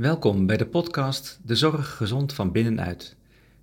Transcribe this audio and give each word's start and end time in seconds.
Welkom 0.00 0.46
bij 0.46 0.56
de 0.56 0.66
podcast 0.66 1.40
De 1.42 1.54
Zorg 1.54 1.96
Gezond 1.96 2.32
van 2.32 2.52
Binnenuit. 2.52 3.16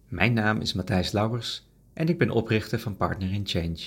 Mijn 0.08 0.34
naam 0.34 0.62
is 0.62 0.74
Matthijs 0.74 1.12
Lauwers 1.12 1.68
en 1.94 2.10
ik 2.10 2.18
ben 2.18 2.30
oprichter 2.30 2.80
van 2.80 2.98
Partner 2.98 3.34
in 3.34 3.48
Change. 3.48 3.80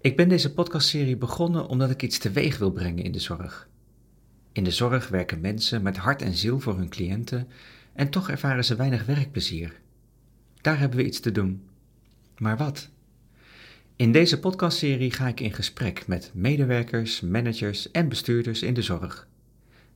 Ik 0.00 0.16
ben 0.16 0.28
deze 0.28 0.52
podcastserie 0.52 1.16
begonnen 1.16 1.66
omdat 1.66 1.90
ik 1.90 2.02
iets 2.02 2.18
teweeg 2.18 2.58
wil 2.58 2.70
brengen 2.70 3.04
in 3.04 3.12
de 3.12 3.18
zorg. 3.18 3.68
In 4.52 4.64
de 4.64 4.70
zorg 4.70 5.08
werken 5.08 5.40
mensen 5.40 5.82
met 5.82 5.96
hart 5.96 6.22
en 6.22 6.34
ziel 6.34 6.60
voor 6.60 6.76
hun 6.76 6.88
cliënten 6.88 7.48
en 7.92 8.10
toch 8.10 8.30
ervaren 8.30 8.64
ze 8.64 8.76
weinig 8.76 9.04
werkplezier. 9.04 9.80
Daar 10.60 10.78
hebben 10.78 10.98
we 10.98 11.06
iets 11.06 11.20
te 11.20 11.32
doen. 11.32 11.62
Maar 12.38 12.56
wat? 12.56 12.88
In 13.96 14.12
deze 14.12 14.40
podcastserie 14.40 15.10
ga 15.10 15.28
ik 15.28 15.40
in 15.40 15.52
gesprek 15.52 16.06
met 16.06 16.30
medewerkers, 16.34 17.20
managers 17.20 17.90
en 17.90 18.08
bestuurders 18.08 18.62
in 18.62 18.74
de 18.74 18.82
zorg. 18.82 19.28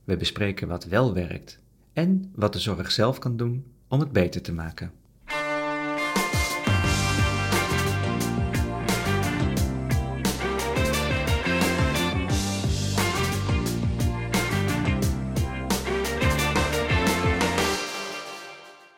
We 0.03 0.17
bespreken 0.17 0.67
wat 0.67 0.85
wel 0.85 1.13
werkt 1.13 1.59
en 1.93 2.31
wat 2.35 2.53
de 2.53 2.59
zorg 2.59 2.91
zelf 2.91 3.19
kan 3.19 3.37
doen 3.37 3.65
om 3.87 3.99
het 3.99 4.11
beter 4.11 4.41
te 4.41 4.53
maken. 4.53 4.91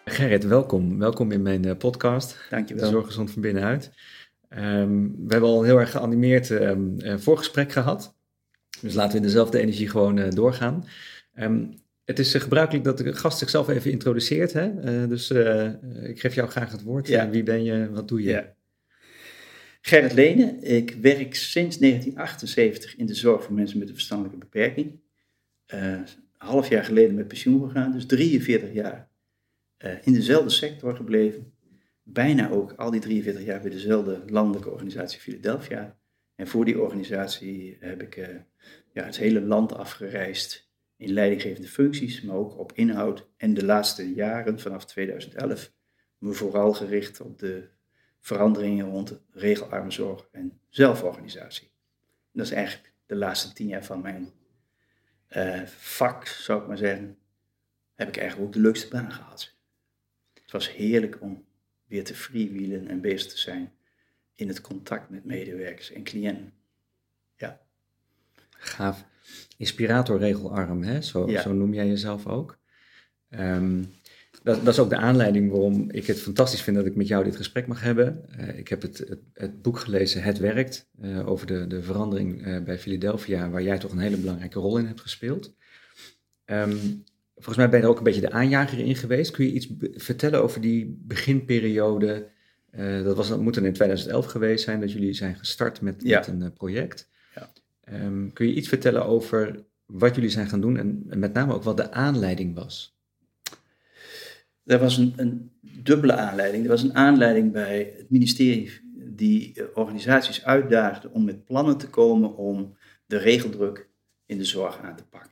Gerrit, 0.06 0.46
welkom. 0.46 1.00
Welkom 1.00 1.32
in 1.32 1.42
mijn 1.42 1.66
uh, 1.66 1.78
podcast. 1.78 2.48
Dankjewel. 2.50 2.90
Zorg 2.90 3.06
gezond 3.06 3.32
van 3.32 3.42
binnenuit. 3.42 3.92
Um, 4.50 5.12
we 5.12 5.32
hebben 5.32 5.50
al 5.50 5.60
een 5.60 5.66
heel 5.66 5.80
erg 5.80 5.92
geanimeerd 5.92 6.50
um, 6.50 6.96
uh, 7.00 7.18
voorgesprek 7.18 7.72
gehad. 7.72 8.16
Dus 8.84 8.94
laten 8.94 9.12
we 9.12 9.18
in 9.18 9.24
dezelfde 9.24 9.60
energie 9.60 9.90
gewoon 9.90 10.18
uh, 10.18 10.30
doorgaan. 10.30 10.86
Um, 11.36 11.74
het 12.06 12.20
is 12.20 12.36
uh, 12.36 12.42
gebruikelijk 12.42 12.84
dat 12.84 12.98
de 12.98 13.14
gast 13.14 13.38
zichzelf 13.38 13.70
even 13.70 13.92
introduceert. 13.92 14.54
Hè? 14.54 14.72
Uh, 15.04 15.10
dus 15.10 15.32
ik 16.04 16.20
geef 16.20 16.36
jou 16.36 16.50
graag 16.50 16.72
het 16.72 16.84
woord. 16.84 17.08
Ja. 17.08 17.30
wie 17.30 17.44
ben 17.44 17.64
je? 17.64 17.90
Wat 17.92 18.08
doe 18.08 18.22
je? 18.22 18.30
Ja. 18.30 18.56
Gerrit 19.82 20.14
Lene. 20.14 20.60
Ik 20.60 20.96
werk 21.02 21.36
sinds 21.36 21.78
1978 21.78 22.96
in 22.96 23.06
de 23.06 23.14
zorg 23.14 23.44
voor 23.44 23.54
mensen 23.54 23.80
met 23.80 23.88
een 23.88 23.94
verstandelijke 23.94 24.40
beperking. 24.40 25.00
een 25.66 26.06
half 26.38 26.70
jaar 26.70 26.84
geleden 26.84 27.16
met 27.16 27.28
pensioen 27.28 27.68
gegaan. 27.68 27.92
Dus 27.92 28.06
43 28.06 28.74
jaar 28.74 29.10
in 30.04 30.14
dezelfde 30.14 30.50
sector 30.50 30.96
gebleven. 30.96 31.54
Bijna 32.04 32.50
ook 32.50 32.72
al 32.72 32.92
die 32.92 33.02
43 33.02 33.46
jaar 33.46 33.62
bij 33.62 33.72
dezelfde 33.72 34.22
landelijke 34.28 34.72
organisatie 34.72 35.20
Philadelphia. 35.20 35.98
En 36.36 36.48
voor 36.48 36.66
die 36.66 36.82
organisatie 36.82 37.78
heb 37.80 38.02
ik 38.02 38.44
ja, 38.94 39.04
het 39.04 39.18
hele 39.18 39.42
land 39.42 39.74
afgereisd 39.74 40.72
in 40.98 41.14
leidinggevende 41.14 41.68
functies, 41.68 42.22
maar 42.22 42.36
ook 42.36 42.58
op 42.58 42.72
inhoud. 42.72 43.28
En 43.38 43.54
de 43.54 43.66
laatste 43.66 44.14
jaren, 44.14 44.60
vanaf 44.60 44.86
2011, 44.86 45.72
me 46.18 46.34
vooral 46.34 46.74
gericht 46.74 47.22
op 47.22 47.40
de 47.40 47.70
veranderingen 48.20 48.90
rond 48.90 49.20
regelarme 49.32 49.92
zorg 49.92 50.28
en 50.32 50.60
zelforganisatie. 50.70 51.72
Dat 52.32 52.46
is 52.46 52.52
eigenlijk 52.52 52.94
de 53.06 53.16
laatste 53.16 53.54
tien 53.54 53.68
jaar 53.68 53.86
van 53.86 54.02
mijn 54.02 54.32
uh, 55.30 55.62
vak, 55.66 56.26
zou 56.26 56.62
ik 56.62 56.68
maar 56.68 56.78
zeggen, 56.78 57.18
heb 57.94 58.08
ik 58.08 58.18
eigenlijk 58.18 58.48
ook 58.48 58.54
de 58.54 58.62
leukste 58.62 58.88
baan 58.88 59.12
gehad. 59.12 59.56
Het 60.34 60.52
was 60.52 60.72
heerlijk 60.72 61.22
om 61.22 61.46
weer 61.86 62.04
te 62.04 62.16
freewheelen 62.16 62.88
en 62.88 63.02
bezig 63.02 63.32
te 63.32 63.38
zijn 63.38 63.74
in 64.36 64.48
het 64.48 64.62
contact 64.62 65.10
met 65.10 65.26
medewerkers 65.26 65.92
en 65.92 66.04
cliënten. 66.04 66.54
Ja. 67.36 67.62
Gaaf. 68.64 69.06
Inspirator 69.58 70.18
regelarm, 70.20 70.84
hè? 70.84 71.02
Zo, 71.02 71.30
Ja. 71.30 71.42
zo 71.42 71.54
noem 71.54 71.74
jij 71.74 71.88
jezelf 71.88 72.28
ook. 72.28 72.58
Ehm, 73.30 73.84
dat, 74.44 74.66
dat 74.66 74.74
is 74.74 74.80
ook 74.80 74.90
de 74.90 74.98
aanleiding 74.98 75.52
waarom 75.52 75.92
ik 75.92 76.08
het 76.08 76.20
fantastisch 76.20 76.62
vind 76.62 76.76
dat 76.78 76.86
ik 76.86 76.96
met 76.96 77.08
jou 77.08 77.24
dit 77.24 77.36
gesprek 77.36 77.68
mag 77.68 77.82
hebben. 77.82 78.26
Eh, 78.38 78.58
ik 78.58 78.68
heb 78.68 78.82
het, 78.82 78.98
het, 78.98 79.20
het 79.34 79.62
boek 79.62 79.80
gelezen 79.80 80.24
Het 80.24 80.38
Werkt, 80.38 80.90
eh, 81.02 81.28
over 81.28 81.48
de, 81.48 81.68
de 81.68 81.82
verandering 81.84 82.46
eh, 82.46 82.64
bij 82.64 82.80
Philadelphia, 82.80 83.50
waar 83.50 83.64
jij 83.64 83.78
toch 83.78 83.92
een 83.92 83.98
hele 84.00 84.18
belangrijke 84.18 84.60
rol 84.60 84.78
in 84.78 84.86
hebt 84.86 85.02
gespeeld. 85.02 85.54
Ehm, 86.46 86.78
volgens 87.34 87.58
mij 87.58 87.70
ben 87.70 87.80
je 87.80 87.86
er 87.86 87.92
ook 87.92 87.98
een 87.98 88.04
beetje 88.04 88.22
de 88.22 88.32
aanjager 88.32 88.80
in 88.80 88.96
geweest. 88.96 89.32
Kun 89.32 89.46
je 89.46 89.52
iets 89.52 89.68
vertellen 89.94 90.44
over 90.44 90.62
die 90.62 90.98
beginperiode? 91.02 92.32
Dat 93.04 93.16
was, 93.16 93.28
dat 93.28 93.42
moet 93.42 93.54
dan 93.54 93.66
in 93.66 93.74
2011 93.74 94.26
geweest 94.26 94.64
zijn 94.64 94.80
dat 94.80 94.92
jullie 94.92 95.14
zijn 95.14 95.36
gestart 95.36 95.82
met, 95.82 95.96
Ja. 96.04 96.18
met 96.20 96.28
een 96.28 96.54
project. 96.54 97.10
Ehm, 97.84 98.30
kun 98.34 98.48
je 98.48 98.54
iets 98.54 98.68
vertellen 98.68 99.06
over 99.06 99.64
wat 99.86 100.16
jullie 100.16 100.30
zijn 100.30 100.48
gaan 100.48 100.62
doen 100.62 100.78
en, 100.78 101.04
en 101.10 101.20
met 101.20 101.34
name 101.34 101.54
ook 101.54 101.64
wat 101.64 101.78
de 101.78 101.92
aanleiding 101.92 102.56
was? 102.56 102.98
Er 104.66 104.80
was 104.80 104.98
een, 104.98 105.14
een 105.16 105.52
dubbele 105.62 106.14
aanleiding. 106.14 106.64
Er 106.64 106.70
was 106.70 106.84
een 106.84 106.96
aanleiding 106.96 107.52
bij 107.52 107.94
het 107.98 108.10
ministerie 108.10 108.72
die 108.96 109.54
eh, 109.54 109.66
organisaties 109.74 110.46
uitdaagde 110.46 111.10
om 111.12 111.24
met 111.24 111.46
plannen 111.46 111.78
te 111.78 111.90
komen 111.90 112.36
om 112.36 112.78
de 113.06 113.18
regeldruk 113.18 113.90
in 114.26 114.38
de 114.38 114.46
zorg 114.46 114.80
aan 114.82 114.96
te 114.96 115.06
pakken. 115.06 115.32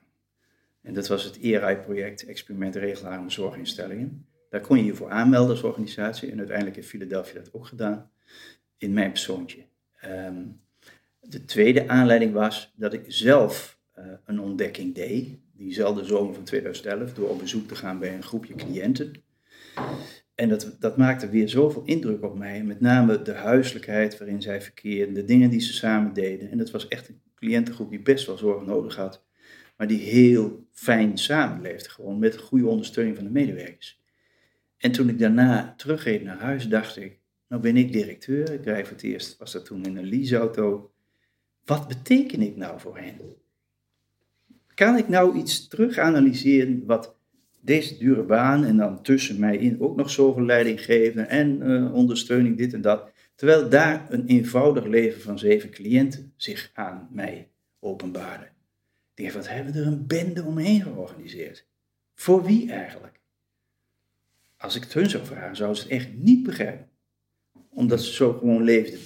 En 0.81 0.94
dat 0.94 1.07
was 1.07 1.23
het 1.23 1.38
ERI-project, 1.38 2.25
Experiment 2.25 2.75
Regelarme 2.75 3.29
Zorginstellingen. 3.29 4.25
Daar 4.50 4.62
kon 4.62 4.78
je 4.78 4.85
je 4.85 4.95
voor 4.95 5.09
aanmelden 5.09 5.51
als 5.51 5.63
organisatie 5.63 6.31
en 6.31 6.38
uiteindelijk 6.38 6.75
heeft 6.75 6.88
Philadelphia 6.88 7.39
dat 7.39 7.53
ook 7.53 7.68
gedaan 7.68 8.12
in 8.78 8.94
mijn 8.94 9.12
persoontje. 9.12 9.66
Ehm, 10.00 10.44
de 11.21 11.45
tweede 11.45 11.87
aanleiding 11.87 12.33
was 12.33 12.73
dat 12.75 12.93
ik 12.93 13.03
zelf 13.07 13.79
eh, 13.91 14.05
een 14.25 14.39
ontdekking 14.39 14.95
deed, 14.95 15.37
diezelfde 15.53 16.05
zomer 16.05 16.33
van 16.33 16.43
2011, 16.43 17.13
door 17.13 17.29
op 17.29 17.39
bezoek 17.39 17.67
te 17.67 17.75
gaan 17.75 17.99
bij 17.99 18.13
een 18.13 18.23
groepje 18.23 18.55
cliënten. 18.55 19.11
En 20.35 20.49
dat, 20.49 20.75
dat 20.79 20.97
maakte 20.97 21.29
weer 21.29 21.49
zoveel 21.49 21.83
indruk 21.85 22.23
op 22.23 22.37
mij, 22.37 22.63
met 22.63 22.79
name 22.79 23.21
de 23.21 23.33
huiselijkheid 23.33 24.17
waarin 24.17 24.41
zij 24.41 24.61
verkeerden, 24.61 25.13
de 25.13 25.23
dingen 25.23 25.49
die 25.49 25.61
ze 25.61 25.73
samen 25.73 26.13
deden. 26.13 26.51
En 26.51 26.57
dat 26.57 26.71
was 26.71 26.87
echt 26.87 27.09
een 27.09 27.21
cliëntengroep 27.35 27.89
die 27.89 28.01
best 28.01 28.25
wel 28.25 28.38
zorg 28.38 28.65
nodig 28.65 28.95
had, 28.95 29.25
maar 29.77 29.88
die 29.88 29.99
heel 29.99 30.67
fijn 30.71 31.17
samenleefde, 31.17 31.89
gewoon 31.89 32.19
met 32.19 32.38
goede 32.38 32.65
ondersteuning 32.65 33.15
van 33.15 33.25
de 33.25 33.31
medewerkers. 33.31 34.01
En 34.77 34.91
toen 34.91 35.09
ik 35.09 35.19
daarna 35.19 35.73
terugreed 35.77 36.23
naar 36.23 36.39
huis, 36.39 36.67
dacht 36.67 36.97
ik, 36.97 37.19
nou 37.47 37.61
ben 37.61 37.77
ik 37.77 37.91
directeur, 37.91 38.53
ik 38.53 38.65
rijd 38.65 38.88
voor 38.88 38.95
het 38.95 39.05
eerst, 39.05 39.38
was 39.38 39.51
dat 39.51 39.65
toen 39.65 39.85
in 39.85 39.97
een 39.97 40.09
leaseauto. 40.09 40.91
Wat 41.66 41.88
beteken 41.88 42.41
ik 42.41 42.55
nou 42.55 42.79
voor 42.79 42.97
hen? 42.97 43.19
Kan 44.73 44.97
ik 44.97 45.07
nou 45.07 45.38
iets 45.38 45.67
terug 45.67 45.97
analyseren 45.97 46.85
wat 46.85 47.16
deze 47.61 47.97
dure 47.97 48.23
baan 48.23 48.63
en 48.63 48.77
dan 48.77 49.01
tussen 49.01 49.39
mij 49.39 49.57
in 49.57 49.81
ook 49.81 49.95
nog 49.95 50.09
zoveel 50.09 50.45
leiding 50.45 50.81
geven 50.81 51.29
en 51.29 51.61
uh, 51.61 51.94
ondersteuning, 51.94 52.57
dit 52.57 52.73
en 52.73 52.81
dat. 52.81 53.11
Terwijl 53.35 53.69
daar 53.69 54.05
een 54.09 54.25
eenvoudig 54.25 54.85
leven 54.85 55.21
van 55.21 55.39
zeven 55.39 55.69
cliënten 55.69 56.33
zich 56.35 56.71
aan 56.73 57.07
mij 57.11 57.50
openbaarde. 57.79 58.45
Ik 58.45 58.51
denk, 59.13 59.31
wat 59.31 59.47
hebben 59.47 59.73
we 59.73 59.79
er 59.79 59.88
een 59.88 60.07
bende 60.07 60.44
omheen 60.44 60.81
georganiseerd? 60.81 61.66
Voor 62.13 62.44
wie 62.44 62.71
eigenlijk? 62.71 63.19
Als 64.57 64.75
ik 64.75 64.83
het 64.83 64.94
hun 64.94 65.09
zou 65.09 65.25
vragen, 65.25 65.55
zouden 65.55 65.81
ze 65.81 65.83
het 65.83 65.91
echt 65.91 66.13
niet 66.13 66.44
begrijpen. 66.44 66.89
Omdat 67.69 68.01
ze 68.01 68.13
zo 68.13 68.33
gewoon 68.33 68.63
leefden. 68.63 69.00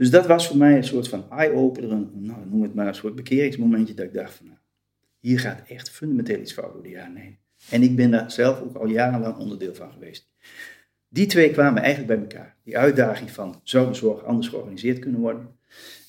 Dus 0.00 0.10
dat 0.10 0.26
was 0.26 0.46
voor 0.46 0.56
mij 0.56 0.76
een 0.76 0.84
soort 0.84 1.08
van 1.08 1.30
eye-opener, 1.30 1.88
nou, 2.12 2.46
noem 2.46 2.62
het 2.62 2.74
maar 2.74 2.86
een 2.86 2.94
soort 2.94 3.14
bekeringsmomentje, 3.14 3.94
dat 3.94 4.06
ik 4.06 4.12
dacht 4.12 4.34
van, 4.34 4.46
nou, 4.46 4.58
hier 5.18 5.40
gaat 5.40 5.68
echt 5.68 5.90
fundamenteel 5.90 6.40
iets 6.40 6.52
fout 6.52 6.72
door 6.72 6.82
de 6.82 6.88
jaren. 6.88 7.38
En 7.70 7.82
ik 7.82 7.96
ben 7.96 8.10
daar 8.10 8.30
zelf 8.30 8.60
ook 8.60 8.76
al 8.76 8.86
jarenlang 8.86 9.36
onderdeel 9.36 9.74
van 9.74 9.92
geweest. 9.92 10.28
Die 11.08 11.26
twee 11.26 11.50
kwamen 11.50 11.82
eigenlijk 11.82 12.06
bij 12.06 12.28
elkaar. 12.28 12.56
Die 12.62 12.78
uitdaging 12.78 13.30
van, 13.30 13.60
zou 13.62 13.88
de 13.88 13.94
zorg 13.94 14.24
anders 14.24 14.48
georganiseerd 14.48 14.98
kunnen 14.98 15.20
worden? 15.20 15.58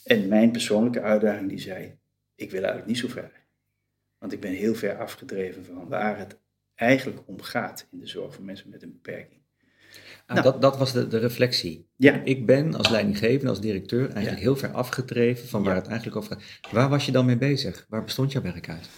En 0.03 0.27
mijn 0.27 0.51
persoonlijke 0.51 1.01
uitdaging 1.01 1.49
die 1.49 1.59
zei, 1.59 1.97
ik 2.35 2.51
wil 2.51 2.59
eigenlijk 2.59 2.87
niet 2.87 2.97
zo 2.97 3.07
ver. 3.07 3.31
Want 4.17 4.33
ik 4.33 4.39
ben 4.39 4.51
heel 4.51 4.75
ver 4.75 4.97
afgedreven 4.97 5.65
van 5.65 5.87
waar 5.87 6.17
het 6.17 6.37
eigenlijk 6.75 7.21
om 7.25 7.41
gaat 7.41 7.87
in 7.91 7.99
de 7.99 8.07
zorg 8.07 8.33
voor 8.33 8.43
mensen 8.43 8.69
met 8.69 8.83
een 8.83 8.91
beperking. 8.91 9.40
Ah, 10.31 10.37
Nou. 10.37 10.51
dat, 10.51 10.61
dat 10.61 10.77
was 10.77 10.93
de, 10.93 11.07
de 11.07 11.17
reflectie. 11.17 11.87
Ja, 11.95 12.21
Ik 12.23 12.45
ben 12.45 12.73
als 12.75 12.89
leidinggevende, 12.89 13.49
als 13.49 13.61
directeur, 13.61 13.99
eigenlijk 14.01 14.35
Ja. 14.37 14.41
heel 14.41 14.55
ver 14.55 14.69
afgedreven 14.71 15.47
van 15.47 15.63
waar 15.63 15.73
Ja. 15.75 15.79
het 15.79 15.87
eigenlijk 15.89 16.17
over 16.17 16.31
gaat. 16.35 16.71
Waar 16.71 16.89
was 16.89 17.05
je 17.05 17.11
dan 17.11 17.25
mee 17.25 17.37
bezig? 17.37 17.85
Waar 17.89 18.03
bestond 18.03 18.31
jouw 18.31 18.41
werk 18.41 18.69
uit? 18.69 18.89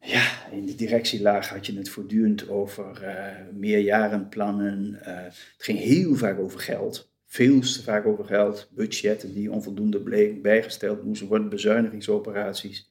Ja, 0.00 0.50
in 0.50 0.66
de 0.66 0.74
directielaag 0.74 1.48
had 1.48 1.66
je 1.66 1.76
het 1.76 1.88
voortdurend 1.88 2.48
over 2.48 3.02
eh 3.02 3.36
meerjarenplannen. 3.52 4.98
eh 5.02 5.16
het 5.24 5.54
ging 5.58 5.78
heel 5.78 6.14
vaak 6.14 6.38
over 6.38 6.60
geld. 6.60 7.10
Veel 7.26 7.60
te 7.60 7.82
vaak 7.82 8.06
over 8.06 8.24
geld. 8.24 8.68
Budgetten 8.74 9.34
die 9.34 9.50
onvoldoende 9.52 10.38
bijgesteld 10.42 11.04
moesten 11.04 11.26
worden. 11.28 11.48
Bezuinigingsoperaties. 11.48 12.90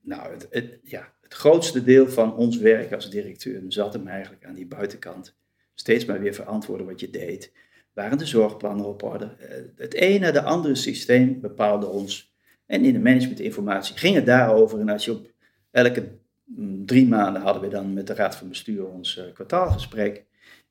Nou, 0.00 0.32
het, 0.32 0.46
het, 0.50 0.78
ja, 0.82 1.12
het 1.20 1.34
grootste 1.34 1.84
deel 1.84 2.08
van 2.08 2.36
ons 2.36 2.56
werk 2.58 2.92
als 2.92 3.10
directeur 3.10 3.62
zat 3.68 3.92
hem 3.92 4.06
eigenlijk 4.08 4.44
aan 4.44 4.54
die 4.54 4.66
buitenkant. 4.66 5.34
Steeds 5.74 6.04
maar 6.04 6.20
weer 6.20 6.34
verantwoorden 6.34 6.86
wat 6.86 7.00
je 7.00 7.10
deed. 7.10 7.52
Waren 7.92 8.18
de 8.18 8.26
zorgplannen 8.26 8.86
op 8.86 9.02
orde? 9.02 9.24
Eh, 9.24 9.56
Het 9.76 9.94
ene, 9.94 10.32
de 10.32 10.42
andere 10.42 10.74
systeem 10.74 11.40
bepaalde 11.40 11.86
ons. 11.86 12.34
En 12.66 12.84
in 12.84 12.92
de 12.92 12.98
managementinformatie 12.98 13.96
ging 13.96 14.14
het 14.14 14.26
daarover. 14.26 14.80
En 14.80 14.88
als 14.88 15.04
je 15.04 15.12
op 15.12 15.30
elke 15.70 16.08
mm, 16.44 16.86
drie 16.86 17.08
maanden 17.08 17.42
hadden 17.42 17.62
we 17.62 17.68
dan 17.68 17.92
met 17.92 18.06
de 18.06 18.14
Raad 18.14 18.36
van 18.36 18.48
Bestuur 18.48 18.86
ons 18.86 19.16
uh, 19.16 19.24
kwartaalgesprek. 19.32 20.24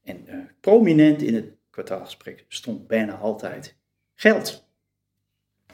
En 0.03 0.25
uh, 0.27 0.35
prominent 0.59 1.21
in 1.21 1.35
het 1.35 1.45
kwartaalgesprek 1.69 2.45
stond 2.47 2.87
bijna 2.87 3.15
altijd 3.17 3.75
geld. 4.15 4.67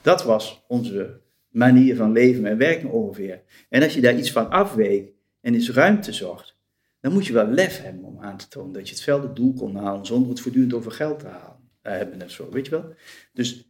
Dat 0.01 0.23
was 0.23 0.63
onze 0.67 1.19
manier 1.49 1.95
van 1.95 2.11
leven 2.11 2.45
en 2.45 2.57
werken 2.57 2.89
ongeveer. 2.89 3.41
En 3.69 3.83
als 3.83 3.93
je 3.93 4.01
daar 4.01 4.17
iets 4.17 4.31
van 4.31 4.49
afweek 4.49 5.11
en 5.41 5.53
eens 5.53 5.71
ruimte 5.71 6.13
zocht, 6.13 6.57
dan 6.99 7.13
moet 7.13 7.25
je 7.25 7.33
wel 7.33 7.47
lef 7.47 7.81
hebben 7.81 8.03
om 8.03 8.19
aan 8.19 8.37
te 8.37 8.47
tonen 8.47 8.73
dat 8.73 8.87
je 8.87 8.93
hetzelfde 8.93 9.33
doel 9.33 9.53
kon 9.53 9.75
halen 9.75 10.05
zonder 10.05 10.29
het 10.29 10.39
voortdurend 10.39 10.73
over 10.73 10.91
geld 10.91 11.19
te 11.19 11.27
halen. 11.27 11.57
Uh, 11.83 11.91
hebben 11.91 12.21
en 12.21 12.31
zo, 12.31 12.49
weet 12.51 12.65
je 12.65 12.71
wel? 12.71 12.93
Dus 13.33 13.69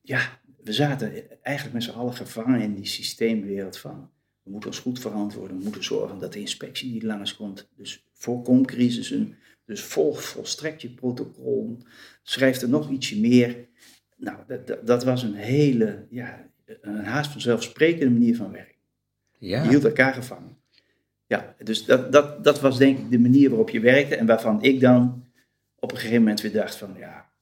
ja, 0.00 0.40
we 0.62 0.72
zaten 0.72 1.42
eigenlijk 1.42 1.74
met 1.74 1.82
z'n 1.82 1.98
allen 1.98 2.14
gevangen 2.14 2.60
in 2.60 2.74
die 2.74 2.86
systeemwereld 2.86 3.78
van 3.78 4.10
we 4.44 4.50
moeten 4.50 4.70
ons 4.70 4.78
goed 4.78 5.00
verantwoorden, 5.00 5.56
we 5.56 5.62
moeten 5.62 5.84
zorgen 5.84 6.18
dat 6.18 6.32
de 6.32 6.40
inspectie 6.40 6.92
niet 6.92 7.02
langskomt. 7.02 7.68
Dus 7.76 8.06
voorkom 8.12 8.66
crisissen, 8.66 9.36
dus 9.64 9.82
volg 9.82 10.22
volstrekt 10.22 10.82
je 10.82 10.90
protocol, 10.90 11.78
schrijf 12.22 12.60
er 12.60 12.68
nog 12.68 12.90
ietsje 12.90 13.20
meer. 13.20 13.68
Nou, 14.16 14.38
dat, 14.46 14.86
dat 14.86 15.04
was 15.04 15.22
een 15.22 15.34
hele, 15.34 16.06
ja, 16.10 16.50
een 16.64 17.04
haast 17.04 17.30
vanzelfsprekende 17.30 18.12
manier 18.12 18.36
van 18.36 18.52
werken. 18.52 18.74
Ja. 19.38 19.62
Je 19.62 19.68
hield 19.68 19.84
elkaar 19.84 20.14
gevangen. 20.14 20.56
Ja, 21.26 21.54
dus 21.62 21.84
dat, 21.84 22.12
dat, 22.12 22.44
dat 22.44 22.60
was 22.60 22.78
denk 22.78 22.98
ik 22.98 23.10
de 23.10 23.18
manier 23.18 23.48
waarop 23.48 23.70
je 23.70 23.80
werkte 23.80 24.16
en 24.16 24.26
waarvan 24.26 24.62
ik 24.62 24.80
dan 24.80 25.24
op 25.74 25.90
een 25.90 25.96
gegeven 25.96 26.18
moment 26.18 26.40
weer 26.40 26.52
dacht 26.52 26.76
van, 26.76 26.94
ja, 26.98 27.32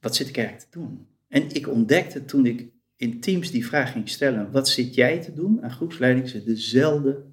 wat 0.00 0.16
zit 0.16 0.28
ik 0.28 0.36
eigenlijk 0.36 0.70
te 0.70 0.78
doen? 0.78 1.06
En 1.28 1.54
ik 1.54 1.68
ontdekte 1.68 2.24
toen 2.24 2.46
ik 2.46 2.70
in 2.96 3.20
teams 3.20 3.50
die 3.50 3.66
vraag 3.66 3.92
ging 3.92 4.08
stellen, 4.08 4.50
wat 4.50 4.68
zit 4.68 4.94
jij 4.94 5.20
te 5.20 5.34
doen 5.34 5.62
aan 5.62 5.70
groepsleiding, 5.70 6.28
ze 6.28 6.44
dezelfde 6.44 7.24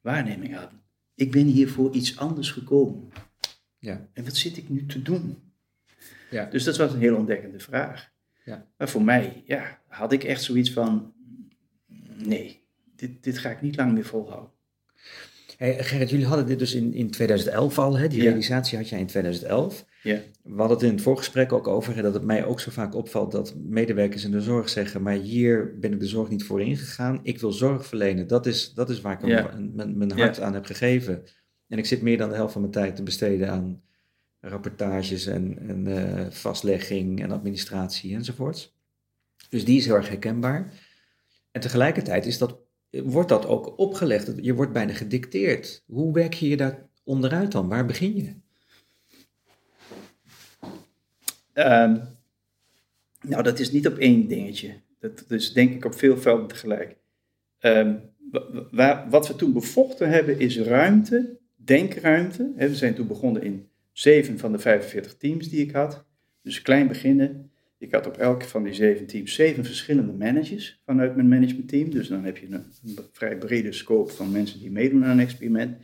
waarneming 0.00 0.54
hadden. 0.54 0.80
Ik 1.14 1.30
ben 1.30 1.46
hier 1.46 1.68
voor 1.68 1.92
iets 1.92 2.18
anders 2.18 2.50
gekomen. 2.50 3.08
Ja. 3.78 4.08
En 4.12 4.24
wat 4.24 4.36
zit 4.36 4.56
ik 4.56 4.68
nu 4.68 4.86
te 4.86 5.02
doen? 5.02 5.38
Ja. 6.30 6.44
Dus 6.44 6.64
dat 6.64 6.76
was 6.76 6.92
een 6.92 7.00
heel 7.00 7.16
ontdekkende 7.16 7.58
vraag. 7.58 8.12
Ja. 8.44 8.66
Maar 8.76 8.88
voor 8.88 9.02
mij, 9.02 9.42
ja, 9.46 9.82
had 9.86 10.12
ik 10.12 10.24
echt 10.24 10.42
zoiets 10.42 10.72
van, 10.72 11.14
nee, 12.16 12.66
dit, 12.96 13.22
dit 13.22 13.38
ga 13.38 13.50
ik 13.50 13.62
niet 13.62 13.76
lang 13.76 13.92
meer 13.92 14.04
volhouden. 14.04 14.50
Hey, 15.56 15.84
Gerrit, 15.84 16.10
jullie 16.10 16.26
hadden 16.26 16.46
dit 16.46 16.58
dus 16.58 16.74
in, 16.74 16.94
in 16.94 17.10
2011 17.10 17.78
al, 17.78 17.98
hè? 17.98 18.08
die 18.08 18.22
realisatie 18.22 18.78
had 18.78 18.88
jij 18.88 18.98
in 18.98 19.06
2011. 19.06 19.84
Ja. 20.02 20.20
We 20.42 20.56
hadden 20.56 20.76
het 20.76 20.86
in 20.86 20.92
het 20.92 21.02
voorgesprek 21.02 21.52
ook 21.52 21.66
over, 21.66 22.02
dat 22.02 22.14
het 22.14 22.24
mij 22.24 22.44
ook 22.44 22.60
zo 22.60 22.70
vaak 22.70 22.94
opvalt 22.94 23.32
dat 23.32 23.54
medewerkers 23.64 24.24
in 24.24 24.30
de 24.30 24.40
zorg 24.40 24.68
zeggen, 24.68 25.02
maar 25.02 25.14
hier 25.14 25.78
ben 25.78 25.92
ik 25.92 26.00
de 26.00 26.06
zorg 26.06 26.28
niet 26.28 26.44
voor 26.44 26.62
ingegaan, 26.62 27.20
ik 27.22 27.40
wil 27.40 27.52
zorg 27.52 27.86
verlenen, 27.86 28.26
dat 28.26 28.46
is, 28.46 28.74
dat 28.74 28.90
is 28.90 29.00
waar 29.00 29.12
ik 29.12 29.44
mijn, 29.74 29.98
mijn 29.98 30.18
hart 30.18 30.40
aan 30.40 30.54
heb 30.54 30.64
gegeven. 30.64 31.22
En 31.68 31.78
ik 31.78 31.86
zit 31.86 32.02
meer 32.02 32.18
dan 32.18 32.28
de 32.28 32.34
helft 32.34 32.52
van 32.52 32.60
mijn 32.60 32.72
tijd 32.72 32.96
te 32.96 33.02
besteden 33.02 33.50
aan 33.50 33.82
rapportages 34.40 35.26
en, 35.26 35.58
en 35.68 35.86
uh, 35.86 36.26
vastlegging 36.30 37.22
en 37.22 37.30
administratie 37.30 38.14
enzovoorts. 38.14 38.76
Dus 39.48 39.64
die 39.64 39.78
is 39.78 39.86
heel 39.86 39.94
erg 39.94 40.08
herkenbaar. 40.08 40.72
En 41.50 41.60
tegelijkertijd 41.60 42.26
is 42.26 42.38
dat 42.38 42.58
wordt 43.04 43.28
dat 43.28 43.46
ook 43.46 43.78
opgelegd. 43.78 44.32
Je 44.40 44.54
wordt 44.54 44.72
bijna 44.72 44.92
gedicteerd. 44.92 45.82
Hoe 45.86 46.12
werk 46.12 46.34
je 46.34 46.48
je 46.48 46.56
daar 46.56 46.88
onderuit 47.04 47.52
dan? 47.52 47.68
Waar 47.68 47.86
begin 47.86 48.16
je? 48.16 48.34
Ehm, 51.52 51.98
nou, 53.20 53.42
dat 53.42 53.58
is 53.58 53.70
niet 53.70 53.86
op 53.86 53.98
één 53.98 54.28
dingetje. 54.28 54.74
Dat 54.98 55.24
is 55.28 55.52
denk 55.52 55.74
ik 55.74 55.84
op 55.84 55.94
veel 55.94 56.18
velden 56.18 56.46
tegelijk. 56.46 56.96
Um, 57.60 58.00
wat 59.10 59.28
we 59.28 59.34
toen 59.36 59.52
bevochten 59.52 60.08
hebben 60.08 60.38
is 60.38 60.58
ruimte, 60.58 61.38
denkruimte. 61.56 62.52
We 62.56 62.74
zijn 62.74 62.94
toen 62.94 63.06
begonnen 63.06 63.42
in 63.42 63.68
zeven 63.92 64.38
van 64.38 64.52
de 64.52 64.58
45 64.58 65.16
teams 65.16 65.48
die 65.48 65.60
ik 65.60 65.70
had. 65.70 66.04
Dus 66.42 66.62
klein 66.62 66.88
beginnen. 66.88 67.50
Ik 67.78 67.92
had 67.92 68.06
op 68.06 68.16
elke 68.16 68.48
van 68.48 68.62
die 68.62 68.72
zeven 68.72 69.06
teams 69.06 69.34
zeven 69.34 69.64
verschillende 69.64 70.12
managers 70.12 70.82
vanuit 70.84 71.16
mijn 71.16 71.28
managementteam. 71.28 71.90
Dus 71.90 72.08
dan 72.08 72.24
heb 72.24 72.36
je 72.36 72.46
een, 72.50 72.64
vrij 73.12 73.38
brede 73.38 73.72
scope 73.72 74.12
van 74.12 74.30
mensen 74.30 74.60
die 74.60 74.70
meedoen 74.70 75.04
aan 75.04 75.10
een 75.10 75.20
experiment. 75.20 75.76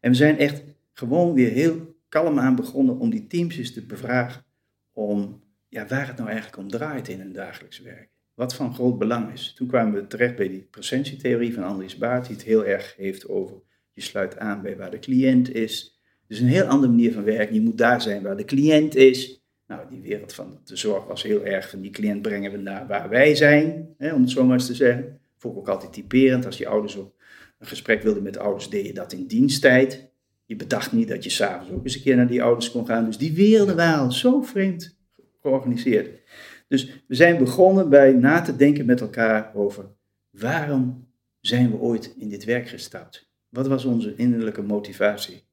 En 0.00 0.10
we 0.10 0.16
zijn 0.16 0.38
echt 0.38 0.62
gewoon 0.92 1.34
weer 1.34 1.50
heel 1.50 1.96
kalm 2.08 2.38
aan 2.38 2.56
begonnen 2.56 2.98
om 2.98 3.10
die 3.10 3.26
teams 3.26 3.58
eens 3.58 3.72
te 3.72 3.86
bevragen 3.86 4.44
om 4.92 5.42
ja, 5.68 5.86
waar 5.86 6.06
het 6.06 6.16
nou 6.16 6.28
eigenlijk 6.28 6.58
om 6.58 6.68
draait 6.68 7.08
in 7.08 7.18
hun 7.18 7.32
dagelijks 7.32 7.80
werk. 7.80 8.08
Wat 8.34 8.54
van 8.54 8.74
groot 8.74 8.98
belang 8.98 9.32
is. 9.32 9.54
Toen 9.56 9.68
kwamen 9.68 9.94
we 9.94 10.06
terecht 10.06 10.36
bij 10.36 10.48
die 10.48 10.68
presentietheorie 10.70 11.54
van 11.54 11.62
Andries 11.62 11.96
Baart, 11.96 12.26
die 12.26 12.36
het 12.36 12.44
heel 12.44 12.64
erg 12.64 12.94
heeft 12.96 13.28
over 13.28 13.56
je 13.92 14.02
sluit 14.02 14.38
aan 14.38 14.62
bij 14.62 14.76
waar 14.76 14.90
de 14.90 14.98
cliënt 14.98 15.54
is. 15.54 16.00
Dus 16.26 16.38
een 16.38 16.46
heel 16.46 16.64
andere 16.64 16.92
manier 16.92 17.12
van 17.12 17.24
werken. 17.24 17.54
Je 17.54 17.60
moet 17.60 17.78
daar 17.78 18.02
zijn 18.02 18.22
waar 18.22 18.36
de 18.36 18.44
cliënt 18.44 18.94
is. 18.94 19.45
Nou, 19.66 19.88
die 19.90 20.00
wereld 20.00 20.32
van 20.32 20.60
de 20.64 20.76
zorg 20.76 21.04
was 21.04 21.22
heel 21.22 21.44
erg 21.44 21.70
van 21.70 21.80
die 21.80 21.90
cliënt 21.90 22.22
brengen 22.22 22.50
we 22.50 22.56
naar 22.56 22.86
waar 22.86 23.08
wij 23.08 23.34
zijn, 23.34 23.94
hè, 23.98 24.14
om 24.14 24.20
het 24.20 24.30
zo 24.30 24.44
maar 24.44 24.54
eens 24.54 24.66
te 24.66 24.74
zeggen. 24.74 25.20
Vond 25.36 25.54
ik 25.54 25.60
ook 25.60 25.68
altijd 25.68 25.92
typerend. 25.92 26.46
Als 26.46 26.58
je 26.58 26.68
ouders 26.68 26.96
op 26.96 27.14
een 27.58 27.66
gesprek 27.66 28.02
wilde 28.02 28.20
met 28.20 28.32
de 28.32 28.40
ouders, 28.40 28.70
deed 28.70 28.86
je 28.86 28.92
dat 28.92 29.12
in 29.12 29.26
diensttijd. 29.26 30.08
Je 30.44 30.56
bedacht 30.56 30.92
niet 30.92 31.08
dat 31.08 31.24
je 31.24 31.30
s'avonds 31.30 31.72
ook 31.72 31.84
eens 31.84 31.94
een 31.94 32.02
keer 32.02 32.16
naar 32.16 32.26
die 32.26 32.42
ouders 32.42 32.70
kon 32.70 32.86
gaan. 32.86 33.04
Dus 33.04 33.18
die 33.18 33.34
werelden 33.34 33.76
waren 33.76 34.12
zo 34.12 34.42
vreemd 34.42 34.96
georganiseerd. 35.42 36.20
Dus 36.68 37.02
we 37.06 37.14
zijn 37.14 37.38
begonnen 37.38 37.88
bij 37.88 38.12
na 38.12 38.40
te 38.40 38.56
denken 38.56 38.86
met 38.86 39.00
elkaar 39.00 39.54
over 39.54 39.84
waarom 40.30 41.08
zijn 41.40 41.70
we 41.70 41.76
ooit 41.76 42.14
in 42.18 42.28
dit 42.28 42.44
werk 42.44 42.68
gestapt? 42.68 43.30
Wat 43.48 43.66
was 43.66 43.84
onze 43.84 44.14
innerlijke 44.16 44.62
motivatie? 44.62 45.44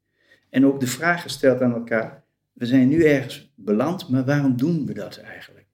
En 0.50 0.65
ook 0.65 0.80
de 0.80 0.88
vraag 0.88 1.21
gesteld 1.21 1.62
aan 1.62 1.74
elkaar, 1.74 2.22
we 2.53 2.65
zijn 2.65 2.88
nu 2.88 3.03
ergens 3.03 3.53
beland, 3.55 4.09
maar 4.09 4.25
waarom 4.25 4.57
doen 4.57 4.85
we 4.85 4.94
dat 4.94 5.17
eigenlijk? 5.17 5.67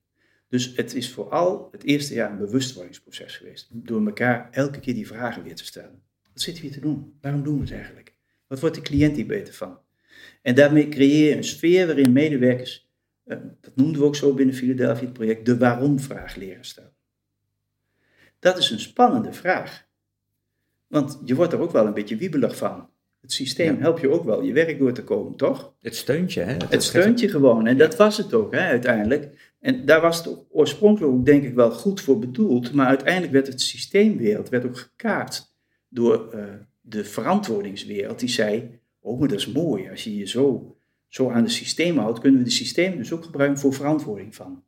Dus 0.48 0.76
het 0.76 0.94
is 0.94 1.12
vooral 1.12 1.68
het 1.72 1.84
eerste 1.84 2.14
jaar 2.14 2.30
een 2.30 2.38
bewustwordingsproces 2.38 3.36
geweest. 3.36 3.68
Door 3.72 4.06
elkaar 4.06 4.48
elke 4.50 4.80
keer 4.80 4.94
die 4.94 5.06
vragen 5.06 5.42
weer 5.42 5.54
te 5.54 5.64
stellen. 5.64 6.02
Wat 6.32 6.42
zitten 6.42 6.62
we 6.62 6.68
hier 6.68 6.78
te 6.78 6.86
doen? 6.86 7.14
Waarom 7.20 7.42
doen 7.42 7.54
we 7.54 7.60
het 7.60 7.72
eigenlijk? 7.72 8.14
Wat 8.46 8.60
wordt 8.60 8.76
de 8.76 8.82
cliënt 8.82 9.16
hier 9.16 9.26
beter 9.26 9.54
van? 9.54 9.78
En 10.42 10.54
daarmee 10.54 10.88
creëer 10.88 11.28
je 11.28 11.36
een 11.36 11.44
sfeer 11.44 11.86
waarin 11.86 12.12
medewerkers, 12.12 12.90
eh, 13.24 13.38
dat 13.60 13.76
noemden 13.76 14.00
we 14.00 14.06
ook 14.06 14.16
zo 14.16 14.34
binnen 14.34 14.54
Philadelphia 14.54 15.04
het 15.04 15.12
project, 15.12 15.46
de 15.46 15.58
waarom-vraag 15.58 16.34
leren 16.34 16.64
stellen. 16.64 16.92
Dat 18.38 18.58
is 18.58 18.70
een 18.70 18.80
spannende 18.80 19.32
vraag. 19.32 19.88
Want 20.86 21.20
je 21.24 21.34
wordt 21.34 21.52
er 21.52 21.60
ook 21.60 21.72
wel 21.72 21.86
een 21.86 21.94
beetje 21.94 22.16
wiebelig 22.16 22.56
van. 22.56 22.88
Het 23.20 23.32
systeem 23.32 23.74
ja. 23.74 23.80
helpt 23.80 24.00
je 24.00 24.10
ook 24.10 24.24
wel 24.24 24.42
je 24.42 24.52
werk 24.52 24.78
door 24.78 24.92
te 24.92 25.04
komen, 25.04 25.36
toch? 25.36 25.74
Het 25.80 25.96
steunt 25.96 26.32
je, 26.32 26.40
hè? 26.40 26.56
Het, 26.68 26.82
steunt 26.82 27.20
je 27.20 27.28
gewoon. 27.28 27.66
En 27.66 27.78
dat 27.78 27.96
was 27.96 28.16
het 28.16 28.34
ook, 28.34 28.52
hè, 28.52 28.60
uiteindelijk. 28.60 29.54
En 29.60 29.84
daar 29.84 30.00
was 30.00 30.24
het 30.24 30.36
oorspronkelijk 30.50 31.12
ook, 31.12 31.24
denk 31.24 31.44
ik, 31.44 31.54
wel 31.54 31.70
goed 31.70 32.00
voor 32.00 32.18
bedoeld. 32.18 32.72
Maar 32.72 32.86
uiteindelijk 32.86 33.32
werd 33.32 33.46
het 33.46 33.60
systeemwereld 33.60 34.48
werd 34.48 34.64
ook 34.64 34.78
gekaart 34.78 35.54
door 35.88 36.30
uh, 36.34 36.44
de 36.80 37.04
verantwoordingswereld. 37.04 38.18
Die 38.18 38.28
zei, 38.28 38.80
oh, 39.00 39.18
maar 39.18 39.28
dat 39.28 39.38
is 39.38 39.52
mooi. 39.52 39.90
Als 39.90 40.04
je 40.04 40.16
je 40.16 40.26
zo, 40.26 40.76
zo 41.08 41.30
aan 41.30 41.44
de 41.44 41.50
systemen 41.50 42.02
houdt, 42.02 42.18
kunnen 42.18 42.38
we 42.38 42.44
de 42.44 42.50
systemen 42.50 42.98
dus 42.98 43.12
ook 43.12 43.24
gebruiken 43.24 43.58
voor 43.58 43.74
verantwoording 43.74 44.34
van. 44.34 44.62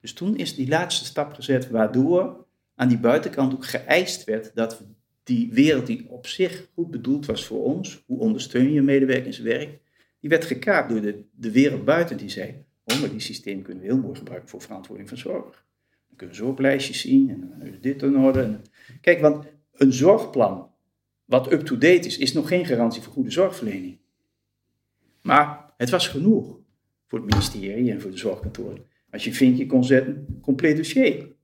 Dus 0.00 0.12
toen 0.12 0.36
is 0.36 0.54
die 0.54 0.68
laatste 0.68 1.04
stap 1.04 1.32
gezet, 1.32 1.70
waardoor 1.70 2.46
aan 2.74 2.88
die 2.88 2.98
buitenkant 2.98 3.54
ook 3.54 3.66
geëist 3.66 4.24
werd 4.24 4.50
dat 4.54 4.78
we 4.78 4.84
die 5.26 5.52
wereld 5.52 5.86
die 5.86 6.08
op 6.08 6.26
zich 6.26 6.68
goed 6.74 6.90
bedoeld 6.90 7.26
was 7.26 7.44
voor 7.44 7.64
ons, 7.64 8.02
hoe 8.06 8.18
ondersteun 8.18 8.72
je 8.72 8.82
medewerkers 8.82 9.38
werk, 9.38 9.78
die 10.20 10.30
werd 10.30 10.44
gekaapt 10.44 10.88
door 10.88 11.00
de, 11.00 11.24
de 11.32 11.50
wereld 11.50 11.84
buiten 11.84 12.16
die 12.16 12.28
zei, 12.28 12.64
oh, 12.84 13.00
maar 13.00 13.10
die 13.10 13.20
systeem 13.20 13.62
kunnen 13.62 13.82
we 13.82 13.88
heel 13.88 14.00
mooi 14.00 14.16
gebruiken 14.16 14.48
voor 14.48 14.60
verantwoording 14.60 15.08
van 15.08 15.18
zorg. 15.18 15.64
Dan 16.08 16.16
kunnen 16.16 16.36
we 16.36 16.42
zo 16.42 16.48
op 16.48 16.58
lijstjes 16.58 17.00
zien 17.00 17.30
en 17.30 17.40
dan 17.40 17.68
is 17.68 17.80
dit 17.80 18.02
in 18.02 18.16
orde. 18.16 18.60
Kijk, 19.00 19.20
want 19.20 19.44
een 19.72 19.92
zorgplan 19.92 20.70
wat 21.24 21.52
up-to-date 21.52 22.06
is, 22.06 22.18
is 22.18 22.32
nog 22.32 22.48
geen 22.48 22.66
garantie 22.66 23.02
voor 23.02 23.12
goede 23.12 23.30
zorgverlening. 23.30 23.98
Maar 25.22 25.72
het 25.76 25.90
was 25.90 26.08
genoeg 26.08 26.58
voor 27.06 27.18
het 27.18 27.30
ministerie 27.30 27.90
en 27.90 28.00
voor 28.00 28.10
de 28.10 28.16
zorgkantoren. 28.16 28.84
Als 29.10 29.24
je 29.24 29.30
een 29.30 29.36
vinkje 29.36 29.66
kon 29.66 29.84
zetten, 29.84 30.38
compleet 30.40 30.76
dossier. 30.76 31.34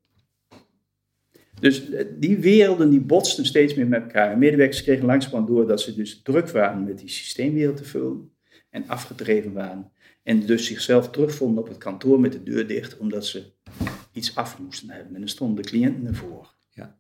Dus 1.63 1.91
eh, 1.91 2.07
die 2.19 2.39
werelden 2.39 2.91
die 2.91 3.01
botsten 3.01 3.47
steeds 3.47 3.75
meer 3.75 3.87
met 3.87 4.03
elkaar. 4.03 4.31
En 4.31 4.39
medewerkers 4.39 4.83
kregen 4.83 5.07
langzamerhand 5.07 5.49
door 5.49 5.67
dat 5.67 5.81
ze 5.81 5.95
dus 5.95 6.23
druk 6.23 6.49
waren 6.49 6.85
met 6.85 6.99
die 6.99 7.09
systeemwereld 7.09 7.77
te 7.77 7.85
vullen 7.85 8.33
en 8.71 8.89
afgedreven 8.89 9.53
waren. 9.53 9.91
En 10.23 10.47
dus 10.47 10.67
zichzelf 10.67 11.11
terugvonden 11.11 11.63
op 11.63 11.69
het 11.69 11.79
kantoor 11.79 12.21
met 12.21 12.33
de 12.33 12.43
deur 12.43 12.67
dicht, 12.67 12.97
omdat 12.97 13.27
ze 13.27 13.45
iets 14.13 14.37
af 14.37 14.59
moesten 14.59 14.91
hebben. 14.91 15.15
En 15.15 15.21
dan 15.21 15.29
stonden 15.29 15.63
de 15.63 15.69
cliënten 15.69 16.07
ervoor. 16.07 16.55
Ja. 16.71 16.99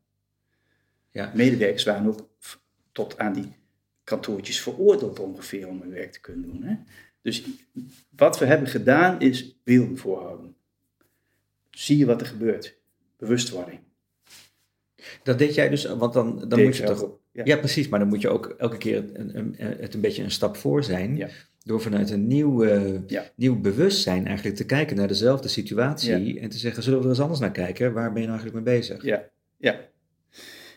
Ja. 1.11 1.33
Medewerkers 1.35 1.85
waren 1.85 2.07
ook 2.07 2.29
tot 2.93 3.19
aan 3.19 3.33
die 3.33 3.53
kantoortjes 4.05 4.61
veroordeeld 4.61 5.19
ongeveer 5.19 5.69
om 5.69 5.81
hun 5.81 5.91
werk 5.91 6.13
te 6.13 6.21
kunnen 6.21 6.43
doen. 6.43 6.63
Hè? 6.63 6.77
Dus 7.23 7.45
wat 8.17 8.39
we 8.39 8.45
hebben 8.45 8.69
gedaan 8.69 9.21
is 9.21 9.57
beelden 9.65 9.99
voorhouden. 9.99 10.55
Zie 11.71 11.99
je 11.99 12.07
wat 12.07 12.21
er 12.21 12.27
gebeurt. 12.27 12.77
Bewustwording. 13.17 13.81
Dat 15.23 15.39
deed 15.39 15.55
jij 15.55 15.69
dus, 15.69 15.85
want 15.85 16.13
dan, 16.13 16.45
dan 16.49 16.63
moet 16.63 16.77
je 16.77 16.83
toch 16.85 17.11
Ja. 17.33 17.43
Ja. 17.45 17.57
precies. 17.57 17.89
Maar 17.89 17.99
dan 17.99 18.09
moet 18.09 18.21
je 18.21 18.29
ook 18.29 18.55
elke 18.59 18.77
keer 18.77 19.05
een, 19.13 19.39
een, 19.39 19.55
het 19.59 19.95
een 19.95 20.01
beetje 20.01 20.23
een 20.23 20.31
stap 20.31 20.57
voor 20.57 20.85
zijn. 20.85 21.17
Ja. 21.17 21.29
Door 21.65 21.81
vanuit 21.81 22.11
een 22.11 22.27
nieuw, 22.27 22.63
eh, 22.65 22.93
Ja. 23.07 23.25
nieuw 23.35 23.61
bewustzijn 23.61 24.27
eigenlijk 24.27 24.57
te 24.57 24.65
kijken 24.67 24.97
naar 24.97 25.09
dezelfde 25.09 25.49
situatie. 25.49 26.41
En 26.41 26.49
te 26.49 26.59
zeggen, 26.59 26.83
zullen 26.83 26.99
we 26.99 27.05
er 27.05 27.11
eens 27.11 27.21
anders 27.21 27.41
naar 27.41 27.51
kijken? 27.51 27.93
Waar 27.93 28.13
ben 28.13 28.23
je 28.23 28.29
nou 28.29 28.39
eigenlijk 28.41 28.67
mee 28.67 28.77
bezig? 28.79 29.03
Ja, 29.05 29.23
ja. 29.57 29.81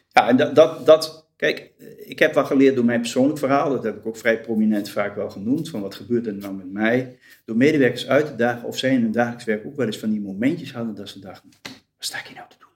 Ja, 0.10 0.28
en 0.30 0.38
dat, 0.38 0.56
dat, 0.56 0.86
dat, 0.86 1.30
kijk, 1.36 1.72
ik 1.98 2.20
heb 2.20 2.34
wel 2.34 2.46
geleerd 2.46 2.76
door 2.76 2.86
mijn 2.86 3.02
persoonlijk 3.02 3.40
verhaal, 3.40 3.70
dat 3.70 3.84
heb 3.84 3.98
ik 3.98 4.06
ook 4.06 4.18
vrij 4.18 4.42
prominent 4.42 4.90
vaak 4.90 5.16
wel 5.16 5.30
genoemd, 5.30 5.70
van 5.70 5.82
wat 5.82 5.96
gebeurt 5.96 6.28
er 6.28 6.34
nou 6.36 6.54
met 6.56 6.72
mij, 6.72 7.18
door 7.46 7.58
medewerkers 7.58 8.08
uit 8.08 8.26
te 8.26 8.36
dagen 8.36 8.68
of 8.68 8.78
zij 8.78 8.94
in 8.94 9.02
hun 9.02 9.12
dagelijks 9.12 9.44
werk 9.46 9.66
ook 9.66 9.76
wel 9.76 9.86
eens 9.86 10.00
van 10.00 10.10
die 10.10 10.22
momentjes 10.22 10.74
hadden 10.74 10.96
dat 10.96 11.10
ze 11.10 11.20
dachten, 11.20 11.50
wat 11.64 11.72
sta 11.98 12.20
ik 12.20 12.26
hier 12.26 12.36
nou 12.36 12.50
te 12.50 12.56
doen? 12.60 12.70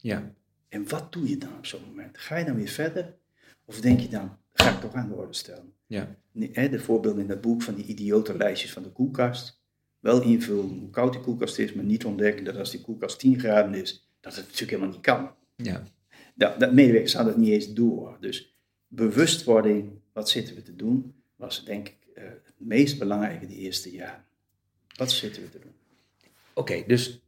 Ja. 0.00 0.32
En 0.70 0.88
wat 0.88 1.12
doe 1.12 1.28
je 1.28 1.36
dan 1.38 1.56
op 1.56 1.66
zo'n 1.66 1.84
moment? 1.86 2.18
Ga 2.18 2.36
je 2.36 2.44
dan 2.44 2.56
weer 2.56 2.68
verder? 2.68 3.14
Of 3.64 3.80
denk 3.80 4.00
je 4.00 4.08
dan, 4.08 4.36
ga 4.52 4.70
ik 4.70 4.80
toch 4.80 4.94
aan 4.94 5.08
de 5.08 5.14
orde 5.14 5.34
stellen? 5.34 5.72
Ja. 5.86 6.16
De 6.32 6.80
voorbeelden 6.80 7.20
in 7.20 7.28
dat 7.28 7.40
boek 7.40 7.62
van 7.62 7.74
die 7.74 7.84
idiote 7.84 8.36
lijstjes 8.36 8.72
van 8.72 8.82
de 8.82 8.90
koelkast. 8.90 9.62
Wel 9.98 10.22
invullen 10.22 10.68
hoe 10.68 10.90
koud 10.90 11.12
die 11.12 11.22
koelkast 11.22 11.58
is, 11.58 11.72
maar 11.72 11.84
niet 11.84 12.04
ontdekken 12.04 12.44
dat 12.44 12.56
als 12.56 12.70
die 12.70 12.80
koelkast 12.80 13.18
10 13.18 13.38
graden 13.38 13.74
is, 13.74 14.08
dat 14.20 14.34
het 14.34 14.44
natuurlijk 14.44 14.70
helemaal 14.70 14.92
niet 14.92 15.00
kan. 15.00 15.34
Ja. 15.56 15.82
Dat, 16.34 16.60
dat 16.60 16.72
medewerkers 16.72 17.14
hadden 17.14 17.32
het 17.32 17.42
niet 17.42 17.52
eens 17.52 17.72
door. 17.72 18.16
Dus 18.20 18.56
bewustwording, 18.88 19.90
wat 20.12 20.28
zitten 20.28 20.54
we 20.54 20.62
te 20.62 20.76
doen, 20.76 21.14
was 21.36 21.64
denk 21.64 21.88
ik 21.88 21.96
eh, 22.14 22.24
het 22.24 22.54
meest 22.56 22.98
belangrijke 22.98 23.46
die 23.46 23.58
eerste 23.58 23.90
jaren. 23.90 24.24
Wat 24.96 25.10
zitten 25.10 25.42
we 25.42 25.48
te 25.48 25.58
doen? 25.58 25.72
Oké, 26.54 26.84
dus 26.86 27.22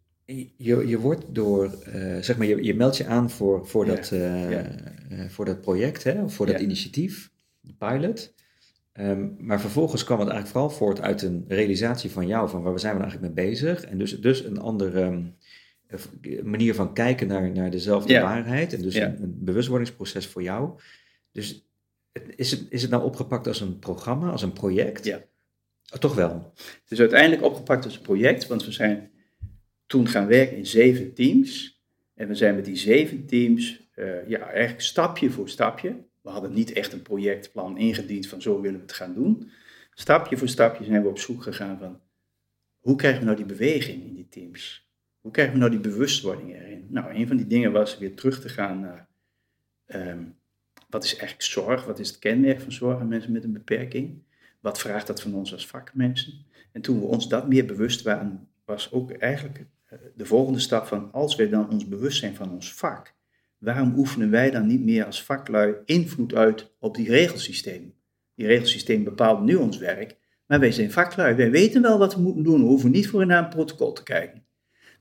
je, 0.57 0.87
je 0.89 0.99
wordt 0.99 1.25
door, 1.29 1.65
eh, 1.65 2.19
zeg 2.21 2.37
maar, 2.37 2.47
je, 2.47 2.65
je 2.65 2.75
meldt 2.75 2.97
je 2.97 3.07
aan 3.07 3.31
voor, 3.31 3.67
voor, 3.67 3.87
Ja, 3.87 3.95
dat, 3.95 4.11
eh, 4.13 4.51
ja. 4.51 4.65
eh, 5.11 5.29
voor 5.29 5.45
dat 5.45 5.61
project, 5.61 6.05
hè, 6.05 6.23
of 6.23 6.35
voor 6.35 6.47
dat 6.47 6.59
Ja. 6.59 6.63
initiatief, 6.63 7.31
de 7.61 7.75
pilot. 7.79 8.35
Ehm, 8.93 9.29
maar 9.39 9.61
vervolgens 9.61 10.05
kwam 10.05 10.19
het 10.21 10.29
eigenlijk 10.29 10.59
vooral 10.59 10.79
voort 10.79 11.01
uit 11.01 11.23
een 11.23 11.45
realisatie 11.49 12.11
van 12.11 12.27
jou, 12.27 12.49
van 12.49 12.63
waar 12.63 12.79
zijn 12.79 12.93
we 12.95 12.99
nou 12.99 13.11
eigenlijk 13.11 13.35
mee 13.35 13.47
bezig? 13.51 13.85
En 13.85 13.99
dus, 13.99 14.21
dus 14.21 14.45
een 14.45 14.59
andere 14.59 15.01
ehm, 15.01 15.23
eh, 15.87 16.43
manier 16.43 16.75
van 16.75 16.95
kijken 16.95 17.27
naar, 17.27 17.51
naar 17.51 17.71
dezelfde 17.71 18.21
waarheid. 18.21 18.73
En 18.73 18.83
dus 18.83 18.95
een, 18.95 19.23
een 19.23 19.37
bewustwordingsproces 19.39 20.27
voor 20.27 20.43
jou. 20.43 20.71
Dus 21.33 21.67
is 22.37 22.51
het, 22.51 22.67
is 22.69 22.83
het 22.83 22.91
nou 22.91 23.05
opgepakt 23.05 23.47
als 23.47 23.61
een 23.61 23.79
programma, 23.79 24.31
als 24.31 24.43
een 24.43 24.53
project? 24.53 25.05
Ja. 25.05 25.17
Oh, 25.93 25.99
toch 25.99 26.15
wel? 26.15 26.53
Het 26.57 26.91
is 26.91 27.01
uiteindelijk 27.01 27.43
opgepakt 27.43 27.85
als 27.85 27.97
een 27.97 28.03
project, 28.03 28.47
want 28.47 28.65
we 28.65 28.73
zijn 28.73 29.11
toen 29.93 30.09
gaan 30.09 30.27
werken 30.27 30.57
in 30.57 30.67
zeven 30.67 31.15
teams. 31.15 31.81
En 32.15 32.29
we 32.29 32.35
zijn 32.35 32.55
met 32.55 32.65
die 32.65 32.77
zeven 32.77 33.27
teams, 33.27 33.89
eh, 33.95 34.29
ja, 34.29 34.41
eigenlijk 34.41 34.81
stapje 34.81 35.31
voor 35.31 35.49
stapje. 35.49 35.97
We 36.21 36.31
hadden 36.31 36.53
niet 36.53 36.73
echt 36.73 36.93
een 36.93 37.03
projectplan 37.03 37.79
ingediend 37.79 38.27
van 38.27 38.43
zo 38.43 38.61
willen 38.61 38.77
we 38.77 38.83
het 38.87 38.93
gaan 38.93 39.15
doen. 39.15 39.51
Stapje 39.95 40.37
voor 40.37 40.49
stapje 40.49 40.85
zijn 40.85 41.03
we 41.03 41.09
op 41.09 41.19
zoek 41.19 41.43
gegaan 41.43 41.79
van 41.79 42.01
hoe 42.79 42.97
krijgen 42.97 43.21
we 43.21 43.25
nou 43.25 43.37
die 43.37 43.47
beweging 43.47 44.03
in 44.05 44.15
die 44.15 44.29
teams? 44.29 44.91
Hoe 45.21 45.33
krijgen 45.33 45.55
we 45.55 45.61
nou 45.61 45.71
die 45.71 45.81
bewustwording 45.81 46.55
erin? 46.55 46.87
Nou, 46.89 47.15
een 47.15 47.27
van 47.27 47.37
die 47.37 47.47
dingen 47.47 47.73
was 47.73 47.99
weer 47.99 48.15
terug 48.15 48.41
te 48.41 48.49
gaan 48.49 48.81
naar 48.81 49.09
ehm, 49.87 50.25
wat 50.89 51.05
is 51.05 51.11
eigenlijk 51.11 51.43
zorg? 51.43 51.85
Wat 51.85 51.99
is 51.99 52.09
het 52.09 52.19
kenmerk 52.19 52.61
van 52.61 52.73
zorg 52.73 53.01
aan 53.01 53.09
mensen 53.09 53.33
met 53.33 53.45
een 53.45 53.53
beperking? 53.53 54.23
Wat 54.61 54.79
vraagt 54.79 55.07
dat 55.07 55.23
van 55.23 55.35
ons 55.35 55.53
als 55.53 55.67
vakmensen? 55.67 56.45
En 56.73 56.81
toen 56.81 57.01
we 57.01 57.07
ons 57.07 57.29
dat 57.29 57.49
meer 57.49 57.67
bewust 57.67 58.03
waren, 58.03 58.49
was 58.65 58.93
ook 58.93 59.11
eigenlijk 59.11 59.67
de 60.15 60.27
volgende 60.27 60.59
stap 60.59 60.87
van 60.87 61.13
als 61.13 61.37
wij 61.37 61.49
dan 61.49 61.71
ons 61.71 61.89
bewust 61.89 62.19
zijn 62.19 62.35
van 62.35 62.51
ons 62.51 62.75
vak, 62.75 63.15
waarom 63.59 63.99
oefenen 63.99 64.31
wij 64.31 64.51
dan 64.51 64.67
niet 64.67 64.85
meer 64.85 65.05
als 65.05 65.23
vaklui 65.23 65.75
invloed 65.85 66.35
uit 66.35 66.73
op 66.79 66.95
die 66.95 67.09
regelsysteem? 67.09 67.95
Die 68.35 68.47
regelsysteem 68.47 69.05
bepaalt 69.05 69.43
nu 69.43 69.55
ons 69.55 69.79
werk, 69.79 70.17
maar 70.47 70.61
wij 70.61 70.73
zijn 70.73 70.93
vaklui. 70.93 71.35
Wij 71.35 71.51
weten 71.51 71.83
wel 71.83 71.99
wat 71.99 72.15
we 72.15 72.21
moeten 72.21 72.43
doen, 72.43 72.61
we 72.61 72.67
hoeven 72.67 72.91
niet 72.91 73.09
voor 73.09 73.27
naar 73.27 73.43
een 73.43 73.49
protocol 73.49 73.93
te 73.93 74.03
kijken. 74.03 74.45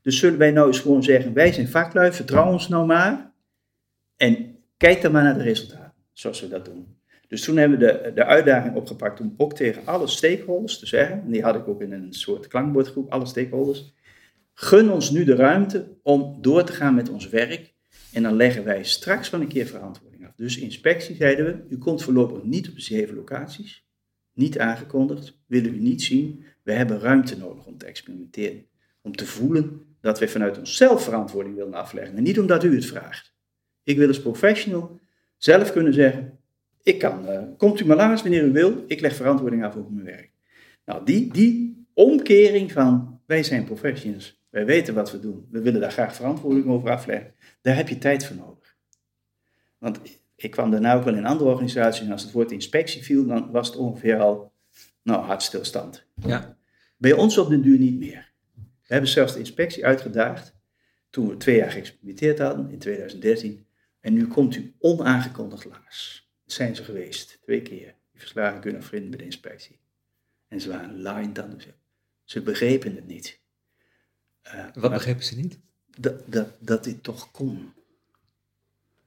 Dus 0.01 0.19
zullen 0.19 0.39
wij 0.39 0.51
nou 0.51 0.67
eens 0.67 0.79
gewoon 0.79 1.03
zeggen, 1.03 1.33
wij 1.33 1.53
zijn 1.53 1.67
vaklui, 1.67 2.11
vertrouw 2.11 2.51
ons 2.51 2.67
nou 2.67 2.85
maar 2.85 3.33
en 4.17 4.55
kijk 4.77 5.01
dan 5.01 5.11
maar 5.11 5.23
naar 5.23 5.37
de 5.37 5.43
resultaten, 5.43 5.93
zoals 6.13 6.41
we 6.41 6.47
dat 6.47 6.65
doen. 6.65 6.99
Dus 7.27 7.43
toen 7.43 7.57
hebben 7.57 7.79
we 7.79 7.85
de, 7.85 8.11
de 8.15 8.25
uitdaging 8.25 8.75
opgepakt 8.75 9.19
om 9.19 9.33
ook 9.37 9.53
tegen 9.53 9.85
alle 9.85 10.07
stakeholders 10.07 10.79
te 10.79 10.85
zeggen, 10.85 11.21
en 11.21 11.31
die 11.31 11.43
had 11.43 11.55
ik 11.55 11.67
ook 11.67 11.81
in 11.81 11.91
een 11.91 12.13
soort 12.13 12.47
klankbordgroep, 12.47 13.11
alle 13.11 13.25
stakeholders, 13.25 13.93
gun 14.53 14.91
ons 14.91 15.09
nu 15.09 15.23
de 15.23 15.35
ruimte 15.35 15.97
om 16.03 16.37
door 16.41 16.63
te 16.63 16.73
gaan 16.73 16.95
met 16.95 17.09
ons 17.09 17.29
werk 17.29 17.73
en 18.13 18.23
dan 18.23 18.35
leggen 18.35 18.63
wij 18.63 18.83
straks 18.83 19.29
wel 19.29 19.41
een 19.41 19.47
keer 19.47 19.65
verantwoording 19.65 20.27
af. 20.27 20.35
Dus 20.35 20.57
inspectie 20.57 21.15
zeiden 21.15 21.45
we, 21.45 21.75
u 21.75 21.77
komt 21.77 22.03
voorlopig 22.03 22.43
niet 22.43 22.69
op 22.69 22.79
zeven 22.79 23.15
locaties, 23.15 23.85
niet 24.33 24.59
aangekondigd, 24.59 25.39
willen 25.47 25.73
u 25.73 25.79
niet 25.79 26.01
zien, 26.01 26.43
we 26.63 26.71
hebben 26.71 26.99
ruimte 26.99 27.37
nodig 27.37 27.65
om 27.65 27.77
te 27.77 27.85
experimenteren, 27.85 28.65
om 29.01 29.15
te 29.15 29.25
voelen 29.25 29.81
dat 30.01 30.19
wij 30.19 30.27
vanuit 30.27 30.57
onszelf 30.57 31.03
verantwoording 31.03 31.55
willen 31.55 31.73
afleggen 31.73 32.17
en 32.17 32.23
niet 32.23 32.39
omdat 32.39 32.63
u 32.63 32.75
het 32.75 32.85
vraagt. 32.85 33.33
Ik 33.83 33.97
wil 33.97 34.07
als 34.07 34.21
professional 34.21 34.99
zelf 35.37 35.71
kunnen 35.71 35.93
zeggen, 35.93 36.39
ik 36.83 36.99
kan, 36.99 37.27
eh, 37.27 37.43
komt 37.57 37.79
u 37.79 37.85
maar 37.85 37.97
langs 37.97 38.21
wanneer 38.21 38.43
u 38.43 38.51
wil, 38.51 38.83
ik 38.87 38.99
leg 38.99 39.15
verantwoording 39.15 39.63
af 39.63 39.75
over 39.75 39.91
mijn 39.91 40.05
werk. 40.05 40.31
Nou, 40.85 41.05
die, 41.05 41.33
die 41.33 41.85
omkering 41.93 42.71
van, 42.71 43.19
wij 43.25 43.43
zijn 43.43 43.63
professionals, 43.63 44.40
wij 44.51 44.65
weten 44.65 44.93
wat 44.93 45.11
we 45.11 45.19
doen, 45.19 45.47
we 45.49 45.61
willen 45.61 45.81
daar 45.81 45.91
graag 45.91 46.15
verantwoording 46.15 46.67
over 46.67 46.89
afleggen, 46.89 47.33
daar 47.61 47.75
heb 47.75 47.87
je 47.87 47.97
tijd 47.97 48.25
voor 48.25 48.35
nodig. 48.35 48.75
Want 49.77 49.99
ik 50.35 50.51
kwam 50.51 50.71
daarna 50.71 50.95
ook 50.95 51.03
wel 51.03 51.15
in 51.15 51.25
andere 51.25 51.49
organisaties 51.49 52.05
en 52.05 52.11
als 52.11 52.23
het 52.23 52.31
woord 52.31 52.51
inspectie 52.51 53.03
viel, 53.03 53.25
dan 53.25 53.51
was 53.51 53.67
het 53.67 53.77
ongeveer 53.77 54.19
al, 54.19 54.53
nou, 55.03 55.23
hartstilstand. 55.23 56.05
Ja. 56.15 56.57
Bij 56.97 57.13
ons 57.13 57.37
op 57.37 57.49
den 57.49 57.61
duur 57.61 57.79
niet 57.79 57.99
meer. 57.99 58.31
We 58.55 58.97
hebben 58.97 59.09
zelfs 59.09 59.33
de 59.33 59.39
inspectie 59.39 59.85
uitgedaagd 59.85 60.55
toen 61.09 61.27
we 61.27 61.37
twee 61.37 61.55
jaar 61.55 61.71
geëxperimenteerd 61.71 62.39
hadden, 62.39 62.69
in 62.69 62.79
2013. 62.79 63.65
En 63.99 64.13
nu 64.13 64.27
komt 64.27 64.55
u 64.55 64.73
onaangekondigd 64.79 65.65
langs. 65.65 66.29
Dat 66.43 66.53
zijn 66.53 66.75
ze 66.75 66.83
geweest, 66.83 67.39
twee 67.41 67.61
keer. 67.61 67.95
Die 68.11 68.19
verslagen 68.19 68.59
kunnen 68.61 68.83
vrienden 68.83 69.09
bij 69.09 69.19
de 69.19 69.25
inspectie. 69.25 69.79
En 70.47 70.61
ze 70.61 70.69
waren 70.69 71.01
laaiend 71.01 71.39
aan 71.39 71.57
de 71.57 71.73
Ze 72.23 72.41
begrepen 72.41 72.95
het 72.95 73.07
niet. 73.07 73.40
Eh, 74.41 74.65
Wat 74.73 74.91
begrepen 74.91 75.23
ze 75.23 75.35
niet? 75.35 75.59
dat, 75.97 76.21
dat, 76.25 76.47
dat 76.59 76.83
dit 76.83 77.03
toch 77.03 77.31
kon. 77.31 77.73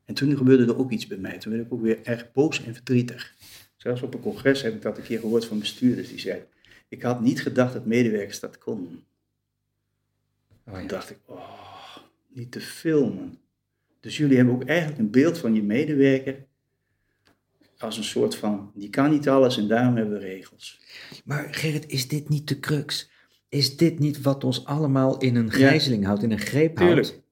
En 0.05 0.15
toen 0.15 0.37
gebeurde 0.37 0.65
er 0.65 0.79
ook 0.79 0.91
iets 0.91 1.07
bij 1.07 1.19
mij. 1.19 1.39
Toen 1.39 1.53
werd 1.53 1.67
ik 1.67 1.73
ook 1.73 1.83
weer 1.83 1.99
erg 2.07 2.33
boos 2.33 2.65
en 2.65 2.75
verdrietig. 2.75 3.35
Zelfs 3.77 4.03
op 4.03 4.15
een 4.15 4.21
congres 4.21 4.63
heb 4.63 4.75
ik 4.75 4.83
dat 4.83 4.97
een 4.97 5.03
keer 5.05 5.21
gehoord 5.21 5.45
van 5.45 5.59
bestuurders. 5.59 6.09
Die 6.09 6.19
zeiden, 6.19 6.47
ik 6.89 7.03
had 7.03 7.21
niet 7.21 7.43
gedacht 7.43 7.73
dat 7.73 7.87
medewerkers 7.87 8.41
dat 8.41 8.59
konden. 8.59 9.05
Oh, 10.67 10.73
Toen 10.73 10.83
ja. 10.83 10.89
dacht 10.89 11.11
ik, 11.11 11.19
oh, 11.25 11.97
niet 12.29 12.53
te 12.53 12.61
filmen. 12.61 13.39
Dus 14.01 14.17
jullie 14.17 14.37
hebben 14.37 14.55
ook 14.55 14.65
eigenlijk 14.65 14.99
een 14.99 15.11
beeld 15.11 15.39
van 15.39 15.55
je 15.55 15.63
medewerker 15.63 16.47
als 17.79 17.97
een 17.97 18.05
soort 18.05 18.37
van, 18.37 18.73
die 18.75 18.91
kan 18.91 19.11
niet 19.11 19.29
alles 19.29 19.57
en 19.57 19.69
daarom 19.69 19.97
hebben 19.97 20.19
we 20.19 20.25
regels. 20.25 20.81
Maar 21.25 21.55
Gerrit, 21.55 21.87
is 21.87 22.09
dit 22.09 22.29
niet 22.29 22.49
de 22.49 22.61
crux? 22.61 23.11
Is 23.55 23.77
dit 23.77 23.99
niet 23.99 24.23
wat 24.23 24.45
ons 24.45 24.65
allemaal 24.65 25.19
in 25.19 25.37
een 25.37 25.51
gijzeling 25.51 26.05
houdt, 26.05 26.23
in 26.23 26.31
een 26.31 26.39
greep 26.39 26.79
houdt? 26.79 26.95
Tuurlijk. 26.95 27.23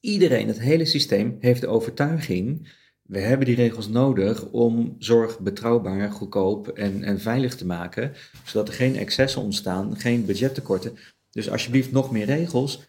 Iedereen, 0.00 0.46
het 0.46 0.60
hele 0.60 0.84
systeem, 0.84 1.36
heeft 1.40 1.60
de 1.60 1.66
overtuiging... 1.66 2.72
we 3.02 3.18
hebben 3.18 3.46
die 3.46 3.56
regels 3.56 3.88
nodig 3.88 4.50
om 4.50 4.94
zorg 4.98 5.38
betrouwbaar, 5.40 6.10
goedkoop 6.10 6.68
en, 6.68 7.02
en 7.04 7.20
veilig 7.20 7.54
te 7.54 7.66
maken... 7.66 8.12
zodat 8.44 8.68
er 8.68 8.74
geen 8.74 8.96
excessen 8.96 9.42
ontstaan, 9.42 9.96
geen 9.96 10.26
budgettekorten. 10.26 10.96
Dus 11.30 11.50
alsjeblieft 11.50 11.92
nog 11.92 12.10
meer 12.10 12.26
regels. 12.26 12.88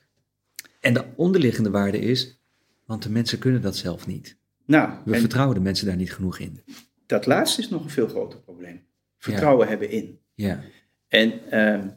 En 0.79 0.93
de 0.93 1.05
onderliggende 1.15 1.69
waarde 1.69 1.99
is... 1.99 2.39
want 2.85 3.03
de 3.03 3.09
mensen 3.09 3.39
kunnen 3.39 3.61
dat 3.61 3.75
zelf 3.75 4.07
niet. 4.07 4.37
Nou, 4.65 4.91
We 5.05 5.13
en 5.13 5.19
vertrouwen 5.19 5.55
de 5.55 5.61
mensen 5.61 5.85
daar 5.85 5.95
niet 5.95 6.13
genoeg 6.13 6.39
in. 6.39 6.63
dat 7.05 7.25
laatste 7.25 7.61
is 7.61 7.69
nog 7.69 7.83
een 7.83 7.89
veel 7.89 8.07
groter 8.07 8.39
probleem. 8.39 8.81
Vertrouwen 9.17 9.67
hebben 9.67 9.89
in. 9.89 10.19
Ja, 10.33 10.63
En 11.07 11.51
ehm, 11.51 11.87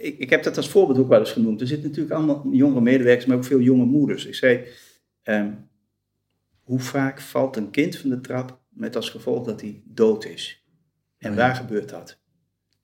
ik, 0.00 0.18
ik 0.18 0.30
heb 0.30 0.42
dat 0.42 0.56
als 0.56 0.68
voorbeeld 0.68 0.98
ook 0.98 1.08
wel 1.08 1.18
eens 1.18 1.32
genoemd. 1.32 1.60
Er 1.60 1.66
zitten 1.66 1.88
natuurlijk 1.88 2.14
allemaal 2.14 2.46
jonge 2.50 2.80
medewerkers, 2.80 3.26
maar 3.26 3.36
ook 3.36 3.44
veel 3.44 3.60
jonge 3.60 3.84
moeders. 3.84 4.26
Ik 4.26 4.34
zei, 4.34 4.66
ehm, 5.22 5.52
hoe 6.62 6.80
vaak 6.80 7.20
valt 7.20 7.56
een 7.56 7.70
kind 7.70 7.96
van 7.96 8.10
de 8.10 8.20
trap 8.20 8.60
met 8.68 8.96
als 8.96 9.10
gevolg 9.10 9.46
dat 9.46 9.60
hij 9.60 9.82
dood 9.84 10.24
is? 10.24 10.64
En 11.18 11.30
Oh 11.30 11.36
ja. 11.36 11.42
waar 11.42 11.54
gebeurt 11.54 11.88
dat? 11.88 12.18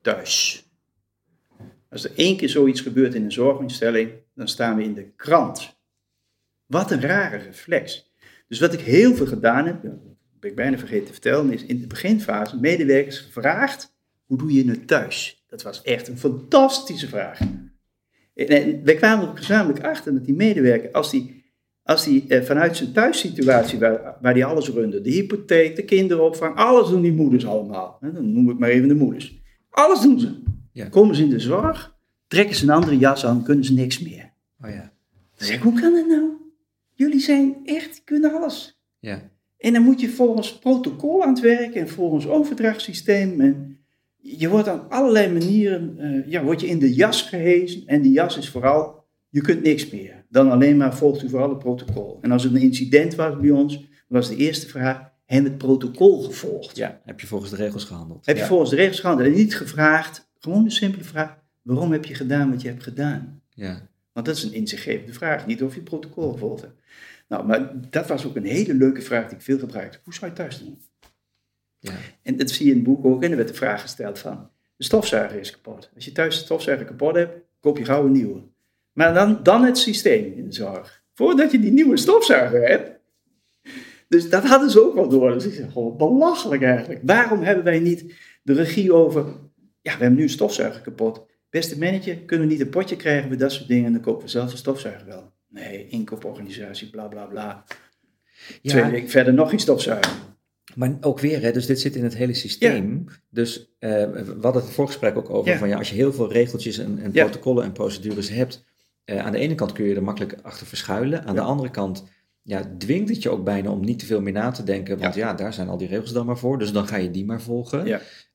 Thuis. 0.01 0.65
Als 1.89 2.03
er 2.03 2.11
één 2.15 2.37
keer 2.37 2.49
zoiets 2.49 2.81
gebeurt 2.81 3.13
in 3.13 3.23
een 3.23 3.31
zorginstelling, 3.31 4.11
dan 4.35 4.47
staan 4.47 4.75
we 4.75 4.83
in 4.83 4.93
de 4.93 5.11
krant. 5.15 5.75
Wat 6.65 6.91
een 6.91 7.01
rare 7.01 7.37
reflex. 7.37 8.11
Dus 8.47 8.59
wat 8.59 8.73
ik 8.73 8.79
heel 8.79 9.15
veel 9.15 9.25
gedaan 9.25 9.65
heb, 9.65 9.83
dat 9.83 10.39
ben 10.39 10.49
ik 10.49 10.55
bijna 10.55 10.77
vergeten 10.77 11.05
te 11.05 11.11
vertellen, 11.11 11.53
is 11.53 11.65
in 11.65 11.79
de 11.79 11.87
beginfase 11.87 12.59
medewerkers 12.59 13.19
gevraagd 13.19 13.95
hoe 14.25 14.37
doe 14.37 14.53
je 14.53 14.69
het 14.69 14.87
thuis? 14.87 15.36
Dat 15.47 15.61
was 15.61 15.81
echt 15.81 16.07
een 16.07 16.17
fantastische 16.17 17.07
vraag. 17.07 17.39
En, 18.33 18.83
wij 18.83 18.95
kwamen 18.95 19.27
er 19.27 19.37
gezamenlijk 19.37 19.85
achter 19.85 20.13
dat 20.13 20.25
die 20.25 20.35
medewerker, 20.35 20.91
als 20.91 21.11
die, 21.11 21.43
als 21.83 22.05
hij 22.05 22.25
eh, 22.27 22.43
vanuit 22.43 22.77
zijn 22.77 22.91
thuissituatie, 22.91 23.79
waar, 23.79 24.17
waar 24.21 24.33
hij 24.33 24.45
alles 24.45 24.69
runde, 24.69 25.01
de 25.01 25.09
hypotheek, 25.09 25.75
de 25.75 25.85
kinderopvang, 25.85 26.55
alles 26.55 26.89
doen 26.89 27.01
die 27.01 27.13
moeders 27.13 27.45
allemaal. 27.45 27.97
Hè, 27.99 28.11
dan 28.11 28.33
noem 28.33 28.49
ik 28.49 28.59
maar 28.59 28.69
even 28.69 28.87
de 28.87 28.95
moeders. 28.95 29.41
Alles 29.69 30.01
doen 30.01 30.19
ze. 30.19 30.41
Ja. 30.71 30.89
Komen 30.89 31.15
ze 31.15 31.23
in 31.23 31.29
de 31.29 31.39
zorg, 31.39 31.95
trekken 32.27 32.55
ze 32.55 32.63
een 32.63 32.69
andere 32.69 32.97
jas 32.97 33.25
aan, 33.25 33.43
kunnen 33.43 33.65
ze 33.65 33.73
niks 33.73 33.99
meer. 33.99 34.33
Oh 34.63 34.69
ja. 34.69 34.93
Dan 35.37 35.47
zeg 35.47 35.55
ik, 35.55 35.61
hoe 35.61 35.79
kan 35.79 35.93
dat 35.93 36.07
nou? 36.07 36.31
Jullie 36.93 37.19
zijn 37.19 37.55
echt, 37.65 38.01
kunnen 38.03 38.33
alles. 38.33 38.81
Ja. 38.99 39.29
En 39.57 39.73
dan 39.73 39.81
moet 39.81 40.01
je 40.01 40.09
volgens 40.09 40.59
protocol 40.59 41.23
aan 41.23 41.33
het 41.33 41.39
werken 41.39 41.81
en 41.81 41.89
volgens 41.89 42.27
overdrachtssysteem. 42.27 43.41
En 43.41 43.79
je 44.21 44.49
wordt 44.49 44.67
op 44.67 44.85
allerlei 44.89 45.31
manieren 45.31 45.95
eh, 45.97 46.31
ja, 46.31 46.43
wordt 46.43 46.61
je 46.61 46.67
in 46.67 46.79
de 46.79 46.93
jas 46.93 47.21
gehezen. 47.21 47.83
En 47.85 48.01
die 48.01 48.11
jas 48.11 48.37
is 48.37 48.49
vooral, 48.49 49.05
je 49.29 49.41
kunt 49.41 49.63
niks 49.63 49.89
meer. 49.89 50.25
Dan 50.29 50.51
alleen 50.51 50.77
maar 50.77 50.95
volgt 50.95 51.23
u 51.23 51.29
vooral 51.29 51.49
het 51.49 51.59
protocol. 51.59 52.17
En 52.21 52.31
als 52.31 52.43
er 52.43 52.55
een 52.55 52.61
incident 52.61 53.15
was 53.15 53.39
bij 53.39 53.49
ons, 53.49 53.85
was 54.07 54.27
de 54.27 54.35
eerste 54.35 54.67
vraag, 54.67 55.11
we 55.25 55.35
het 55.35 55.57
protocol 55.57 56.21
gevolgd? 56.21 56.77
Ja. 56.77 57.01
Heb 57.03 57.19
je 57.19 57.27
volgens 57.27 57.51
de 57.51 57.57
regels 57.57 57.83
gehandeld? 57.83 58.25
Heb 58.25 58.35
je 58.35 58.41
ja. 58.41 58.47
volgens 58.47 58.69
de 58.69 58.75
regels 58.75 58.99
gehandeld 58.99 59.27
en 59.29 59.35
niet 59.35 59.55
gevraagd, 59.55 60.29
gewoon 60.39 60.63
een 60.63 60.71
simpele 60.71 61.03
vraag, 61.03 61.37
waarom 61.61 61.91
heb 61.91 62.05
je 62.05 62.15
gedaan 62.15 62.51
wat 62.51 62.61
je 62.61 62.67
hebt 62.67 62.83
gedaan? 62.83 63.41
Ja. 63.49 63.89
Want 64.13 64.25
dat 64.25 64.35
is 64.35 64.43
een 64.43 64.53
inzichtgevende 64.53 65.13
vraag, 65.13 65.45
niet 65.45 65.63
of 65.63 65.73
je 65.73 65.79
het 65.79 65.89
protocol 65.89 66.31
gevolgd 66.31 66.61
hebt. 66.61 66.81
Nou, 67.27 67.45
maar 67.45 67.71
dat 67.89 68.07
was 68.07 68.25
ook 68.25 68.35
een 68.35 68.45
hele 68.45 68.73
leuke 68.73 69.01
vraag 69.01 69.27
die 69.27 69.37
ik 69.37 69.43
veel 69.43 69.59
gebruikte. 69.59 69.99
Hoe 70.03 70.13
zou 70.13 70.25
je 70.25 70.31
het 70.31 70.49
thuis 70.49 70.59
doen? 70.59 70.77
Ja. 71.87 71.97
En 72.21 72.37
dat 72.37 72.49
zie 72.49 72.65
je 72.65 72.71
in 72.71 72.77
het 72.77 72.87
boek 72.87 73.05
ook. 73.05 73.23
En 73.23 73.29
er 73.29 73.35
werd 73.35 73.47
de 73.47 73.53
vraag 73.53 73.81
gesteld 73.81 74.19
van, 74.19 74.49
de 74.77 74.83
stofzuiger 74.83 75.39
is 75.39 75.51
kapot. 75.51 75.89
Als 75.95 76.05
je 76.05 76.11
thuis 76.11 76.37
de 76.37 76.43
stofzuiger 76.43 76.85
kapot 76.85 77.15
hebt, 77.15 77.37
koop 77.59 77.77
je 77.77 77.85
gauw 77.85 78.05
een 78.05 78.11
nieuwe. 78.11 78.41
Maar 78.91 79.13
dan, 79.13 79.39
dan 79.43 79.63
het 79.63 79.77
systeem 79.77 80.33
in 80.33 80.45
de 80.45 80.53
zorg. 80.53 81.03
Voordat 81.13 81.51
je 81.51 81.59
die 81.59 81.71
nieuwe 81.71 81.97
stofzuiger 81.97 82.67
hebt. 82.67 82.99
Dus 84.07 84.29
dat 84.29 84.43
hadden 84.43 84.69
ze 84.69 84.85
ook 84.85 84.93
wel 84.93 85.09
door. 85.09 85.33
Dus 85.33 85.45
ik 85.45 85.53
zeg, 85.53 85.71
gewoon 85.71 85.97
belachelijk 85.97 86.61
eigenlijk. 86.61 86.99
Waarom 87.03 87.41
hebben 87.41 87.63
wij 87.63 87.79
niet 87.79 88.13
de 88.43 88.53
regie 88.53 88.93
over, 88.93 89.25
ja, 89.81 89.93
we 89.93 90.01
hebben 90.01 90.15
nu 90.15 90.23
een 90.23 90.29
stofzuiger 90.29 90.81
kapot. 90.81 91.25
Beste 91.49 91.77
manager, 91.77 92.17
kunnen 92.17 92.47
we 92.47 92.53
niet 92.53 92.61
een 92.61 92.69
potje 92.69 92.95
krijgen 92.95 93.29
met 93.29 93.39
dat 93.39 93.51
soort 93.51 93.67
dingen 93.67 93.85
en 93.85 93.91
dan 93.91 94.01
kopen 94.01 94.23
we 94.23 94.29
zelf 94.29 94.51
een 94.51 94.57
stofzuiger 94.57 95.07
wel. 95.07 95.31
Nee, 95.49 95.87
inkooporganisatie, 95.87 96.89
bla 96.89 97.07
bla 97.07 97.25
bla. 97.25 97.63
Ja. 98.61 98.71
Twee 98.71 98.91
weken 98.91 99.09
verder 99.09 99.33
nog 99.33 99.49
geen 99.49 99.59
stofzuiger. 99.59 100.11
Maar 100.75 100.97
ook 101.01 101.19
weer, 101.19 101.41
hè, 101.41 101.51
dus 101.51 101.65
dit 101.65 101.79
zit 101.79 101.95
in 101.95 102.03
het 102.03 102.15
hele 102.15 102.33
systeem. 102.33 103.05
Dus 103.29 103.75
eh, 103.79 103.89
we 104.11 104.37
hadden 104.41 104.61
het 104.61 104.71
voorgesprek 104.71 105.17
ook 105.17 105.29
over 105.29 105.51
Ja. 105.51 105.57
van 105.57 105.67
ja, 105.69 105.77
als 105.77 105.89
je 105.89 105.95
heel 105.95 106.13
veel 106.13 106.31
regeltjes 106.31 106.77
en, 106.77 106.99
en 106.99 107.09
Ja. 107.13 107.23
protocollen 107.23 107.63
en 107.63 107.71
procedures 107.71 108.29
hebt, 108.29 108.63
eh, 109.03 109.25
aan 109.25 109.31
de 109.31 109.37
ene 109.37 109.55
kant 109.55 109.71
kun 109.71 109.85
je 109.85 109.95
er 109.95 110.03
makkelijk 110.03 110.35
achter 110.41 110.67
verschuilen. 110.67 111.25
Aan 111.25 111.35
de 111.35 111.41
andere 111.41 111.69
kant 111.69 112.03
ja, 112.41 112.75
dwingt 112.77 113.09
het 113.09 113.23
je 113.23 113.29
ook 113.29 113.43
bijna 113.43 113.69
om 113.71 113.85
niet 113.85 113.99
te 113.99 114.05
veel 114.05 114.21
meer 114.21 114.33
na 114.33 114.51
te 114.51 114.63
denken. 114.63 114.97
Want 114.97 115.15
ja. 115.15 115.33
daar 115.33 115.53
zijn 115.53 115.69
al 115.69 115.77
die 115.77 115.87
regels 115.87 116.11
dan 116.13 116.25
maar 116.25 116.37
voor. 116.37 116.59
Dus 116.59 116.71
dan 116.71 116.87
ga 116.87 116.95
je 116.97 117.11
die 117.11 117.25
maar 117.25 117.41
volgen. 117.41 117.87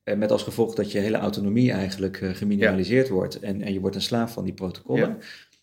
Eh, 0.05 0.17
met 0.17 0.31
als 0.31 0.43
gevolg 0.43 0.75
dat 0.75 0.93
je 0.93 0.99
hele 0.99 1.17
autonomie 1.17 1.73
eigenlijk 1.73 2.21
geminimaliseerd 2.23 3.09
wordt. 3.09 3.41
En, 3.41 3.62
en 3.62 3.73
je 3.73 3.81
wordt 3.81 3.97
een 3.97 4.03
slaaf 4.03 4.33
van 4.33 4.45
die 4.45 4.53
protocollen. 4.55 5.17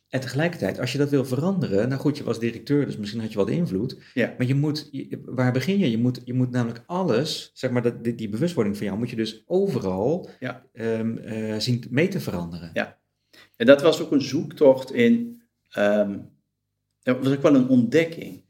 En 0.09 0.19
tegelijkertijd, 0.19 0.79
als 0.79 0.91
je 0.91 0.97
dat 0.97 1.09
wil 1.09 1.25
veranderen, 1.25 1.89
nou 1.89 2.01
goed, 2.01 2.17
je 2.17 2.23
was 2.23 2.39
directeur, 2.39 2.85
dus 2.85 2.97
misschien 2.97 3.19
had 3.21 3.31
je 3.31 3.37
wat 3.37 3.49
invloed. 3.49 3.97
Ja. 4.13 4.33
Maar 4.37 4.47
je 4.47 4.55
moet, 4.55 4.87
je- 4.91 5.21
waar 5.25 5.51
begin 5.51 5.77
je? 5.79 5.91
Je 5.91 5.97
moet, 5.97 6.21
je 6.25 6.33
moet 6.33 6.51
namelijk 6.51 6.83
alles, 6.85 7.51
zeg 7.53 7.71
maar, 7.71 7.81
dat, 7.81 8.03
die, 8.03 8.15
die 8.15 8.29
bewustwording 8.29 8.77
van 8.77 8.85
jou, 8.85 8.97
moet 8.97 9.09
je 9.09 9.15
dus 9.15 9.43
overal 9.47 10.29
Ja. 10.39 10.65
ehm, 10.73 11.17
eh, 11.17 11.55
zien 11.57 11.83
mee 11.89 12.07
te 12.07 12.19
veranderen. 12.19 12.69
Ja. 12.73 12.97
En 13.55 13.65
dat 13.65 13.81
was 13.81 14.01
ook 14.01 14.11
een 14.11 14.21
zoektocht 14.21 14.91
in, 14.93 15.41
ehm, 15.69 16.17
dat 17.03 17.17
was 17.23 17.33
ook 17.35 17.41
wel 17.41 17.55
een 17.55 17.67
ontdekking. 17.67 18.41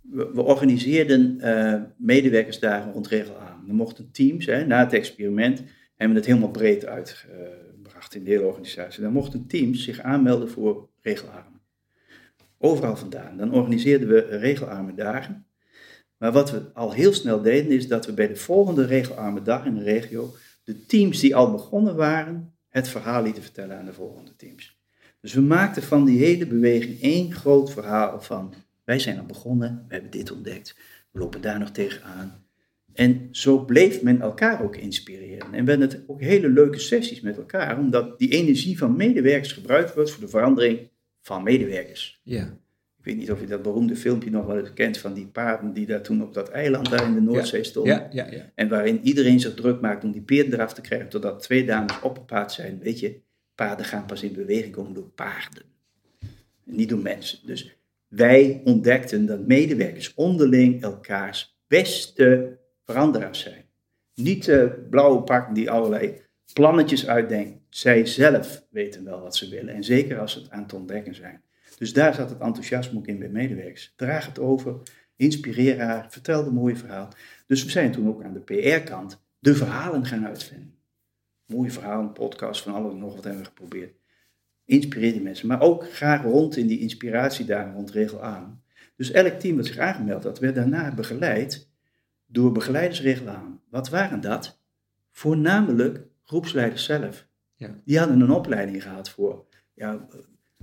We, 0.00 0.30
we 0.34 0.42
organiseerden 0.42 1.40
eh, 1.40 1.82
medewerkersdagen 1.96 2.92
rond 2.92 3.06
regel 3.06 3.36
aan. 3.38 3.64
Er 3.68 3.74
mochten 3.74 4.10
teams, 4.12 4.46
hè, 4.46 4.66
na 4.66 4.80
het 4.80 4.92
experiment, 4.92 5.58
hebben 5.96 6.16
we 6.16 6.22
het 6.22 6.26
helemaal 6.26 6.50
breed 6.50 6.86
uitgebracht 6.86 8.14
in 8.14 8.24
de 8.24 8.30
hele 8.30 8.44
organisatie. 8.44 9.02
Dan 9.02 9.12
mochten 9.12 9.46
teams 9.46 9.84
zich 9.84 10.00
aanmelden 10.00 10.50
voor 10.50 10.88
regelarmen. 11.04 11.60
Overal 12.58 12.96
vandaan. 12.96 13.36
Dan 13.36 13.52
organiseerden 13.52 14.08
we 14.08 14.18
regelarme 14.20 14.94
dagen. 14.94 15.46
Maar 16.16 16.32
wat 16.32 16.50
we 16.50 16.72
al 16.72 16.92
heel 16.92 17.12
snel 17.12 17.42
deden, 17.42 17.70
is 17.70 17.88
dat 17.88 18.06
we 18.06 18.12
bij 18.12 18.28
de 18.28 18.36
volgende 18.36 18.86
regelarme 18.86 19.42
dag 19.42 19.64
in 19.64 19.74
de 19.74 19.82
regio 19.82 20.34
de 20.64 20.86
teams 20.86 21.20
die 21.20 21.36
al 21.36 21.50
begonnen 21.50 21.96
waren, 21.96 22.54
het 22.68 22.88
verhaal 22.88 23.22
lieten 23.22 23.42
vertellen 23.42 23.78
aan 23.78 23.84
de 23.84 23.92
volgende 23.92 24.36
teams. 24.36 24.78
Dus 25.20 25.32
we 25.32 25.40
maakten 25.40 25.82
van 25.82 26.04
die 26.04 26.18
hele 26.18 26.46
beweging 26.46 27.00
één 27.00 27.32
groot 27.32 27.72
verhaal 27.72 28.20
van, 28.20 28.54
wij 28.84 28.98
zijn 28.98 29.18
al 29.18 29.26
begonnen, 29.26 29.84
we 29.88 29.94
hebben 29.94 30.10
dit 30.10 30.32
ontdekt, 30.32 30.76
we 31.10 31.18
lopen 31.18 31.40
daar 31.40 31.58
nog 31.58 31.70
tegenaan. 31.70 32.42
En 32.92 33.28
zo 33.30 33.64
bleef 33.64 34.02
men 34.02 34.20
elkaar 34.20 34.62
ook 34.62 34.76
inspireren. 34.76 35.54
En 35.54 35.64
we 35.64 35.70
hadden 35.70 35.90
het 35.90 36.02
ook 36.06 36.20
hele 36.20 36.48
leuke 36.48 36.78
sessies 36.78 37.20
met 37.20 37.36
elkaar, 37.36 37.78
omdat 37.78 38.18
die 38.18 38.28
energie 38.28 38.78
van 38.78 38.96
medewerkers 38.96 39.52
gebruikt 39.52 39.94
wordt 39.94 40.10
voor 40.10 40.20
de 40.20 40.28
verandering 40.28 40.90
van 41.24 41.42
medewerkers. 41.42 42.20
Ja, 42.22 42.42
Ik 42.98 43.04
weet 43.04 43.16
niet 43.16 43.30
of 43.30 43.40
je 43.40 43.46
dat 43.46 43.62
beroemde 43.62 43.96
filmpje 43.96 44.30
nog 44.30 44.46
wel 44.46 44.58
eens 44.58 44.72
kent 44.72 44.98
van 44.98 45.14
die 45.14 45.26
paarden 45.26 45.72
die 45.72 45.86
daar 45.86 46.02
toen 46.02 46.22
op 46.22 46.34
dat 46.34 46.48
eiland 46.48 46.90
daar 46.90 47.04
in 47.04 47.14
de 47.14 47.20
Noordzee 47.20 47.64
stonden. 47.64 47.94
ja, 47.94 48.08
ja. 48.10 48.30
ja. 48.30 48.50
En 48.54 48.68
waarin 48.68 49.00
iedereen 49.02 49.40
zich 49.40 49.54
druk 49.54 49.80
maakt 49.80 50.04
om 50.04 50.12
die 50.12 50.22
peer 50.22 50.52
eraf 50.52 50.74
te 50.74 50.80
krijgen, 50.80 51.08
totdat 51.08 51.42
twee 51.42 51.64
dames 51.66 52.00
op 52.00 52.18
een 52.18 52.24
paard 52.24 52.52
zijn. 52.52 52.78
Weet 52.82 53.00
je, 53.00 53.20
paarden 53.54 53.86
gaan 53.86 54.06
pas 54.06 54.22
in 54.22 54.32
beweging 54.32 54.72
komen 54.72 54.94
door 54.94 55.08
paarden. 55.08 55.62
En 56.66 56.74
niet 56.76 56.88
door 56.88 57.02
mensen. 57.02 57.38
Dus 57.46 57.76
wij 58.08 58.60
ontdekten 58.64 59.26
dat 59.26 59.46
medewerkers 59.46 60.14
onderling 60.14 60.82
elkaars 60.82 61.58
beste 61.66 62.58
veranderaars 62.84 63.40
zijn. 63.40 63.64
Niet 64.14 64.44
de 64.44 64.86
blauwe 64.90 65.22
pakken 65.22 65.54
die 65.54 65.70
allerlei 65.70 66.22
plannetjes 66.52 67.06
uitdenken. 67.06 67.60
Zij 67.74 68.06
zelf 68.06 68.64
weten 68.70 69.04
wel 69.04 69.20
wat 69.20 69.36
ze 69.36 69.48
willen. 69.48 69.74
En 69.74 69.84
zeker 69.84 70.18
als 70.18 70.32
ze 70.32 70.38
het 70.38 70.50
aan 70.50 70.62
het 70.62 70.72
ontdekken 70.72 71.14
zijn. 71.14 71.42
Dus 71.78 71.92
daar 71.92 72.14
zat 72.14 72.30
het 72.30 72.40
enthousiasme 72.40 72.98
ook 72.98 73.06
in 73.06 73.18
bij 73.18 73.28
medewerkers. 73.28 73.92
Draag 73.96 74.26
het 74.26 74.38
over, 74.38 74.76
inspireer 75.16 75.80
haar, 75.80 76.06
vertel 76.10 76.46
een 76.46 76.54
mooie 76.54 76.76
verhaal. 76.76 77.08
Dus 77.46 77.64
we 77.64 77.70
zijn 77.70 77.92
toen 77.92 78.08
ook 78.08 78.22
aan 78.22 78.32
de 78.32 78.40
PR-kant 78.40 79.22
de 79.38 79.54
verhalen 79.54 80.06
gaan 80.06 80.26
uitvinden. 80.26 80.74
Mooie 81.46 81.70
verhalen, 81.70 82.12
podcast, 82.12 82.62
van 82.62 82.74
alles 82.74 82.92
en 82.92 82.98
nog 82.98 83.14
wat 83.14 83.24
hebben 83.24 83.42
we 83.42 83.48
geprobeerd. 83.48 83.94
Inspireer 84.64 85.12
die 85.12 85.22
mensen, 85.22 85.48
maar 85.48 85.60
ook 85.60 85.92
graag 85.92 86.22
rond 86.22 86.56
in 86.56 86.66
die 86.66 86.80
inspiratiedagen 86.80 87.74
rond 87.74 87.90
regel 87.90 88.22
aan. 88.22 88.62
Dus 88.96 89.10
elk 89.10 89.40
team 89.40 89.56
dat 89.56 89.66
zich 89.66 89.78
aangemeld 89.78 90.24
had, 90.24 90.38
werd 90.38 90.54
daarna 90.54 90.94
begeleid 90.94 91.68
door 92.26 92.52
begeleiders 92.52 93.00
regel 93.00 93.28
aan. 93.28 93.60
Wat 93.70 93.88
waren 93.88 94.20
dat? 94.20 94.60
Voornamelijk 95.10 96.00
groepsleiders 96.24 96.84
zelf. 96.84 97.26
Die 97.84 97.98
hadden 97.98 98.20
een 98.20 98.30
opleiding 98.30 98.82
gehad 98.82 99.10
voor, 99.10 99.44
ja, 99.74 100.06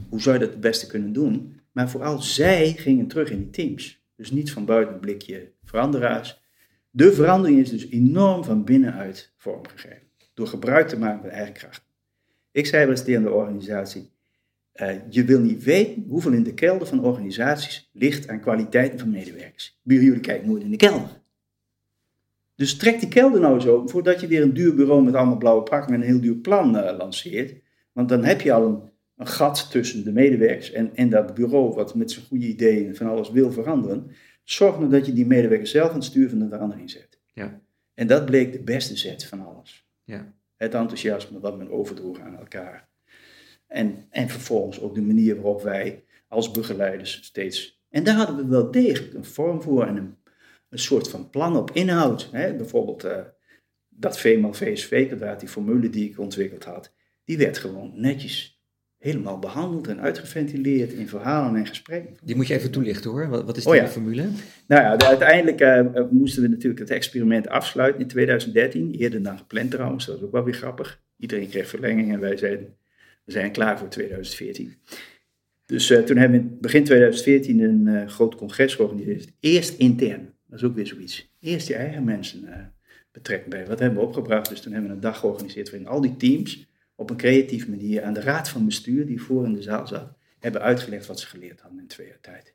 hoe 0.10 0.22
zou 0.22 0.36
je 0.36 0.42
dat 0.42 0.52
het 0.52 0.62
beste 0.62 0.88
kunnen 0.88 1.14
doen? 1.14 1.60
Maar 1.72 1.90
vooral 1.90 2.22
zij 2.22 2.74
gingen 2.74 3.08
terug 3.08 3.30
in 3.30 3.38
die 3.38 3.50
teams. 3.50 4.04
Dus 4.16 4.32
niet 4.32 4.52
van 4.52 4.66
buiten 4.66 4.94
een 4.94 5.00
blikje 5.00 5.52
veranderaars. 5.64 6.42
De 6.90 7.14
verandering 7.14 7.60
is 7.60 7.70
dus 7.70 7.90
enorm 7.90 8.44
van 8.44 8.64
binnenuit 8.64 9.34
vormgegeven. 9.38 10.08
Door 10.34 10.48
gebruik 10.48 10.88
te 10.88 10.98
maken 10.98 11.22
van 11.22 11.30
eigen 11.30 11.54
kracht. 11.54 11.86
Ik 12.52 12.66
zei 12.66 12.82
wel 12.82 12.92
eens 12.92 13.04
tegen 13.04 13.24
de 13.24 13.32
organisatie, 13.32 14.12
eh, 14.72 14.96
je 15.10 15.26
wil 15.26 15.40
niet 15.40 15.64
weten 15.64 16.06
hoeveel 16.08 16.32
in 16.32 16.44
de 16.44 16.54
kelder 16.54 16.88
van 16.88 17.04
organisaties 17.04 17.90
ligt 17.94 18.28
aan 18.28 18.40
kwaliteiten 18.40 19.00
van 19.00 19.10
medewerkers. 19.10 19.80
Bij 19.84 19.98
jullie 19.98 20.20
kijken 20.20 20.48
nooit 20.48 20.64
in 20.64 20.72
de 20.72 20.78
kelder. 20.78 21.21
Dus 22.62 22.78
trek 22.78 23.00
die 23.00 23.10
kelder 23.10 23.40
nou 23.40 23.54
eens 23.54 23.68
open 23.68 23.90
voordat 23.90 24.22
je 24.22 24.28
weer 24.28 24.42
een 24.42 24.54
duur 24.54 24.76
bureau 24.76 25.04
met 25.04 25.14
allemaal 25.14 25.38
blauwe 25.38 25.64
pakken 25.64 25.94
en 25.94 26.02
een 26.02 26.08
heel 26.08 26.22
duur 26.22 26.36
plan 26.36 26.78
eh, 26.78 26.98
lanceert. 26.98 27.62
Want 27.92 28.10
dan 28.10 28.24
heb 28.24 28.42
je 28.42 28.54
al 28.54 28.66
een, 28.66 28.82
een 29.18 29.28
gat 29.28 29.72
tussen 29.72 30.04
de 30.04 30.12
medewerkers 30.12 30.72
en, 30.72 30.96
en 30.96 31.10
dat 31.10 31.34
bureau 31.34 31.74
wat 31.74 31.96
met 31.96 32.12
zijn 32.12 32.26
goede 32.26 32.46
ideeën 32.46 32.96
van 32.96 33.08
alles 33.08 33.32
wil 33.32 33.52
veranderen. 33.52 34.12
Zorg 34.44 34.80
nou 34.80 34.92
dat 34.92 35.06
je 35.06 35.14
die 35.14 35.26
medewerkers 35.26 35.72
zelf 35.72 35.90
aan 35.90 35.96
het 35.96 36.04
stuur 36.04 36.30
van 36.30 36.40
de 36.40 36.48
verandering 36.48 36.90
zet. 36.90 37.20
Ja. 37.34 37.62
En 37.94 38.08
dat 38.08 38.26
bleek 38.26 38.52
de 38.52 38.64
beste 38.64 38.98
zet 38.98 39.26
van 39.26 39.46
alles. 39.46 39.88
Ja. 40.04 40.34
Het 40.56 40.74
enthousiasme 40.74 41.40
wat 41.40 41.58
men 41.58 41.72
overdroeg 41.72 42.20
aan 42.20 42.38
elkaar. 42.38 42.88
En, 43.68 44.06
en 44.10 44.30
vervolgens 44.30 44.82
ook 44.82 44.96
de 44.96 45.02
manier 45.02 45.36
waarop 45.36 45.62
wij 45.62 46.04
als 46.28 46.52
begeleiders 46.52 47.20
steeds. 47.24 47.82
En 47.90 48.04
daar 48.04 48.16
hadden 48.16 48.36
we 48.36 48.46
wel 48.46 48.72
degelijk 48.72 49.14
een 49.14 49.26
vorm 49.26 49.62
voor 49.62 49.86
en 49.86 49.98
een, 49.98 50.16
een 50.72 50.80
soort 50.80 51.10
van 51.10 51.30
plan 51.30 51.58
op 51.58 51.72
inhoud. 51.72 52.30
Hè? 52.32 52.54
Bijvoorbeeld 52.56 53.04
eh, 53.04 53.18
dat 53.90 54.20
VML 54.20 54.54
VSV, 54.54 55.08
kwadraat, 55.08 55.40
die 55.40 55.50
formule 55.50 55.90
die 55.90 56.10
ik 56.10 56.20
ontwikkeld 56.20 56.64
had, 56.64 56.94
die 57.24 57.38
werd 57.38 57.58
gewoon 57.58 57.92
netjes 57.96 58.60
helemaal 58.98 59.40
behandeld 59.40 59.88
en 59.88 60.02
uitgeventileerd 60.02 60.94
in 60.94 61.08
verhalen 61.08 61.56
en 61.60 61.68
gesprekken. 61.68 62.16
Die 62.24 62.36
moet 62.36 62.48
je 62.48 62.54
even 62.54 62.72
toelichten 62.72 63.12
hoor. 63.12 63.30
Wat, 63.30 63.44
wat 63.46 63.58
is 63.58 63.66
Oh 63.66 63.72
die 63.72 63.82
ja. 63.82 63.88
formule? 63.88 64.22
Nou 64.68 64.82
ja, 64.82 64.96
de- 64.96 65.06
uiteindelijk 65.06 65.60
eh, 65.62 65.80
eh, 65.80 66.10
moesten 66.10 66.42
we 66.42 66.48
natuurlijk 66.48 66.80
het 66.80 66.90
experiment 66.90 67.48
afsluiten 67.48 68.02
in 68.02 68.08
2013. 68.08 68.94
Eerder 68.94 69.24
dan 69.24 69.38
gepland 69.38 69.72
trouwens, 69.72 70.06
dat 70.06 70.16
was 70.16 70.26
ook 70.26 70.32
wel 70.32 70.44
weer 70.44 70.54
grappig. 70.54 71.02
Iedereen 71.18 71.50
kreeg 71.50 71.68
verlenging 71.68 72.14
en 72.14 72.20
wij 72.20 72.38
zeiden, 72.38 72.76
we 73.26 73.32
zijn 73.32 73.52
klaar 73.52 73.80
voor 73.80 73.88
2014. 73.88 74.74
Dus 75.66 75.90
uh, 75.92 76.00
toen 76.00 76.18
hebben 76.18 76.40
we 76.40 76.48
in 76.48 76.58
begin 76.62 76.84
2014 76.84 77.60
een 77.60 77.88
uh, 77.88 78.08
groot 78.08 78.36
congres 78.36 78.76
georganiseerd. 78.76 79.32
Eerst 79.40 79.78
intern, 79.78 80.31
dat 80.52 80.60
is 80.60 80.66
ook 80.66 80.76
weer 80.76 80.88
zoiets. 80.88 81.34
Eerst 81.40 81.68
je 81.68 81.76
eigen 81.76 82.04
mensen 82.04 82.44
uh, 82.44 82.56
betrekken 83.12 83.50
bij. 83.50 83.68
Wat 83.68 83.80
hebben 83.80 84.00
we 84.00 84.06
opgebracht? 84.06 84.50
Dus 84.50 84.62
toen 84.62 84.72
hebben 84.72 84.90
we 84.90 84.96
een 84.96 85.02
dag 85.02 85.20
georganiseerd 85.20 85.70
waarin 85.70 85.88
al 85.88 86.02
die 86.02 86.18
teams 86.18 86.68
op 86.96 87.10
een 87.10 87.18
creatieve 87.18 87.70
manier 87.70 88.04
aan 88.04 88.14
de 88.14 88.22
raad 88.22 88.50
van 88.50 88.66
bestuur, 88.66 89.06
die 89.06 89.22
voor 89.22 89.46
in 89.46 89.54
de 89.54 89.62
zaal 89.62 89.88
zat, 89.88 90.14
hebben 90.40 90.62
uitgelegd 90.62 91.06
wat 91.06 91.20
ze 91.20 91.28
geleerd 91.28 91.62
hadden 91.62 91.80
in 91.80 91.88
twee 91.88 92.08
jaar 92.08 92.20
tijd. 92.22 92.54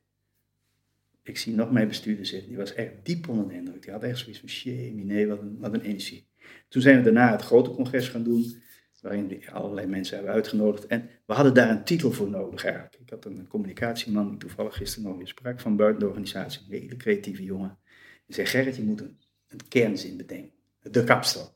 Ik 1.22 1.38
zie 1.38 1.54
nog 1.54 1.72
mijn 1.72 1.88
bestuurder 1.88 2.26
zitten, 2.26 2.48
die 2.48 2.56
was 2.56 2.74
echt 2.74 2.92
diep 3.02 3.28
onder 3.28 3.48
de 3.48 3.54
indruk. 3.54 3.82
Die 3.82 3.92
had 3.92 4.02
echt 4.02 4.18
zoiets 4.18 4.38
van, 4.38 5.06
nee, 5.06 5.26
wat 5.26 5.40
een, 5.40 5.59
wat 5.59 5.74
een 5.74 5.80
energie. 5.80 6.26
Toen 6.68 6.82
zijn 6.82 6.96
we 6.96 7.02
daarna 7.02 7.32
het 7.32 7.42
grote 7.42 7.70
congres 7.70 8.09
gaan 8.09 8.22
doen 8.22 8.62
waarin 9.06 9.28
we 9.28 9.50
allerlei 9.50 9.87
mensen 9.87 10.16
hebben 10.16 10.35
uitgenodigd. 10.35 10.87
En 10.87 11.09
we 11.26 11.32
hadden 11.32 11.54
daar 11.54 11.70
een 11.70 11.85
titel 11.85 12.12
voor 12.12 12.30
nodig 12.30 12.64
eigenlijk. 12.64 12.94
Ik 12.94 13.11
had 13.11 13.24
een 13.24 13.46
communicatieman 13.48 14.28
die 14.28 14.38
toevallig 14.38 14.76
gisteren 14.76 15.09
nog 15.09 15.16
weer 15.16 15.28
sprak 15.28 15.61
van 15.61 15.76
buiten 15.76 16.00
de 16.00 16.06
organisatie, 16.06 16.61
een 16.68 16.80
hele 16.80 16.96
creatieve 16.96 17.42
jongen. 17.42 17.78
Die 18.26 18.34
zei, 18.34 18.46
Gerrit, 18.46 18.76
je 18.76 18.82
moet 18.82 19.00
een, 19.00 19.18
kernzin 19.68 20.16
bedenken. 20.16 20.58
De 20.80 21.04
kapsel. 21.04 21.54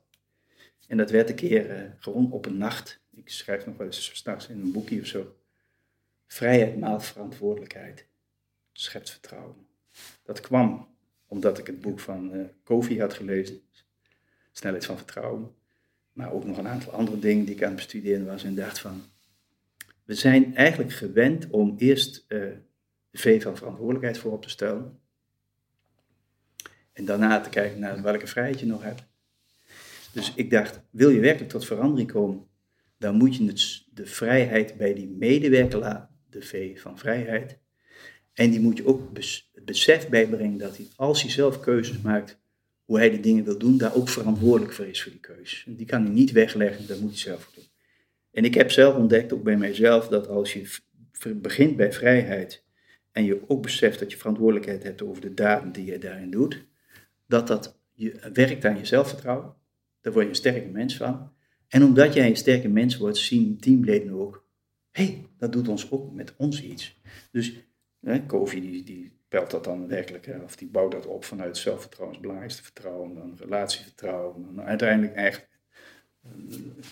En 0.87 0.97
dat 0.97 1.11
werd 1.11 1.29
een 1.29 1.35
keer 1.35 1.83
uh, 1.83 1.91
gewoon 1.99 2.33
op 2.33 2.47
een 2.47 2.57
nacht. 2.57 3.01
Ik 3.11 3.29
schrijf 3.29 3.67
nog 3.67 3.77
wel 3.77 3.87
eens 3.87 4.17
straks 4.17 4.49
in 4.49 4.61
een 4.61 4.73
boekje 4.73 5.01
of 5.01 5.07
zo. 5.07 5.37
Vrijheid 6.27 6.79
maalt 6.79 7.05
verantwoordelijkheid. 7.05 8.07
Schept 8.73 9.11
vertrouwen. 9.11 9.67
Dat 10.23 10.41
kwam 10.41 10.89
omdat 11.27 11.59
ik 11.59 11.67
het 11.67 11.81
boek 11.81 12.01
van 12.01 12.35
uh, 12.35 12.45
Kofi 12.63 13.01
had 13.01 13.15
gelezen. 13.15 13.61
Snelheid 14.53 14.85
van 14.85 14.97
vertrouwen. 14.97 15.55
Maar 16.13 16.33
ook 16.33 16.45
nog 16.45 16.57
een 16.59 16.69
aantal 16.69 16.93
andere 16.93 17.19
dingen 17.19 17.45
die 17.45 17.55
ik 17.55 17.63
aan 17.63 17.69
het 17.69 17.77
bestuderen 17.77 18.27
was 18.27 18.45
en 18.45 18.55
dacht 18.55 18.79
van, 18.79 19.03
we 20.05 20.15
zijn 20.15 20.57
eigenlijk 20.57 20.93
gewend 20.93 21.51
om 21.51 21.75
eerst 21.79 22.25
uh, 22.29 22.39
de 23.11 23.19
V 23.19 23.43
van 23.43 23.57
verantwoordelijkheid 23.57 24.19
voorop 24.19 24.43
te 24.43 24.49
stellen. 24.49 25.00
En 27.01 27.07
daarna 27.07 27.41
te 27.41 27.49
kijken 27.49 27.81
naar 27.81 28.03
welke 28.03 28.27
vrijheid 28.27 28.61
je 28.61 28.67
nog 28.67 28.83
hebt. 28.83 29.03
Dus 30.13 30.33
ik 30.35 30.51
dacht, 30.51 30.81
wil 30.91 31.11
je 31.11 31.21
werkelijk 31.21 31.51
tot 31.51 31.67
verandering 31.67 32.13
komen, 32.13 32.47
dan 32.99 33.15
moet 33.15 33.37
je 33.37 33.45
de 33.93 34.07
vrijheid 34.07 34.77
bij 34.77 34.95
die 34.95 35.09
medewerker 35.09 35.79
laten, 35.79 36.17
de 36.31 36.43
V 36.43 36.81
van 36.81 36.99
vrijheid. 36.99 37.59
En 38.33 38.51
die 38.51 38.61
moet 38.61 38.77
je 38.77 38.87
ook 38.87 39.19
het 39.53 39.65
besef 39.65 40.09
bijbrengen 40.09 40.59
dat 40.59 40.77
hij, 40.77 40.87
als 40.97 41.23
hij 41.23 41.31
zelf 41.31 41.61
keuzes 41.61 42.01
maakt, 42.01 42.39
hoe 42.85 42.99
hij 42.99 43.11
de 43.11 43.21
dingen 43.21 43.45
wil 43.45 43.59
doen, 43.59 43.79
daar 43.79 43.95
ook 43.95 44.09
verantwoordelijk 44.09 44.73
voor 44.73 44.87
is 44.87 45.03
voor 45.03 45.13
die 45.13 45.21
keuze. 45.21 45.75
Die 45.75 45.87
kan 45.87 46.03
hij 46.05 46.13
niet 46.13 46.33
wegleggen, 46.33 46.87
dat 46.87 47.01
moet 47.01 47.11
hij 47.11 47.19
zelf 47.19 47.51
doen. 47.55 47.65
En 48.31 48.45
ik 48.45 48.55
heb 48.55 48.71
zelf 48.71 48.97
ontdekt, 48.97 49.33
ook 49.33 49.43
bij 49.43 49.57
mijzelf, 49.57 50.09
dat 50.09 50.29
als 50.29 50.53
je 50.53 50.79
begint 51.35 51.77
bij 51.77 51.93
vrijheid 51.93 52.65
en 53.13 53.25
je 53.25 53.41
ook 53.47 53.63
beseft 53.63 53.99
dat 53.99 54.11
je 54.11 54.19
verantwoordelijkheid 54.19 54.83
hebt 54.83 55.03
over 55.03 55.23
de 55.23 55.35
daden 55.35 55.73
die 55.73 55.85
je 55.85 55.99
daarin 55.99 56.31
doet, 56.31 56.69
dat 57.31 57.47
dat 57.47 57.79
je 57.93 58.31
werkt 58.33 58.65
aan 58.65 58.77
je 58.77 58.85
zelfvertrouwen. 58.85 59.55
Daar 60.01 60.13
word 60.13 60.25
je 60.25 60.31
een 60.31 60.37
sterke 60.37 60.69
mens 60.69 60.97
van. 60.97 61.33
En 61.69 61.85
omdat 61.85 62.15
jij 62.15 62.27
een 62.27 62.37
sterke 62.37 62.69
mens 62.69 62.97
wordt, 62.97 63.17
zien 63.17 63.59
teamleden 63.59 64.13
ook, 64.13 64.47
hé, 64.91 65.05
hey, 65.05 65.27
dat 65.39 65.53
doet 65.53 65.69
ons 65.69 65.91
ook 65.91 66.13
met 66.13 66.35
ons 66.37 66.63
iets. 66.63 67.01
Dus 67.31 67.53
hè, 68.01 68.27
Kofi 68.27 68.83
die, 68.85 69.19
pelt 69.29 69.51
dat 69.51 69.65
dan 69.65 69.89
werkelijk, 69.89 70.27
hè, 70.27 70.39
of 70.39 70.57
die 70.57 70.69
bouwt 70.69 70.93
dat 70.93 71.07
op 71.07 71.25
vanuit 71.25 71.57
zelfvertrouwen, 71.57 72.13
het 72.13 72.23
belangrijkste 72.23 72.63
vertrouwen, 72.63 73.15
dan 73.15 73.37
relatievertrouwen, 73.39 74.43
dan 74.43 74.65
uiteindelijk 74.65 75.15
eh, 75.15 75.35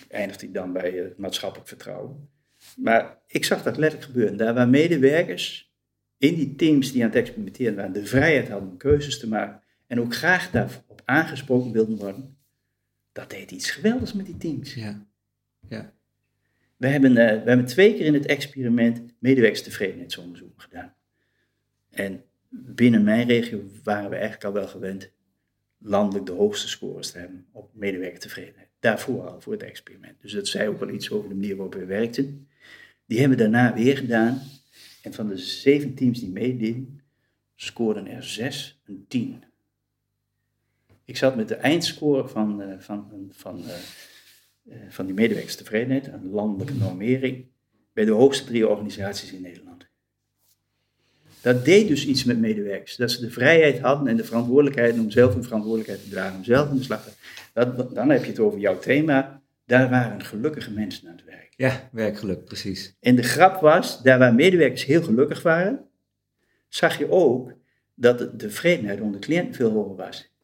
eindigt 0.08 0.40
hij 0.40 0.50
dan 0.52 0.72
bij 0.72 0.92
uh, 0.92 1.06
maatschappelijk 1.16 1.68
vertrouwen. 1.68 2.28
Maar 2.76 3.18
ik 3.26 3.44
zag 3.44 3.62
dat 3.62 3.76
letterlijk 3.76 4.12
gebeuren. 4.12 4.36
Daar 4.36 4.54
waar 4.54 4.68
medewerkers 4.68 5.72
in 6.18 6.34
die 6.34 6.54
teams 6.54 6.92
die 6.92 7.02
aan 7.02 7.08
het 7.08 7.18
experimenteren 7.18 7.76
waren, 7.76 7.92
de 7.92 8.06
vrijheid 8.06 8.48
hadden 8.48 8.70
om 8.70 8.76
keuzes 8.76 9.18
te 9.18 9.28
maken 9.28 9.62
en 9.88 10.00
ook 10.00 10.14
graag 10.14 10.50
daarop 10.50 11.02
aangesproken 11.04 11.72
wilden 11.72 11.96
worden, 11.96 12.36
dat 13.12 13.30
deed 13.30 13.50
iets 13.50 13.70
geweldigs 13.70 14.12
met 14.12 14.26
die 14.26 14.36
teams. 14.36 14.74
Ja. 14.74 15.06
ja. 15.68 15.92
We 16.76 16.86
hebben, 16.86 17.10
uh, 17.10 17.16
we 17.16 17.48
hebben 17.48 17.66
twee 17.66 17.94
keer 17.94 18.06
in 18.06 18.14
het 18.14 18.26
experiment 18.26 19.02
medewerkerstevredenheidsonderzoek 19.18 20.62
gedaan. 20.62 20.94
En 21.90 22.24
binnen 22.48 23.04
mijn 23.04 23.26
regio 23.26 23.62
waren 23.82 24.10
we 24.10 24.16
eigenlijk 24.16 24.44
al 24.44 24.52
wel 24.52 24.68
gewend 24.68 25.10
landelijk 25.78 26.26
de 26.26 26.32
hoogste 26.32 26.68
scores 26.68 27.10
te 27.10 27.18
hebben 27.18 27.46
op 27.52 27.70
medewerkertevredenheid. 27.74 28.68
Daarvoor 28.80 29.28
al, 29.28 29.40
voor 29.40 29.52
het 29.52 29.62
experiment. 29.62 30.20
Dus 30.20 30.32
dat 30.32 30.46
zei 30.46 30.68
ook 30.68 30.80
wel 30.80 30.90
iets 30.90 31.10
over 31.10 31.28
de 31.28 31.34
manier 31.34 31.56
waarop 31.56 31.74
we 31.74 31.84
werkten. 31.84 32.48
Die 33.06 33.18
hebben 33.18 33.38
we 33.38 33.42
daarna 33.42 33.74
weer 33.74 33.96
gedaan. 33.96 34.42
En 35.02 35.14
van 35.14 35.28
de 35.28 35.36
zeven 35.36 35.94
teams 35.94 36.20
die 36.20 36.30
meededen, 36.30 37.00
scoorden 37.54 38.06
er 38.06 38.22
zes 38.22 38.80
een 38.84 39.04
tien. 39.08 39.44
Ik 41.08 41.16
zat 41.16 41.36
met 41.36 41.48
de 41.48 41.54
eindscore 41.54 42.28
van, 42.28 42.62
uh, 42.62 42.74
van, 42.78 43.30
van, 43.30 43.58
uh, 43.58 43.66
uh, 44.64 44.76
van 44.88 45.06
die 45.06 45.14
medewerkerstevredenheid, 45.14 46.06
een 46.06 46.30
landelijke 46.30 46.74
normering, 46.74 47.46
bij 47.92 48.04
de 48.04 48.10
hoogste 48.10 48.44
drie 48.44 48.68
organisaties 48.68 49.32
in 49.32 49.40
Nederland. 49.40 49.86
Dat 51.40 51.64
deed 51.64 51.88
dus 51.88 52.06
iets 52.06 52.24
met 52.24 52.38
medewerkers. 52.38 52.96
Dat 52.96 53.10
ze 53.10 53.20
de 53.20 53.30
vrijheid 53.30 53.78
hadden 53.78 54.06
en 54.08 54.16
de 54.16 54.24
verantwoordelijkheid 54.24 54.98
om 54.98 55.10
zelf 55.10 55.34
hun 55.34 55.44
verantwoordelijkheid 55.44 56.02
te 56.02 56.08
dragen, 56.08 56.36
om 56.36 56.44
zelf 56.44 56.70
in 56.70 56.76
de 56.76 56.82
slag 56.82 57.04
te 57.04 57.10
dat, 57.52 57.94
Dan 57.94 58.10
heb 58.10 58.24
je 58.24 58.30
het 58.30 58.40
over 58.40 58.58
jouw 58.58 58.78
thema. 58.78 59.42
Daar 59.64 59.90
waren 59.90 60.24
gelukkige 60.24 60.70
mensen 60.70 61.08
aan 61.08 61.16
het 61.16 61.24
werk. 61.24 61.52
Ja, 61.56 61.88
werkgeluk, 61.92 62.44
precies. 62.44 62.96
En 63.00 63.16
de 63.16 63.22
grap 63.22 63.60
was, 63.60 64.02
daar 64.02 64.18
waar 64.18 64.34
medewerkers 64.34 64.84
heel 64.84 65.02
gelukkig 65.02 65.42
waren, 65.42 65.84
zag 66.68 66.98
je 66.98 67.10
ook 67.10 67.52
dat 67.94 68.18
de 68.18 68.36
tevredenheid 68.36 69.00
onder 69.00 69.20
de 69.20 69.26
cliënt 69.26 69.56
veel 69.56 69.70
hoger 69.70 69.96
was. 69.96 70.36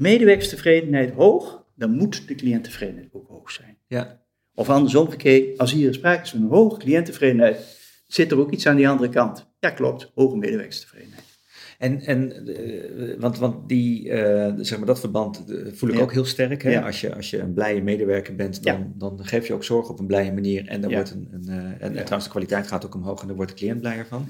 Medewerkerstevredenheid 0.00 1.12
hoog, 1.12 1.64
dan 1.74 1.90
moet 1.90 2.28
de 2.28 2.34
cliënttevredenheid 2.34 3.08
ook 3.12 3.28
hoog 3.28 3.50
zijn. 3.50 3.76
Ja. 3.86 4.22
Of 4.54 4.68
andersom 4.68 5.08
als 5.56 5.72
hier 5.72 5.94
sprake 5.94 6.22
is 6.22 6.30
van 6.30 6.42
een 6.42 6.48
hoge 6.48 6.78
cliënttevredenheid, 6.78 7.78
zit 8.06 8.30
er 8.30 8.38
ook 8.38 8.50
iets 8.50 8.66
aan 8.66 8.76
die 8.76 8.88
andere 8.88 9.10
kant. 9.10 9.46
Ja, 9.58 9.70
klopt. 9.70 10.10
Hoge 10.14 10.36
medewerkerstevredenheid. 10.36 11.24
En, 11.78 12.00
en 12.00 12.48
uh, 12.48 13.18
want, 13.18 13.38
want 13.38 13.68
die, 13.68 14.04
uh, 14.04 14.52
zeg 14.56 14.78
maar, 14.78 14.86
dat 14.86 15.00
verband 15.00 15.44
uh, 15.48 15.72
voel 15.72 15.90
ik 15.90 15.96
ja. 15.96 16.02
ook 16.02 16.12
heel 16.12 16.24
sterk. 16.24 16.62
Hè? 16.62 16.70
Ja. 16.70 16.86
Als, 16.86 17.00
je, 17.00 17.14
als 17.14 17.30
je 17.30 17.38
een 17.38 17.52
blije 17.52 17.82
medewerker 17.82 18.34
bent, 18.34 18.64
dan, 18.64 18.78
ja. 18.78 18.92
dan 18.96 19.24
geef 19.24 19.46
je 19.46 19.54
ook 19.54 19.64
zorg 19.64 19.88
op 19.88 19.98
een 19.98 20.06
blije 20.06 20.32
manier. 20.32 20.68
En, 20.68 20.80
dan 20.80 20.92
wordt 20.92 21.10
een, 21.10 21.28
een, 21.30 21.48
en, 21.48 21.80
en, 21.80 21.92
trouwens, 21.92 22.24
de 22.24 22.30
kwaliteit 22.30 22.66
gaat 22.66 22.84
ook 22.84 22.94
omhoog 22.94 23.20
en 23.20 23.26
daar 23.26 23.36
wordt 23.36 23.50
de 23.50 23.56
cliënt 23.56 23.80
blijer 23.80 24.06
van. 24.06 24.26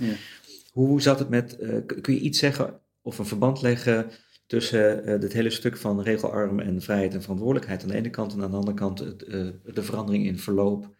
Hoe 0.72 1.02
zat 1.02 1.18
het 1.18 1.28
met, 1.28 1.56
kun 2.00 2.14
je 2.14 2.20
iets 2.20 2.38
zeggen 2.38 2.80
of 3.02 3.18
een 3.18 3.26
verband 3.26 3.62
leggen 3.62 4.10
tussen 4.50 5.04
het 5.04 5.32
hele 5.32 5.50
stuk 5.50 5.76
van 5.76 6.02
regelarm 6.02 6.60
en 6.60 6.82
vrijheid 6.82 7.14
en 7.14 7.22
verantwoordelijkheid 7.22 7.82
aan 7.82 7.88
de 7.88 7.94
ene 7.94 8.10
kant 8.10 8.32
en 8.32 8.42
aan 8.42 8.50
de 8.50 8.56
andere 8.56 8.76
kant 8.76 8.98
het, 8.98 9.18
de 9.64 9.82
verandering 9.82 10.26
in 10.26 10.38
verloop, 10.38 10.94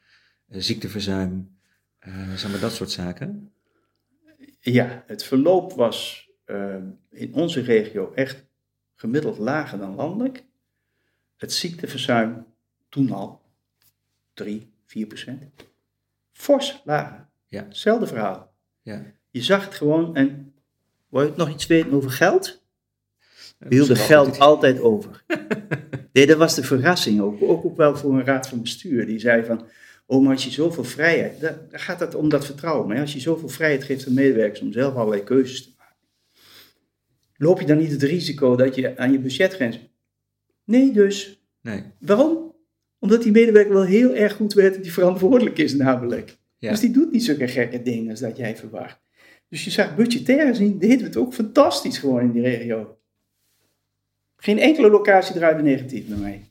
ziekteverzuim, 0.48 1.58
zeg 2.34 2.50
maar 2.50 2.60
dat 2.60 2.72
soort 2.72 2.90
zaken? 2.90 3.52
Ja, 4.60 5.04
het 5.06 5.24
verloop 5.24 5.72
was 5.72 6.28
uh, 6.46 6.76
in 7.10 7.34
onze 7.34 7.60
regio 7.60 8.12
echt 8.14 8.44
gemiddeld 8.94 9.38
lager 9.38 9.78
dan 9.78 9.94
landelijk. 9.94 10.44
Het 11.36 11.52
ziekteverzuim 11.52 12.46
toen 12.88 13.10
al 13.10 13.42
3, 14.34 14.72
4 14.84 15.06
procent. 15.06 15.44
Fors 16.32 16.82
lager. 16.84 17.28
Ja. 17.46 17.64
Hetzelfde 17.64 18.06
verhaal. 18.06 18.54
Ja. 18.82 19.04
Je 19.30 19.42
zag 19.42 19.64
het 19.64 19.74
gewoon 19.74 20.16
en 20.16 20.54
wil 21.08 21.22
je 21.22 21.32
nog 21.36 21.50
iets 21.50 21.66
weten 21.66 21.92
over 21.92 22.10
geld? 22.10 22.59
We 23.68 23.74
hielden 23.74 23.96
geld 23.96 24.38
altijd, 24.38 24.80
over. 24.80 25.24
nee, 26.12 26.26
dat 26.26 26.38
was 26.38 26.54
de 26.54 26.62
verrassing 26.62 27.20
ook. 27.20 27.42
Ook, 27.42 27.64
ook 27.64 27.76
wel 27.76 27.96
voor 27.96 28.12
een 28.12 28.24
raad 28.24 28.48
van 28.48 28.62
bestuur. 28.62 29.06
Die 29.06 29.18
zei 29.18 29.44
van, 29.44 29.66
Oh, 30.10 30.22
maar 30.22 30.32
als 30.32 30.44
je 30.44 30.50
zoveel 30.50 30.84
vrijheid, 30.84 31.40
dan 31.40 31.54
gaat 31.70 32.00
het 32.00 32.14
om 32.14 32.28
dat 32.28 32.44
vertrouwen. 32.44 32.88
Maar 32.88 33.00
als 33.00 33.12
je 33.12 33.20
zoveel 33.20 33.48
vrijheid 33.48 33.84
geeft 33.84 34.06
aan 34.06 34.14
medewerkers 34.14 34.60
om 34.60 34.72
zelf 34.72 34.94
allerlei 34.94 35.24
keuzes 35.24 35.62
te 35.64 35.70
maken, 35.78 35.96
loop 37.36 37.60
je 37.60 37.66
dan 37.66 37.78
niet 37.78 37.90
het 37.90 38.02
risico 38.02 38.56
dat 38.56 38.74
je 38.74 38.96
aan 38.96 39.12
je 39.12 39.18
budgetgrens. 39.18 39.78
Nee, 40.64 40.92
dus. 40.92 41.44
Nee. 41.62 41.82
Waarom? 41.98 42.54
Omdat 42.98 43.22
die 43.22 43.32
medewerker 43.32 43.72
wel 43.72 43.84
heel 43.84 44.14
erg 44.14 44.32
goed 44.32 44.52
weet 44.52 44.74
dat 44.74 44.82
hij 44.82 44.92
verantwoordelijk 44.92 45.58
is, 45.58 45.74
namelijk. 45.74 46.38
Ja. 46.58 46.70
Dus 46.70 46.80
die 46.80 46.90
doet 46.90 47.12
niet 47.12 47.24
zulke 47.24 47.48
gekke 47.48 47.82
dingen 47.82 48.10
als 48.10 48.20
dat 48.20 48.36
jij 48.36 48.56
verwacht. 48.56 49.00
Dus 49.48 49.64
je 49.64 49.70
zag 49.70 49.96
budgetair 49.96 50.46
gezien, 50.46 50.78
deden 50.78 50.98
we 50.98 51.04
het 51.04 51.16
ook 51.16 51.34
fantastisch 51.34 51.98
gewoon 51.98 52.20
in 52.20 52.32
die 52.32 52.42
regio. 52.42 52.98
Geen 54.42 54.58
enkele 54.58 54.90
locatie 54.90 55.34
draaide 55.34 55.62
negatief 55.62 56.06
bij 56.06 56.16
mij. 56.18 56.48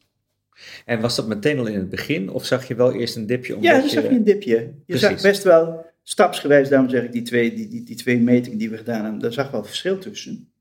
En 0.86 1.02
was 1.02 1.16
dat 1.16 1.28
meteen 1.28 1.60
al 1.60 1.66
in 1.66 1.78
het 1.78 1.90
begin 1.90 2.30
of 2.30 2.46
zag 2.46 2.68
je 2.68 2.76
wel 2.76 2.94
eerst 2.94 3.16
een 3.16 3.26
dipje? 3.26 3.58
Ja, 3.60 3.80
dan 3.80 3.90
zag 3.90 4.04
je 4.04 4.10
een 4.10 4.24
dipje. 4.24 4.56
Je 4.56 4.74
Precies. 4.86 5.08
zag 5.08 5.22
best 5.22 5.44
wel 5.44 5.86
stapsgewijs, 6.04 6.70
daarom 6.70 6.90
zeg 6.90 7.04
ik 7.04 7.12
die 7.12 7.22
twee, 7.22 7.54
die, 7.54 7.68
die, 7.68 7.84
die 7.84 7.96
twee 7.96 8.20
metingen 8.20 8.58
die 8.58 8.70
we 8.70 8.78
gedaan 8.78 9.04
hebben, 9.04 9.22
daar 9.22 9.34
zag 9.34 9.52
wel 9.52 9.64
verschil 9.64 9.98
tussen. 9.98 10.52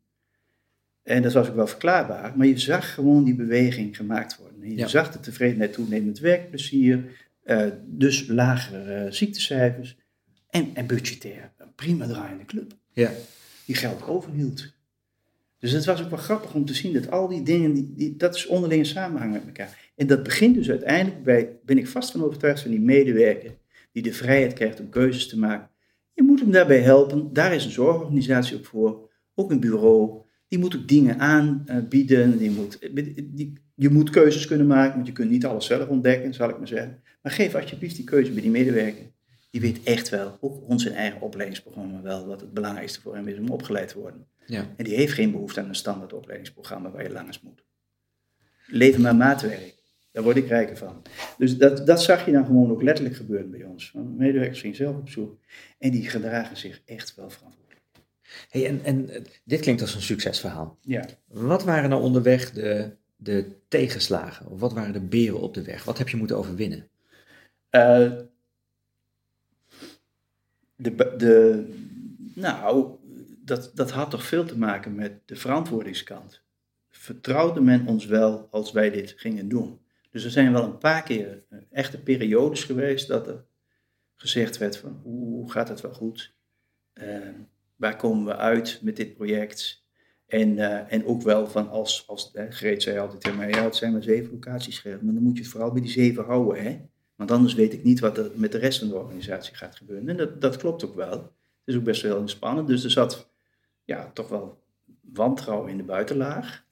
En 1.02 1.22
dat 1.22 1.32
was 1.32 1.48
ook 1.48 1.54
wel 1.54 1.66
verklaarbaar, 1.66 2.32
maar 2.36 2.46
je 2.46 2.58
zag 2.58 2.94
gewoon 2.94 3.24
die 3.24 3.34
beweging 3.34 3.96
gemaakt 3.96 4.36
worden. 4.38 4.62
En 4.62 4.70
je 4.70 4.76
ja. 4.76 4.86
zag 4.86 5.12
de 5.12 5.20
tevredenheid 5.20 5.72
toenemen 5.72 6.06
met 6.06 6.18
werkplezier, 6.18 7.04
uh, 7.44 7.66
dus 7.86 8.26
lagere 8.26 9.04
uh, 9.04 9.12
ziektecijfers. 9.12 9.96
En, 10.50 10.70
en 10.74 10.86
budgetair, 10.86 11.52
een 11.56 11.74
prima 11.74 12.06
draaiende 12.06 12.44
club. 12.44 12.72
Ja. 12.92 13.10
Die 13.64 13.74
geld 13.74 14.06
overhield. 14.06 14.72
Dus 15.58 15.72
het 15.72 15.84
was 15.84 16.02
ook 16.02 16.10
wel 16.10 16.18
grappig 16.18 16.54
om 16.54 16.64
te 16.64 16.74
zien 16.74 16.92
dat 16.92 17.10
al 17.10 17.28
die 17.28 17.42
dingen, 17.42 17.72
die, 17.72 17.92
die, 17.96 18.16
dat 18.16 18.34
is 18.34 18.46
onderling 18.46 18.86
samenhang 18.86 19.32
met 19.32 19.46
elkaar. 19.46 19.90
En 19.96 20.06
dat 20.06 20.22
begint 20.22 20.54
dus 20.54 20.70
uiteindelijk 20.70 21.22
bij, 21.22 21.58
ben 21.64 21.78
ik 21.78 21.88
vast 21.88 22.10
van 22.10 22.24
overtuigd 22.24 22.60
van 22.60 22.70
die 22.70 22.80
medewerker, 22.80 23.50
die 23.92 24.02
de 24.02 24.12
vrijheid 24.12 24.52
krijgt 24.52 24.80
om 24.80 24.88
keuzes 24.88 25.28
te 25.28 25.38
maken. 25.38 25.70
Je 26.12 26.22
moet 26.22 26.40
hem 26.40 26.50
daarbij 26.50 26.80
helpen, 26.80 27.32
daar 27.32 27.54
is 27.54 27.64
een 27.64 27.70
zorgorganisatie 27.70 28.56
ook 28.56 28.64
voor, 28.64 29.10
ook 29.34 29.50
een 29.50 29.60
bureau. 29.60 30.26
Die 30.48 30.58
moet 30.58 30.76
ook 30.76 30.88
dingen 30.88 31.18
aanbieden, 31.18 32.38
die 32.38 32.50
moet, 32.50 32.78
je 33.74 33.88
moet 33.88 34.10
keuzes 34.10 34.46
kunnen 34.46 34.66
maken, 34.66 34.94
want 34.94 35.06
je 35.06 35.12
kunt 35.12 35.30
niet 35.30 35.46
alles 35.46 35.66
zelf 35.66 35.88
ontdekken, 35.88 36.34
zal 36.34 36.48
ik 36.48 36.58
maar 36.58 36.68
zeggen. 36.68 37.02
Maar 37.22 37.32
geef 37.32 37.54
alsjeblieft 37.54 37.96
die 37.96 38.04
keuze 38.04 38.32
bij 38.32 38.42
die 38.42 38.50
medewerker. 38.50 39.04
Die 39.50 39.60
weet 39.60 39.82
echt 39.82 40.08
wel, 40.08 40.38
ook 40.40 40.68
ons 40.68 40.86
eigen 40.86 41.20
opleidingsprogramma 41.20 42.02
wel, 42.02 42.26
wat 42.26 42.40
het 42.40 42.52
belangrijkste 42.52 43.00
voor 43.00 43.14
hem 43.14 43.28
is 43.28 43.38
om 43.38 43.48
opgeleid 43.48 43.88
te 43.88 43.98
worden. 43.98 44.26
Ja. 44.48 44.74
En 44.76 44.84
die 44.84 44.94
heeft 44.94 45.12
geen 45.12 45.30
behoefte 45.30 45.60
aan 45.60 45.68
een 45.68 45.74
standaard 45.74 46.12
opleidingsprogramma 46.12 46.90
waar 46.90 47.02
je 47.02 47.10
langs 47.10 47.40
moet. 47.40 47.64
Leven 48.66 49.00
maar 49.00 49.16
maatwerk. 49.16 49.74
Daar 50.10 50.22
word 50.22 50.36
ik 50.36 50.48
rijker 50.48 50.76
van. 50.76 51.02
Dus 51.38 51.56
dat, 51.56 51.86
dat 51.86 52.02
zag 52.02 52.26
je 52.26 52.32
dan 52.32 52.46
gewoon 52.46 52.70
ook 52.70 52.82
letterlijk 52.82 53.16
gebeuren 53.16 53.50
bij 53.50 53.64
ons. 53.64 53.92
Medewerkers 54.16 54.60
gingen 54.60 54.76
zelf 54.76 54.96
op 54.96 55.08
zoek 55.08 55.38
en 55.78 55.90
die 55.90 56.08
gedragen 56.08 56.56
zich 56.56 56.82
echt 56.84 57.14
wel 57.14 57.30
verantwoordelijk. 57.30 57.80
Hey, 58.48 58.66
en, 58.66 58.84
en 58.84 59.08
eh, 59.08 59.22
dit 59.44 59.60
klinkt 59.60 59.80
als 59.80 59.94
een 59.94 60.02
succesverhaal. 60.02 60.78
Ja. 60.80 61.04
Wat 61.26 61.64
waren 61.64 61.90
nou 61.90 62.02
onderweg 62.02 62.52
de, 62.52 62.96
de 63.16 63.50
tegenslagen? 63.68 64.46
Of 64.46 64.60
wat 64.60 64.72
waren 64.72 64.92
de 64.92 65.00
beren 65.00 65.40
op 65.40 65.54
de 65.54 65.62
weg? 65.62 65.84
Wat 65.84 65.98
heb 65.98 66.08
je 66.08 66.16
moeten 66.16 66.36
overwinnen? 66.36 66.88
Uh, 67.70 68.12
de, 70.76 71.14
de, 71.16 71.64
nou, 72.34 72.97
dat, 73.48 73.70
dat 73.74 73.90
had 73.90 74.10
toch 74.10 74.24
veel 74.24 74.44
te 74.44 74.58
maken 74.58 74.94
met 74.94 75.12
de 75.24 75.36
verantwoordingskant. 75.36 76.42
Vertrouwde 76.90 77.60
men 77.60 77.86
ons 77.86 78.06
wel 78.06 78.48
als 78.50 78.72
wij 78.72 78.90
dit 78.90 79.14
gingen 79.16 79.48
doen? 79.48 79.80
Dus 80.10 80.24
er 80.24 80.30
zijn 80.30 80.52
wel 80.52 80.64
een 80.64 80.78
paar 80.78 81.02
keer 81.02 81.42
eh, 81.48 81.58
echte 81.70 82.02
periodes 82.02 82.64
geweest 82.64 83.08
dat 83.08 83.26
er 83.26 83.44
gezegd 84.14 84.58
werd 84.58 84.76
van 84.76 85.00
hoe 85.02 85.50
gaat 85.50 85.68
het 85.68 85.80
wel 85.80 85.92
goed? 85.92 86.34
Uh, 86.94 87.28
waar 87.76 87.96
komen 87.96 88.24
we 88.24 88.36
uit 88.36 88.78
met 88.82 88.96
dit 88.96 89.14
project? 89.14 89.86
En, 90.26 90.56
uh, 90.56 90.92
en 90.92 91.06
ook 91.06 91.22
wel 91.22 91.46
van 91.46 91.68
als, 91.68 92.04
als 92.06 92.32
Greet 92.48 92.82
zei 92.82 92.98
altijd 92.98 93.20
tegen 93.20 93.38
mij, 93.38 93.50
ja 93.50 93.64
het 93.64 93.76
zijn 93.76 93.92
maar 93.92 94.02
zeven 94.02 94.32
locaties 94.32 94.82
maar 94.82 94.98
dan 95.00 95.22
moet 95.22 95.36
je 95.36 95.42
het 95.42 95.50
vooral 95.50 95.72
bij 95.72 95.80
die 95.80 95.90
zeven 95.90 96.24
houden 96.24 96.62
hè. 96.62 96.80
Want 97.18 97.30
anders 97.30 97.54
weet 97.54 97.72
ik 97.72 97.84
niet 97.84 98.00
wat 98.00 98.18
er 98.18 98.30
met 98.34 98.52
de 98.52 98.58
rest 98.58 98.78
van 98.78 98.88
de 98.88 98.96
organisatie 98.96 99.54
gaat 99.54 99.76
gebeuren. 99.76 100.08
En 100.08 100.16
dat, 100.16 100.40
dat 100.40 100.56
klopt 100.56 100.84
ook 100.84 100.94
wel. 100.94 101.10
Het 101.10 101.64
is 101.64 101.76
ook 101.76 101.84
best 101.84 102.02
wel 102.02 102.28
spannend. 102.28 102.68
Dus 102.68 102.84
er 102.84 102.90
zat 102.90 103.30
ja, 103.88 104.10
toch 104.14 104.28
wel 104.28 104.62
wantrouwen 105.00 105.70
in 105.70 105.76
de 105.76 105.82
buitenlaag. 105.82 106.66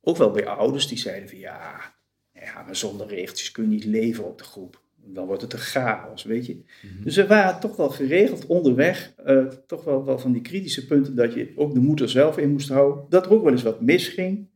Ook 0.00 0.16
wel 0.16 0.30
bij 0.30 0.46
ouders 0.46 0.88
die 0.88 0.98
zeiden 0.98 1.28
van 1.28 1.38
ja, 1.38 1.94
ja 2.32 2.62
maar 2.62 2.76
zonder 2.76 3.06
regeltjes 3.06 3.50
kun 3.50 3.62
je 3.62 3.68
niet 3.68 3.84
leven 3.84 4.24
op 4.24 4.38
de 4.38 4.44
groep. 4.44 4.82
Dan 4.96 5.26
wordt 5.26 5.42
het 5.42 5.52
een 5.52 5.58
chaos, 5.58 6.22
weet 6.22 6.46
je. 6.46 6.64
Mm-hmm. 6.82 7.04
Dus 7.04 7.16
er 7.16 7.26
waren 7.26 7.60
toch 7.60 7.76
wel 7.76 7.88
geregeld 7.88 8.46
onderweg, 8.46 9.14
uh, 9.26 9.46
toch 9.46 9.84
wel, 9.84 10.04
wel 10.04 10.18
van 10.18 10.32
die 10.32 10.42
kritische 10.42 10.86
punten 10.86 11.14
dat 11.14 11.34
je 11.34 11.52
ook 11.56 11.74
de 11.74 11.80
moeder 11.80 12.08
zelf 12.08 12.38
in 12.38 12.50
moest 12.50 12.68
houden. 12.68 13.04
Dat 13.08 13.26
er 13.26 13.32
ook 13.32 13.42
wel 13.42 13.52
eens 13.52 13.62
wat 13.62 13.80
misging. 13.80 14.48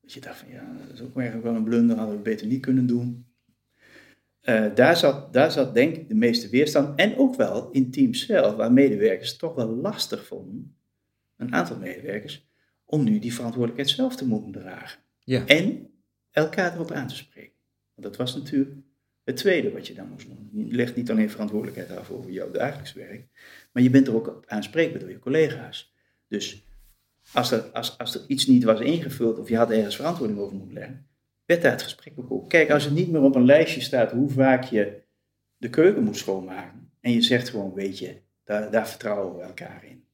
Dat 0.00 0.12
je 0.12 0.20
dacht 0.20 0.38
van 0.38 0.50
ja, 0.50 0.76
dat 0.86 0.94
is 0.94 1.02
ook 1.02 1.16
eigenlijk 1.16 1.46
wel 1.46 1.56
een 1.56 1.64
blunder, 1.64 1.96
hadden 1.96 2.16
we 2.16 2.22
beter 2.22 2.46
niet 2.46 2.60
kunnen 2.60 2.86
doen. 2.86 3.26
Uh, 4.42 4.74
daar, 4.74 4.96
zat, 4.96 5.32
daar 5.32 5.50
zat 5.50 5.74
denk 5.74 5.96
ik 5.96 6.08
de 6.08 6.14
meeste 6.14 6.48
weerstand. 6.48 6.98
En 6.98 7.16
ook 7.16 7.36
wel 7.36 7.70
in 7.70 7.90
teams 7.90 8.26
zelf, 8.26 8.56
waar 8.56 8.72
medewerkers 8.72 9.36
toch 9.36 9.54
wel 9.54 9.68
lastig 9.68 10.26
vonden, 10.26 10.76
een 11.42 11.54
aantal 11.54 11.76
medewerkers, 11.76 12.46
om 12.84 13.04
nu 13.04 13.18
die 13.18 13.34
verantwoordelijkheid 13.34 13.96
zelf 13.96 14.16
te 14.16 14.26
moeten 14.26 14.52
dragen. 14.52 15.00
Ja. 15.24 15.46
En 15.46 15.90
elkaar 16.30 16.74
erop 16.74 16.90
aan 16.90 17.08
te 17.08 17.14
spreken. 17.14 17.58
Want 17.94 18.06
dat 18.06 18.16
was 18.16 18.34
natuurlijk 18.34 18.76
het 19.24 19.36
tweede 19.36 19.72
wat 19.72 19.86
je 19.86 19.94
dan 19.94 20.08
moest 20.08 20.26
doen. 20.26 20.50
Je 20.52 20.74
legt 20.74 20.96
niet 20.96 21.10
alleen 21.10 21.30
verantwoordelijkheid 21.30 21.98
af 21.98 22.10
over 22.10 22.30
jouw 22.30 22.50
dagelijks 22.50 22.92
werk, 22.92 23.26
maar 23.72 23.82
je 23.82 23.90
bent 23.90 24.06
er 24.06 24.14
ook 24.14 24.28
op 24.28 24.44
aanspreekbaar 24.46 25.00
door 25.00 25.10
je 25.10 25.18
collega's. 25.18 25.94
Dus 26.28 26.64
als 27.32 27.50
er, 27.50 27.60
als, 27.60 27.98
als 27.98 28.14
er 28.14 28.20
iets 28.26 28.46
niet 28.46 28.64
was 28.64 28.80
ingevuld 28.80 29.38
of 29.38 29.48
je 29.48 29.56
had 29.56 29.70
ergens 29.70 29.96
verantwoording 29.96 30.38
over 30.40 30.56
moeten 30.56 30.74
leggen, 30.74 31.06
werd 31.44 31.62
daar 31.62 31.72
het 31.72 31.82
gesprek 31.82 32.12
ook 32.16 32.30
op. 32.30 32.48
Kijk, 32.48 32.70
als 32.70 32.84
het 32.84 32.94
niet 32.94 33.10
meer 33.10 33.20
op 33.22 33.34
een 33.34 33.44
lijstje 33.44 33.80
staat 33.80 34.12
hoe 34.12 34.30
vaak 34.30 34.64
je 34.64 35.00
de 35.56 35.70
keuken 35.70 36.02
moet 36.02 36.16
schoonmaken, 36.16 36.90
en 37.00 37.12
je 37.12 37.22
zegt 37.22 37.48
gewoon, 37.48 37.74
weet 37.74 37.98
je, 37.98 38.20
daar, 38.44 38.70
daar 38.70 38.88
vertrouwen 38.88 39.36
we 39.36 39.42
elkaar 39.42 39.84
in. 39.84 40.04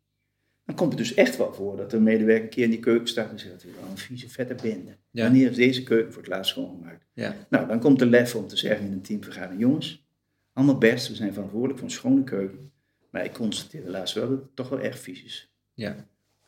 Dan 0.68 0.76
komt 0.76 0.88
het 0.92 0.98
dus 0.98 1.14
echt 1.14 1.36
wel 1.36 1.52
voor 1.52 1.76
dat 1.76 1.92
een 1.92 2.02
medewerker 2.02 2.44
een 2.44 2.48
keer 2.50 2.64
in 2.64 2.70
die 2.70 2.78
keuken 2.80 3.08
staat 3.08 3.30
en 3.30 3.38
zegt, 3.38 3.64
wel 3.64 3.90
een 3.90 3.98
vieze 3.98 4.28
vette 4.28 4.54
bende. 4.54 4.96
Ja. 5.10 5.22
Wanneer 5.22 5.50
is 5.50 5.56
deze 5.56 5.82
keuken 5.82 6.12
voor 6.12 6.22
het 6.22 6.30
laatst 6.30 6.50
schoongemaakt? 6.52 7.04
Ja. 7.12 7.34
Nou, 7.48 7.66
dan 7.68 7.80
komt 7.80 7.98
de 7.98 8.06
lef 8.06 8.34
om 8.34 8.46
te 8.46 8.56
zeggen 8.56 8.86
in 8.86 8.92
een 8.92 9.02
teamvergadering, 9.02 9.60
jongens, 9.60 10.06
allemaal 10.52 10.78
best, 10.78 11.08
we 11.08 11.14
zijn 11.14 11.32
verantwoordelijk 11.32 11.78
voor 11.78 11.88
een 11.88 11.94
schone 11.94 12.24
keuken. 12.24 12.72
Maar 13.10 13.24
ik 13.24 13.32
constateerde 13.32 13.90
laatst 13.90 14.14
wel 14.14 14.28
dat 14.28 14.38
het 14.38 14.56
toch 14.56 14.68
wel 14.68 14.80
erg 14.80 14.98
vies 14.98 15.24
is. 15.24 15.52
Ja. 15.74 16.06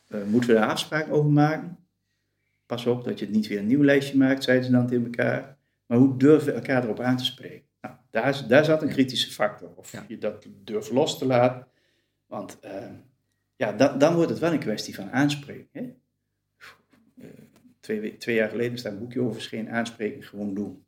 Uh, 0.08 0.22
moeten 0.24 0.50
we 0.50 0.56
daar 0.56 0.68
afspraak 0.68 1.12
over 1.12 1.30
maken? 1.30 1.78
Pas 2.66 2.86
op 2.86 3.04
dat 3.04 3.18
je 3.18 3.24
het 3.24 3.34
niet 3.34 3.46
weer 3.46 3.58
een 3.58 3.66
nieuw 3.66 3.84
lijstje 3.84 4.16
maakt, 4.18 4.44
zeiden 4.44 4.66
ze 4.66 4.72
dan 4.72 4.86
tegen 4.86 5.04
elkaar. 5.04 5.56
Maar 5.86 5.98
hoe 5.98 6.16
durven 6.16 6.46
we 6.46 6.52
elkaar 6.52 6.84
erop 6.84 7.00
aan 7.00 7.16
te 7.16 7.24
spreken? 7.24 7.66
Nou, 7.80 7.94
daar, 8.10 8.44
daar 8.48 8.64
zat 8.64 8.82
een 8.82 8.88
kritische 8.88 9.30
factor. 9.30 9.68
Of 9.76 9.92
Ja. 9.92 10.04
je 10.08 10.18
dat 10.18 10.46
durft 10.64 10.90
los 10.90 11.18
te 11.18 11.26
laten. 11.26 11.66
Want 12.26 12.58
uh, 12.64 12.70
ja, 13.60 13.72
da, 13.72 13.96
dan 13.96 14.14
wordt 14.14 14.30
het 14.30 14.38
wel 14.38 14.52
een 14.52 14.58
kwestie 14.58 14.94
van 14.94 15.10
aanspreken. 15.10 15.68
Hè? 15.72 15.94
Twee, 17.80 18.16
twee, 18.16 18.36
jaar 18.36 18.48
geleden 18.48 18.78
staat 18.78 18.92
een 18.92 18.98
boekje 18.98 19.20
over 19.20 19.34
verschenen, 19.34 19.72
aanspreken, 19.72 20.22
gewoon 20.22 20.54
doen. 20.54 20.84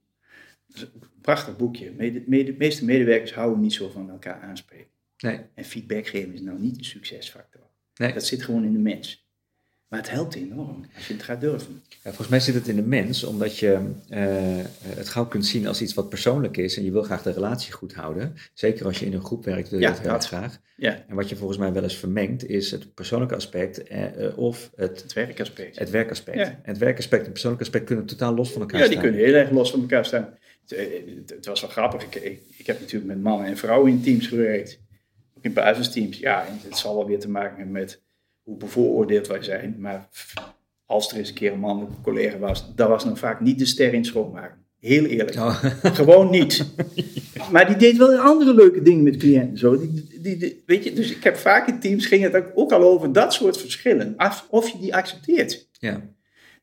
Is 0.74 0.82
een 0.82 0.90
prachtig 1.20 1.56
boekje. 1.56 1.92
Mede, 1.92 2.24
de 2.44 2.54
meeste 2.58 2.84
medewerkers 2.84 3.34
houden 3.34 3.60
niet 3.60 3.72
zo 3.72 3.88
van 3.88 4.10
elkaar 4.10 4.40
aanspreken. 4.40 4.90
Nee. 5.16 5.40
En 5.54 5.64
feedback 5.64 6.06
geven 6.06 6.34
is 6.34 6.40
nou 6.40 6.60
niet 6.60 6.78
een 6.78 6.84
succesfactor. 6.84 7.70
Nee. 7.94 8.12
Dat 8.12 8.26
zit 8.26 8.42
gewoon 8.42 8.64
in 8.64 8.72
de 8.72 8.78
mens. 8.78 9.26
Maar 9.92 10.00
het 10.00 10.10
helpt 10.10 10.34
enorm 10.34 10.84
als 10.94 11.06
je 11.06 11.12
het 11.12 11.22
gaat 11.22 11.40
durven. 11.40 11.82
Ja, 11.88 11.96
volgens 12.02 12.28
mij 12.28 12.40
zit 12.40 12.54
het 12.54 12.68
in 12.68 12.76
de 12.76 12.82
mens, 12.82 13.24
omdat 13.24 13.58
je 13.58 13.78
uh, 14.10 14.64
het 14.86 15.08
gauw 15.08 15.26
kunt 15.26 15.46
zien 15.46 15.66
als 15.66 15.82
iets 15.82 15.94
wat 15.94 16.08
persoonlijk 16.08 16.56
is 16.56 16.76
en 16.76 16.84
je 16.84 16.92
wil 16.92 17.02
graag 17.02 17.22
de 17.22 17.32
relatie 17.32 17.72
goed 17.72 17.94
houden. 17.94 18.34
Zeker 18.54 18.86
als 18.86 18.98
je 18.98 19.06
in 19.06 19.12
een 19.12 19.24
groep 19.24 19.44
werkt, 19.44 19.68
wil 19.68 19.78
je 19.78 19.84
Ja, 19.84 19.92
dat 19.92 20.00
heel 20.00 20.18
graag. 20.18 20.58
Ja, 20.76 21.04
En 21.08 21.14
wat 21.14 21.28
je 21.28 21.36
volgens 21.36 21.58
mij 21.58 21.72
wel 21.72 21.82
eens 21.82 21.96
vermengt, 21.96 22.48
is 22.48 22.70
het 22.70 22.94
persoonlijke 22.94 23.34
aspect 23.34 23.82
eh, 23.82 24.16
uh, 24.18 24.38
of 24.38 24.70
het, 24.76 25.02
het 25.02 25.12
werkaspect. 25.12 25.78
het 25.78 25.90
werkaspect. 25.90 26.38
Ja. 26.38 26.44
En 26.44 26.60
het 26.62 26.78
werkaspect 26.78 27.18
en 27.20 27.24
het 27.24 27.32
persoonlijke 27.32 27.64
aspect 27.64 27.86
kunnen 27.86 28.06
totaal 28.06 28.34
los 28.34 28.52
van 28.52 28.60
elkaar 28.60 28.80
Ja, 28.80 28.84
die 28.84 28.96
staan. 28.96 29.04
kunnen 29.04 29.24
heel 29.26 29.34
erg 29.34 29.50
los 29.50 29.70
van 29.70 29.80
elkaar 29.80 30.04
staan. 30.04 30.34
Het, 30.62 30.72
eh, 30.72 30.86
het, 31.16 31.30
het 31.30 31.46
was 31.46 31.60
wel 31.60 31.70
grappig. 31.70 32.02
Ik, 32.02 32.14
ik, 32.14 32.40
ik, 32.56 32.66
heb 32.66 32.80
natuurlijk 32.80 33.12
met 33.12 33.22
mannen 33.22 33.46
en 33.46 33.56
vrouwen 33.56 33.90
in 33.90 34.02
teams 34.02 34.26
gewerkt. 34.26 34.80
Ook 35.36 35.44
in 35.44 35.52
basisteams. 35.52 36.18
Ja, 36.18 36.46
en 36.46 36.58
het 36.62 36.78
zal 36.78 36.96
wel 36.96 37.06
weer 37.06 37.20
te 37.20 37.30
maken 37.30 37.56
hebben 37.56 37.72
met 37.72 38.00
hoe 38.42 38.56
bevooroordeeld 38.56 39.26
wij 39.26 39.42
zijn. 39.42 39.76
Maar 39.78 40.08
als 40.86 41.10
er 41.10 41.18
eens 41.18 41.28
een 41.28 41.34
keer 41.34 41.52
een 41.52 41.58
mannelijke 41.58 42.00
collega 42.02 42.38
was, 42.38 42.74
dat 42.74 42.88
was 42.88 43.04
dan 43.04 43.16
vaak 43.16 43.40
niet 43.40 43.58
de 43.58 43.64
ster 43.64 43.94
in 43.94 44.04
schoonmaken. 44.04 44.60
Heel 44.78 45.04
eerlijk. 45.04 45.36
Oh. 45.36 45.64
Gewoon 46.00 46.30
niet. 46.30 46.64
Maar 47.52 47.66
die 47.66 47.76
deed 47.76 47.96
wel 47.96 48.18
andere 48.18 48.54
leuke 48.54 48.82
dingen 48.82 49.02
met 49.02 49.16
cliënten. 49.16 49.58
Zo. 49.58 49.78
Die, 49.78 50.20
die, 50.20 50.36
die, 50.36 50.62
weet 50.66 50.84
je, 50.84 50.92
dus 50.92 51.10
ik 51.10 51.24
heb 51.24 51.36
vaak 51.36 51.68
in 51.68 51.80
teams 51.80 52.06
ging 52.06 52.22
het 52.22 52.54
ook 52.54 52.72
al 52.72 52.82
over 52.82 53.12
dat 53.12 53.32
soort 53.32 53.58
verschillen. 53.58 54.14
Af, 54.16 54.46
of 54.50 54.68
je 54.68 54.78
die 54.78 54.94
accepteert. 54.94 55.68
Ja. 55.78 56.00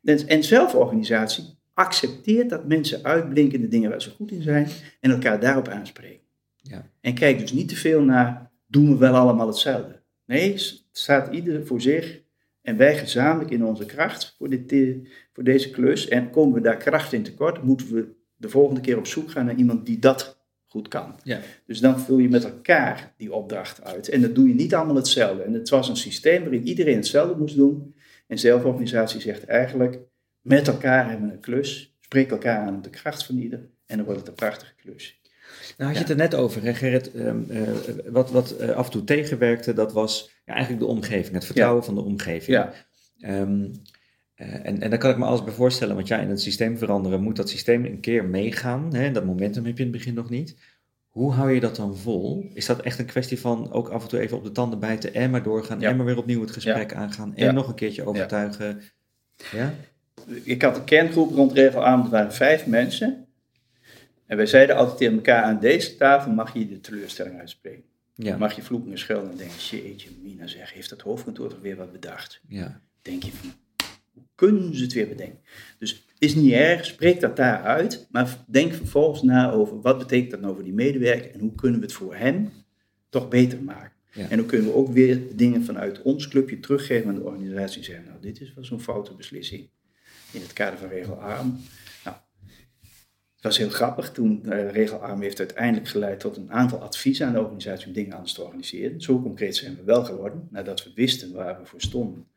En, 0.03 0.27
en 0.27 0.43
zelforganisatie 0.43 1.43
accepteert 1.73 2.49
dat 2.49 2.67
mensen 2.67 3.03
uitblinken 3.03 3.55
in 3.55 3.61
de 3.61 3.67
dingen 3.67 3.89
waar 3.89 4.01
ze 4.01 4.09
goed 4.09 4.31
in 4.31 4.41
zijn 4.41 4.67
en 4.99 5.11
elkaar 5.11 5.39
daarop 5.39 5.67
aanspreken. 5.67 6.27
Ja. 6.55 6.89
En 7.01 7.13
kijk 7.13 7.39
dus 7.39 7.51
niet 7.51 7.69
te 7.69 7.75
veel 7.75 8.01
naar, 8.01 8.51
doen 8.67 8.89
we 8.89 8.97
wel 8.97 9.15
allemaal 9.15 9.47
hetzelfde? 9.47 10.01
Nee, 10.25 10.55
staat 10.99 11.33
ieder 11.33 11.65
voor 11.65 11.81
zich 11.81 12.21
en 12.61 12.77
wij 12.77 12.97
gezamenlijk 12.97 13.51
in 13.51 13.65
onze 13.65 13.85
kracht 13.85 14.35
voor, 14.37 14.49
dit, 14.49 14.95
voor 15.33 15.43
deze 15.43 15.69
klus. 15.69 16.07
En 16.07 16.29
komen 16.29 16.53
we 16.53 16.61
daar 16.61 16.77
kracht 16.77 17.13
in 17.13 17.23
tekort, 17.23 17.63
moeten 17.63 17.93
we 17.93 18.17
de 18.35 18.49
volgende 18.49 18.81
keer 18.81 18.97
op 18.97 19.07
zoek 19.07 19.31
gaan 19.31 19.45
naar 19.45 19.55
iemand 19.55 19.85
die 19.85 19.99
dat 19.99 20.39
goed 20.65 20.87
kan. 20.87 21.19
Ja. 21.23 21.39
Dus 21.65 21.79
dan 21.79 21.99
vul 21.99 22.17
je 22.17 22.29
met 22.29 22.43
elkaar 22.43 23.13
die 23.17 23.33
opdracht 23.33 23.83
uit. 23.83 24.09
En 24.09 24.21
dat 24.21 24.35
doe 24.35 24.47
je 24.47 24.53
niet 24.53 24.75
allemaal 24.75 24.95
hetzelfde. 24.95 25.43
En 25.43 25.53
het 25.53 25.69
was 25.69 25.89
een 25.89 25.97
systeem 25.97 26.41
waarin 26.41 26.67
iedereen 26.67 26.95
hetzelfde 26.95 27.35
moest 27.35 27.55
doen. 27.55 27.95
En 28.27 28.39
zelforganisatie 28.39 29.21
zegt 29.21 29.45
eigenlijk, 29.45 29.99
met 30.41 30.67
elkaar 30.67 31.09
hebben 31.09 31.27
we 31.27 31.33
een 31.33 31.39
klus. 31.39 31.97
Spreek 31.99 32.31
elkaar 32.31 32.67
aan 32.67 32.75
op 32.75 32.83
de 32.83 32.89
kracht 32.89 33.25
van 33.25 33.37
ieder. 33.37 33.69
En 33.85 33.95
dan 33.97 34.05
wordt 34.05 34.19
het 34.19 34.29
een 34.29 34.35
prachtige 34.35 34.75
klus. 34.75 35.18
Nou, 35.79 35.91
had 35.91 35.93
je 35.93 36.07
het 36.07 36.09
er 36.09 36.29
net 36.29 36.35
over, 36.35 36.63
hè, 36.63 36.73
Gerrit. 36.73 37.15
Um, 37.15 37.45
uh, 37.49 37.61
wat 38.05 38.31
wat 38.31 38.55
uh, 38.61 38.69
af 38.69 38.85
en 38.85 38.91
toe 38.91 39.03
tegenwerkte, 39.03 39.73
dat 39.73 39.93
was 39.93 40.31
ja, 40.45 40.53
eigenlijk 40.53 40.83
de 40.83 40.89
omgeving, 40.89 41.33
het 41.33 41.45
vertrouwen 41.45 41.83
van 41.83 41.95
de 41.95 42.01
omgeving. 42.01 42.57
Ja, 42.57 42.73
Um, 43.21 43.71
uh, 44.35 44.65
en, 44.65 44.81
en 44.81 44.89
daar 44.89 44.99
kan 44.99 45.11
ik 45.11 45.17
me 45.17 45.25
alles 45.25 45.43
bij 45.43 45.53
voorstellen, 45.53 45.95
want 45.95 46.07
ja, 46.07 46.19
in 46.19 46.29
het 46.29 46.41
systeem 46.41 46.77
veranderen 46.77 47.21
moet 47.21 47.35
dat 47.35 47.49
systeem 47.49 47.85
een 47.85 47.99
keer 47.99 48.25
meegaan. 48.25 48.93
Hè? 48.95 49.11
Dat 49.11 49.25
momentum 49.25 49.65
heb 49.65 49.77
je 49.77 49.83
in 49.83 49.89
het 49.89 49.97
begin 49.97 50.13
nog 50.13 50.29
niet. 50.29 50.55
Hoe 51.07 51.31
hou 51.33 51.51
je 51.51 51.59
dat 51.59 51.75
dan 51.75 51.97
vol? 51.97 52.49
Is 52.53 52.65
dat 52.65 52.81
echt 52.81 52.99
een 52.99 53.05
kwestie 53.05 53.39
van 53.39 53.71
ook 53.71 53.89
af 53.89 54.01
en 54.03 54.09
toe 54.09 54.19
even 54.19 54.37
op 54.37 54.43
de 54.43 54.51
tanden 54.51 54.79
bijten 54.79 55.13
en 55.13 55.29
maar 55.29 55.43
doorgaan 55.43 55.79
Ja. 55.79 55.89
en 55.89 55.97
maar 55.97 56.05
weer 56.05 56.17
opnieuw 56.17 56.41
het 56.41 56.51
gesprek 56.51 56.93
aangaan 56.93 57.35
en 57.35 57.45
Ja. 57.45 57.51
nog 57.51 57.67
een 57.67 57.75
keertje 57.75 58.05
overtuigen? 58.05 58.81
Ja? 59.51 59.73
Ik 60.43 60.61
had 60.61 60.77
een 60.77 60.83
kerngroep 60.83 61.31
rond 61.33 61.51
regelavond, 61.51 62.05
er 62.05 62.11
waren 62.11 62.33
vijf 62.33 62.67
mensen. 62.67 63.27
En 64.29 64.37
wij 64.37 64.45
zeiden 64.45 64.75
altijd 64.75 64.97
tegen 64.97 65.13
elkaar, 65.13 65.43
aan 65.43 65.59
deze 65.59 65.95
tafel 65.95 66.31
mag 66.31 66.53
je 66.53 66.67
de 66.67 66.79
teleurstelling 66.79 67.39
uitspreken. 67.39 67.83
Ja. 68.15 68.37
Mag 68.37 68.55
je 68.55 68.61
vloeken 68.61 68.91
en 68.91 68.97
schelden 68.97 69.31
en 69.31 69.37
denken, 69.37 69.57
jeetje, 69.57 70.09
Mina 70.23 70.47
zeg, 70.47 70.73
heeft 70.73 70.89
dat 70.89 71.01
hoofdkantoor 71.01 71.49
toch 71.49 71.61
weer 71.61 71.75
wat 71.75 71.91
bedacht? 71.91 72.41
ja. 72.47 72.81
denk 73.01 73.23
je 73.23 73.31
van, 73.31 73.53
hoe 74.13 74.23
kunnen 74.35 74.75
ze 74.75 74.83
het 74.83 74.93
weer 74.93 75.07
bedenken? 75.07 75.39
Dus 75.77 76.05
is 76.17 76.35
niet 76.35 76.51
erg, 76.51 76.85
spreek 76.85 77.19
dat 77.19 77.35
daar 77.35 77.63
uit, 77.63 78.07
maar 78.11 78.37
denk 78.47 78.73
vervolgens 78.73 79.21
na 79.21 79.51
over 79.51 79.81
wat 79.81 79.97
betekent 79.97 80.31
dat 80.31 80.41
nou 80.41 80.53
voor 80.53 80.63
die 80.63 80.73
medewerker 80.73 81.31
en 81.33 81.39
hoe 81.39 81.55
kunnen 81.55 81.79
we 81.79 81.85
het 81.85 81.95
voor 81.95 82.15
hem 82.15 82.49
toch 83.09 83.27
beter 83.27 83.63
maken. 83.63 83.91
Ja. 84.11 84.29
En 84.29 84.37
hoe 84.37 84.47
kunnen 84.47 84.67
we 84.67 84.73
ook 84.73 84.91
weer 84.91 85.21
dingen 85.35 85.63
vanuit 85.63 86.01
ons 86.01 86.27
clubje 86.27 86.59
teruggeven 86.59 87.09
aan 87.09 87.15
de 87.15 87.23
organisatie 87.23 87.77
en 87.77 87.85
zeggen, 87.85 88.05
nou 88.05 88.17
dit 88.21 88.41
is 88.41 88.53
wel 88.53 88.63
zo'n 88.63 88.81
foute 88.81 89.13
beslissing 89.13 89.69
in 90.31 90.41
het 90.41 90.53
kader 90.53 90.79
van 90.79 90.89
regelarm. 90.89 91.47
Nou, 91.47 91.59
het 93.39 93.47
was 93.47 93.57
heel 93.57 93.69
grappig, 93.69 94.11
toen 94.11 94.49
regelarm 94.71 95.21
heeft 95.21 95.39
uiteindelijk 95.39 95.87
geleid 95.87 96.19
tot 96.19 96.37
een 96.37 96.51
aantal 96.51 96.81
adviezen 96.81 97.27
aan 97.27 97.33
de 97.33 97.39
organisatie 97.39 97.87
om 97.87 97.93
dingen 97.93 98.13
anders 98.13 98.33
te 98.33 98.43
organiseren. 98.43 99.01
Zo 99.01 99.21
concreet 99.21 99.55
zijn 99.55 99.75
we 99.75 99.83
wel 99.83 100.05
geworden, 100.05 100.47
nadat 100.51 100.83
we 100.83 100.91
wisten 100.95 101.33
waar 101.33 101.59
we 101.59 101.65
voor 101.65 101.81
stonden 101.81 102.27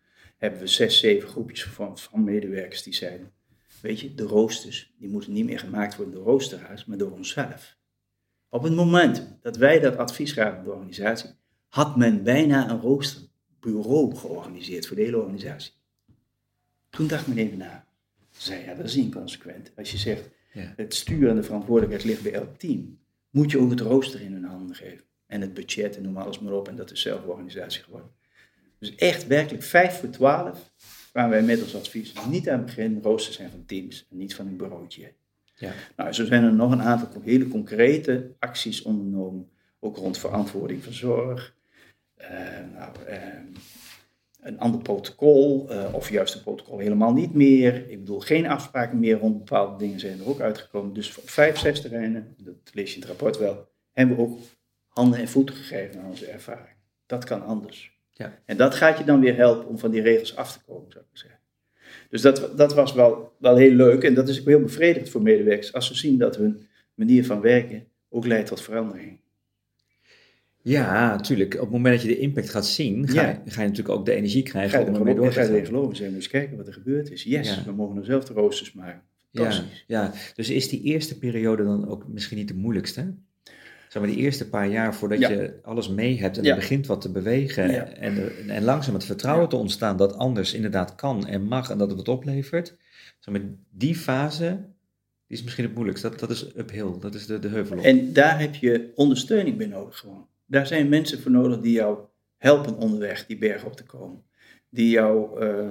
hebben 0.43 0.61
we 0.61 0.67
zes, 0.67 0.99
zeven 0.99 1.29
groepjes 1.29 1.63
gevormd 1.63 2.01
van 2.01 2.25
medewerkers 2.25 2.83
die 2.83 2.95
zeiden, 2.95 3.33
weet 3.81 4.01
je, 4.01 4.15
de 4.15 4.23
roosters, 4.23 4.95
die 4.99 5.09
moeten 5.09 5.33
niet 5.33 5.45
meer 5.45 5.59
gemaakt 5.59 5.97
worden 5.97 6.15
door 6.15 6.25
roosterhuis, 6.25 6.85
maar 6.85 6.99
door 6.99 7.11
onszelf. 7.11 7.77
Op 8.49 8.63
het 8.63 8.75
moment 8.75 9.39
dat 9.41 9.57
wij 9.57 9.81
dat 9.81 9.97
advies 9.97 10.33
gaven 10.33 10.59
aan 10.59 10.65
de 10.65 10.71
organisatie, 10.71 11.31
had 11.69 11.97
men 11.97 12.23
bijna 12.23 12.71
een 12.71 12.81
roosterbureau 12.81 14.17
georganiseerd 14.17 14.87
voor 14.87 14.97
de 14.97 15.03
hele 15.03 15.19
organisatie. 15.19 15.73
Toen 16.91 17.07
dacht 17.07 17.27
men 17.27 17.39
even 17.39 17.59
na. 17.59 17.87
Zei, 18.31 18.65
ja, 18.65 18.75
dat 18.75 18.87
is 18.87 18.97
inconsequent. 18.97 19.73
Als 19.77 19.91
je 19.91 19.99
zegt, 19.99 20.29
Ja. 20.53 20.73
het 20.77 20.95
stuur 20.95 21.29
en 21.29 21.37
de 21.37 21.43
verantwoordelijkheid 21.43 22.05
ligt 22.05 22.23
bij 22.23 22.33
elk 22.33 22.59
team, 22.59 22.99
moet 23.31 23.51
je 23.51 23.59
ook 23.59 23.71
het 23.71 23.81
rooster 23.81 24.21
in 24.21 24.33
hun 24.33 24.45
handen 24.45 24.77
geven. 24.77 25.05
En 25.27 25.41
het 25.41 25.55
budget 25.55 25.97
en 25.97 26.03
noem 26.03 26.17
alles 26.17 26.39
maar 26.39 26.53
op, 26.53 26.69
en 26.69 26.77
dat 26.77 26.91
is 26.91 27.01
zelforganisatie 27.01 27.83
geworden. 27.83 28.11
Dus 28.79 28.95
echt 28.95 29.27
werkelijk 29.27 29.63
5 29.63 29.99
voor 29.99 30.11
12 30.11 30.73
kwamen 31.13 31.31
wij 31.31 31.43
met 31.43 31.63
ons 31.63 31.77
advies. 31.77 32.13
Niet 32.29 32.49
aan 32.49 32.57
het 32.57 32.67
begin 32.67 33.01
rooster 33.03 33.33
zijn 33.33 33.51
van 33.51 33.65
teams 33.65 34.07
en 34.11 34.17
niet 34.17 34.35
van 34.35 34.47
een 34.47 34.57
bureautje. 34.57 35.13
Ja. 35.55 35.73
Nou, 35.97 36.13
zo 36.13 36.25
zijn 36.25 36.45
er 36.45 36.53
nog 36.53 36.73
een 36.73 36.83
aantal 36.83 37.23
hele 37.23 37.49
concrete 37.49 38.35
acties 38.39 38.83
ondernomen. 38.83 39.51
Ook 39.81 39.97
rond 39.97 40.19
verantwoording 40.19 40.85
van 40.85 40.93
zorg. 40.93 41.55
Eh, 42.15 42.31
nou, 42.75 43.05
eh, 43.07 43.19
een 44.43 44.59
ander 44.59 44.81
protocol, 44.81 45.71
eh, 45.71 45.95
of 45.95 46.11
juist 46.11 46.35
een 46.35 46.43
protocol 46.43 46.79
helemaal 46.79 47.13
niet 47.13 47.35
meer. 47.35 47.91
Ik 47.91 47.99
bedoel, 47.99 48.21
geen 48.21 48.47
afspraken 48.47 48.99
meer 48.99 49.19
rond 49.19 49.39
bepaalde 49.39 49.79
dingen 49.79 50.01
zijn 50.01 50.21
er 50.21 50.29
ook 50.29 50.41
uitgekomen. 50.41 50.93
Dus 50.93 51.19
op 51.19 51.31
vijf, 51.31 51.59
zes 51.59 51.81
terreinen, 51.81 52.35
dat 52.39 52.55
lees 52.73 52.89
je 52.89 52.95
in 52.95 53.01
het 53.01 53.11
rapport 53.11 53.39
wel, 53.39 53.69
hebben 53.93 54.17
we 54.17 54.23
ook 54.23 54.39
handen 54.87 55.19
en 55.19 55.29
voeten 55.29 55.55
gegeven 55.55 56.01
aan 56.01 56.09
onze 56.09 56.27
ervaring. 56.27 56.77
Dat 57.07 57.25
kan 57.25 57.45
anders. 57.45 58.01
Ja. 58.11 58.39
En 58.45 58.57
dat 58.57 58.75
gaat 58.75 58.99
je 58.99 59.05
dan 59.05 59.21
weer 59.21 59.37
helpen 59.37 59.69
om 59.69 59.79
van 59.79 59.91
die 59.91 60.03
regels 60.03 60.37
af 60.37 60.53
te 60.53 60.65
komen, 60.67 60.93
zou 60.93 61.05
ik 61.13 61.19
zeggen. 61.19 61.41
Dus 62.11 62.23
dat, 62.23 62.53
dat 62.57 62.75
was 62.75 62.93
wel, 62.93 63.33
wel 63.39 63.57
heel 63.57 63.73
leuk 63.73 64.03
en 64.03 64.15
dat 64.15 64.29
is 64.29 64.41
ook 64.41 64.47
heel 64.47 64.61
bevredigend 64.61 65.11
voor 65.11 65.23
medewerkers 65.23 65.73
als 65.73 65.87
ze 65.87 65.95
zien 65.95 66.19
dat 66.19 66.37
hun 66.37 66.69
manier 66.95 67.27
van 67.27 67.41
werken 67.41 67.89
ook 68.09 68.27
leidt 68.27 68.49
tot 68.49 68.61
verandering. 68.61 69.21
Ja, 70.63 71.11
natuurlijk. 71.17 71.55
Op 71.55 71.61
het 71.61 71.71
moment 71.71 71.95
dat 71.95 72.03
je 72.03 72.09
de 72.09 72.19
impact 72.19 72.51
gaat 72.51 72.67
zien, 72.67 73.09
ga, 73.09 73.23
Ja. 73.23 73.41
je, 73.45 73.51
ga 73.51 73.63
je 73.63 73.69
natuurlijk 73.69 73.99
ook 73.99 74.07
de 74.07 74.15
energie 74.15 74.43
krijgen 74.43 74.71
Ga 74.71 74.79
je 74.79 74.85
om 74.87 74.93
er 74.93 74.99
ermee 74.99 75.15
door 75.15 75.27
te 75.27 75.33
ga 75.33 75.41
je 75.41 75.47
gaan. 75.47 75.55
erin 75.55 75.67
geloven, 75.67 75.97
zeggen, 75.97 76.15
dus 76.17 76.29
kijken 76.29 76.57
wat 76.57 76.67
er 76.67 76.73
gebeurd 76.73 77.11
is. 77.11 77.23
Yes, 77.23 77.49
Ja. 77.55 77.65
we 77.65 77.73
mogen 77.73 77.97
er 77.97 78.05
zelf 78.05 78.25
de 78.25 78.33
roosters 78.33 78.73
maken. 78.73 79.03
Ja, 79.31 79.63
ja, 79.87 80.13
dus 80.35 80.51
is 80.51 80.69
die 80.69 80.83
eerste 80.83 81.19
periode 81.19 81.65
dan 81.65 81.89
ook 81.89 82.09
misschien 82.09 82.37
niet 82.39 82.49
de 82.49 82.55
moeilijkste? 82.55 83.15
Zeg 83.89 84.03
maar 84.03 84.11
die 84.11 84.21
eerste 84.21 84.49
paar 84.49 84.69
jaar 84.69 84.95
voordat 84.95 85.19
Ja. 85.19 85.29
je 85.31 85.59
alles 85.63 85.89
mee 85.89 86.21
hebt 86.21 86.39
en 86.39 86.45
er 86.45 86.55
begint 86.55 86.87
wat 86.87 87.01
te 87.01 87.11
bewegen 87.13 87.97
en, 87.97 88.17
er- 88.17 88.49
en 88.49 88.65
langzaam 88.65 88.95
het 88.95 89.05
vertrouwen 89.05 89.49
te 89.49 89.57
ontstaan 89.57 89.97
dat 89.97 90.17
anders 90.17 90.55
inderdaad 90.55 90.95
kan 90.95 91.27
en 91.27 91.43
mag 91.43 91.71
en 91.71 91.79
dat 91.79 91.89
het 91.89 91.97
wat 91.97 92.09
oplevert. 92.09 92.77
Zeg 93.19 93.35
maar, 93.35 93.43
die 93.71 93.95
fase, 93.97 94.47
die 95.27 95.37
is 95.39 95.43
misschien 95.43 95.65
het 95.65 95.75
moeilijkst. 95.75 96.03
Dat, 96.03 96.19
dat 96.19 96.31
is 96.31 96.47
uphill, 96.57 96.91
dat 97.01 97.15
is 97.15 97.27
de, 97.27 97.39
de 97.39 97.49
heuvel 97.49 97.79
op. 97.79 97.85
En 97.85 98.13
daar 98.13 98.41
heb 98.41 98.55
je 98.55 98.93
ondersteuning 98.95 99.57
bij 99.57 99.67
nodig 99.67 99.99
gewoon. 99.99 100.27
Daar 100.53 100.67
zijn 100.67 100.89
mensen 100.89 101.21
voor 101.21 101.31
nodig 101.31 101.61
die 101.61 101.73
jou 101.73 101.99
helpen 102.37 102.77
onderweg 102.77 103.27
die 103.27 103.39
berg 103.39 103.65
op 103.65 103.77
te 103.77 103.85
komen. 103.85 104.23
Die 104.71 104.91
jou 104.91 105.41
eh, 105.41 105.71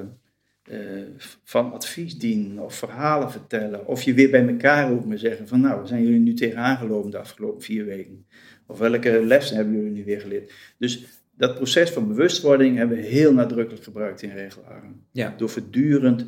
eh, 0.64 1.08
van 1.44 1.74
advies 1.74 2.18
dienen 2.18 2.64
of 2.64 2.76
verhalen 2.76 3.32
vertellen. 3.32 3.88
Of 3.88 4.02
je 4.02 4.14
weer 4.14 4.30
bij 4.30 4.48
elkaar 4.48 4.92
ook 4.92 5.06
maar 5.06 5.18
zeggen 5.18 5.48
van 5.48 5.62
nou, 5.62 5.76
waar 5.76 5.88
zijn 5.88 6.04
jullie 6.04 6.20
nu 6.20 6.34
tegenaan 6.34 6.78
gelopen 6.78 7.12
de 7.12 7.18
afgelopen 7.18 7.62
vier 7.62 7.86
weken? 7.86 8.26
Of 8.68 8.80
welke 8.80 9.26
lessen 9.26 9.56
hebben 9.56 9.76
jullie 9.76 9.92
nu 9.92 10.04
weer 10.04 10.22
geleerd? 10.22 10.54
Dus 10.78 11.06
dat 11.38 11.56
proces 11.56 11.90
van 11.90 12.08
bewustwording 12.08 12.78
hebben 12.78 12.98
we 12.98 13.04
heel 13.04 13.34
nadrukkelijk 13.34 13.84
gebruikt 13.84 14.22
in 14.22 14.34
regelarm. 14.34 15.06
Ja, 15.12 15.34
Door 15.38 15.50
voortdurend 15.50 16.26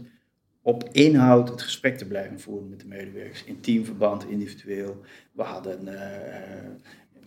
op 0.61 0.89
inhoud 0.91 1.49
het 1.49 1.61
gesprek 1.61 1.97
te 1.97 2.07
blijven 2.07 2.39
voeren 2.39 2.69
met 2.69 2.79
de 2.79 2.87
medewerkers. 2.87 3.43
In 3.43 3.59
teamverband, 3.59 4.25
individueel. 4.29 5.01
We 5.31 5.43
hadden 5.43 5.87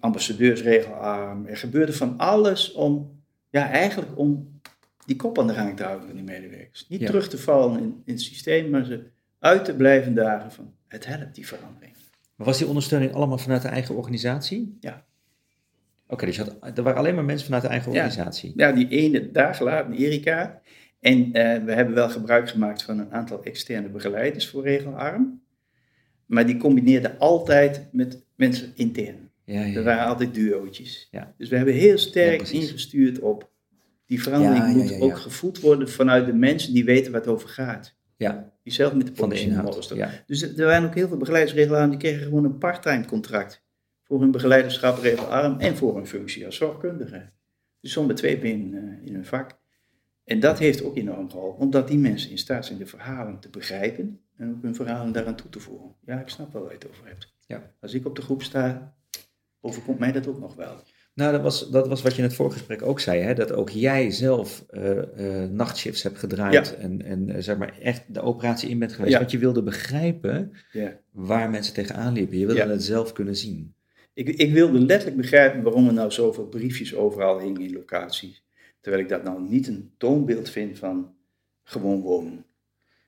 ambassadeursregelarm. 0.06 1.46
Er 1.46 1.56
gebeurde 1.56 1.92
van 1.92 2.18
alles 2.18 2.72
om, 2.72 3.20
ja, 3.50 3.70
eigenlijk 3.70 4.18
om 4.18 4.60
die 5.06 5.16
kop 5.16 5.38
aan 5.38 5.46
de 5.46 5.54
gang 5.54 5.76
te 5.76 5.82
houden 5.82 6.06
van 6.06 6.16
die 6.16 6.24
medewerkers. 6.24 6.86
Niet 6.88 7.00
Ja. 7.00 7.06
terug 7.06 7.28
te 7.28 7.38
vallen 7.38 7.78
in, 7.82 8.02
in 8.04 8.12
het 8.12 8.22
systeem, 8.22 8.70
maar 8.70 8.84
ze 8.84 9.02
uit 9.38 9.64
te 9.64 9.74
blijven 9.74 10.14
dagen 10.14 10.52
van 10.52 10.72
het 10.88 11.06
helpt 11.06 11.34
die 11.34 11.46
verandering. 11.46 11.92
maar 12.36 12.46
was 12.46 12.58
die 12.58 12.66
ondersteuning 12.66 13.12
allemaal 13.12 13.38
vanuit 13.38 13.62
de 13.62 13.68
eigen 13.68 13.94
organisatie? 13.94 14.76
Ja. 14.80 15.04
Oké, 16.08 16.26
dus 16.26 16.38
had, 16.38 16.56
er 16.74 16.82
waren 16.82 16.98
alleen 16.98 17.14
maar 17.14 17.24
mensen 17.24 17.44
vanuit 17.46 17.62
de 17.62 17.68
eigen 17.68 17.92
Ja. 17.92 17.98
organisatie. 17.98 18.52
Ja, 18.56 18.72
die 18.72 18.88
ene 18.88 19.30
dag 19.30 19.60
later, 19.60 19.92
Erika. 19.94 20.60
En 21.00 21.32
eh, 21.32 21.64
we 21.64 21.72
hebben 21.72 21.94
wel 21.94 22.08
gebruik 22.08 22.48
gemaakt 22.48 22.82
van 22.82 22.98
een 22.98 23.12
aantal 23.12 23.42
externe 23.44 23.88
begeleiders 23.88 24.48
voor 24.48 24.62
regelarm. 24.62 25.40
Maar 26.26 26.46
die 26.46 26.56
combineerden 26.56 27.18
altijd 27.18 27.88
met 27.92 28.22
mensen 28.34 28.72
intern. 28.74 29.25
Ja, 29.46 29.64
ja, 29.64 29.76
Er 29.76 29.84
waren 29.84 30.06
altijd 30.06 30.34
duootjes. 30.34 31.08
Ja. 31.10 31.34
Dus 31.38 31.48
we 31.48 31.56
hebben 31.56 31.74
heel 31.74 31.98
sterk 31.98 32.48
ingestuurd 32.48 33.18
op 33.18 33.50
die 34.06 34.22
verandering 34.22 34.76
moet 34.76 35.00
ook 35.00 35.18
gevoed 35.18 35.60
worden 35.60 35.88
vanuit 35.88 36.26
de 36.26 36.32
mensen 36.32 36.72
die 36.72 36.84
weten 36.84 37.12
waar 37.12 37.20
het 37.20 37.30
over 37.30 37.48
gaat. 37.48 37.94
Ja, 38.16 38.52
Die 38.62 38.72
zelf 38.72 38.94
met 38.94 39.16
de. 39.16 39.94
Ja. 39.94 40.10
Dus 40.26 40.42
er 40.42 40.66
waren 40.66 40.88
ook 40.88 40.94
heel 40.94 41.08
veel 41.08 41.16
begeleidersregelaars 41.16 41.90
die 41.90 41.98
kregen 41.98 42.22
gewoon 42.22 42.44
een 42.44 42.58
parttime 42.58 43.04
contract. 43.04 43.64
Voor 44.02 44.20
hun 44.20 44.30
begeleiderschap 44.30 44.98
regelarm 44.98 45.58
en 45.58 45.76
voor 45.76 45.96
hun 45.96 46.06
functie 46.06 46.46
als 46.46 46.56
zorgkundige. 46.56 47.30
Dus 47.80 47.92
zonder 47.92 48.16
twee 48.16 48.38
benen 48.38 48.74
eh, 48.74 49.06
in 49.06 49.14
hun 49.14 49.24
vak. 49.24 49.58
En 50.24 50.40
dat 50.40 50.58
heeft 50.58 50.82
ook 50.82 50.96
enorm 50.96 51.30
geholpen, 51.30 51.64
omdat 51.64 51.88
die 51.88 51.98
mensen 51.98 52.30
in 52.30 52.38
staat 52.38 52.66
zijn 52.66 52.78
de 52.78 52.86
verhalen 52.86 53.40
te 53.40 53.48
begrijpen 53.50 54.20
en 54.36 54.50
ook 54.50 54.62
hun 54.62 54.74
verhalen 54.74 55.12
daaraan 55.12 55.36
toe 55.36 55.50
te 55.50 55.60
voegen. 55.60 55.94
Ja, 56.04 56.20
ik 56.20 56.28
snap 56.28 56.52
wel 56.52 56.62
waar 56.62 56.70
je 56.70 56.78
het 56.78 56.88
over 56.88 57.06
hebt. 57.06 57.34
Ja. 57.46 57.72
Als 57.80 57.94
ik 57.94 58.06
op 58.06 58.16
de 58.16 58.22
groep 58.22 58.42
sta, 58.42 58.96
overkomt 59.60 59.98
mij 59.98 60.12
dat 60.12 60.26
ook 60.26 60.38
nog 60.40 60.54
wel. 60.54 60.74
Nou, 61.14 61.32
dat 61.32 61.42
was, 61.42 61.70
dat 61.70 61.88
was 61.88 62.02
wat 62.02 62.12
je 62.12 62.18
in 62.18 62.24
het 62.28 62.36
voorgesprek 62.36 62.82
ook 62.82 63.00
zei, 63.00 63.20
hè? 63.20 63.34
dat 63.34 63.52
ook 63.52 63.70
jij 63.70 64.10
zelf 64.10 64.64
nachtshifts 65.50 66.02
hebt 66.02 66.18
gedraaid 66.18 66.68
Ja. 66.68 66.82
en, 66.82 67.02
en 67.04 67.30
eh, 67.30 67.42
zeg 67.42 67.56
maar 67.56 67.78
echt 67.80 68.14
de 68.14 68.20
operatie 68.20 68.68
in 68.68 68.78
bent 68.78 68.92
geweest. 68.92 69.12
Ja. 69.12 69.18
Want 69.18 69.30
je 69.30 69.38
wilde 69.38 69.62
begrijpen 69.62 70.52
Ja. 70.72 71.00
waar 71.10 71.50
mensen 71.50 71.74
tegenaan 71.74 72.12
liepen. 72.12 72.38
Je 72.38 72.46
wilde 72.46 72.62
het 72.70 72.82
zelf 72.84 73.12
kunnen 73.12 73.36
zien. 73.36 73.74
Ik, 74.14 74.28
ik 74.28 74.52
wilde 74.52 74.78
letterlijk 74.78 75.16
begrijpen 75.20 75.62
waarom 75.62 75.86
er 75.86 75.92
nou 75.92 76.10
zoveel 76.10 76.46
briefjes 76.46 76.94
overal 76.94 77.40
hingen 77.40 77.60
in 77.60 77.72
locaties. 77.72 78.44
Terwijl 78.80 79.02
ik 79.02 79.08
dat 79.08 79.22
nou 79.22 79.48
niet 79.48 79.66
een 79.66 79.92
toonbeeld 79.96 80.50
vind 80.50 80.78
van 80.78 81.14
gewoon 81.64 82.00
wonen. 82.00 82.44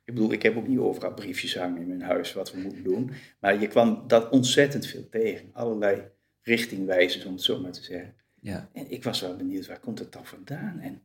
Ik 0.04 0.14
bedoel, 0.14 0.32
ik 0.32 0.42
heb 0.42 0.56
ook 0.56 0.68
niet 0.68 0.78
overal 0.78 1.14
briefjes 1.14 1.56
hangen 1.58 1.80
in 1.82 1.88
mijn 1.88 2.02
huis 2.02 2.32
wat 2.32 2.52
we 2.52 2.60
moeten 2.60 2.82
doen. 2.82 3.10
Maar 3.40 3.60
je 3.60 3.66
kwam 3.66 4.04
dat 4.06 4.28
ontzettend 4.30 4.86
veel 4.86 5.08
tegen. 5.10 5.48
Allerlei 5.52 6.02
richtingwijzers, 6.48 7.24
om 7.24 7.32
het 7.32 7.42
zo 7.42 7.60
maar 7.60 7.72
te 7.72 7.82
zeggen. 7.82 8.14
Ja, 8.40 8.68
En 8.72 8.90
ik 8.90 9.04
was 9.04 9.20
wel 9.20 9.36
benieuwd, 9.36 9.66
waar 9.66 9.80
komt 9.80 9.98
het 9.98 10.12
dan 10.12 10.26
vandaan? 10.26 10.80
En 10.80 11.02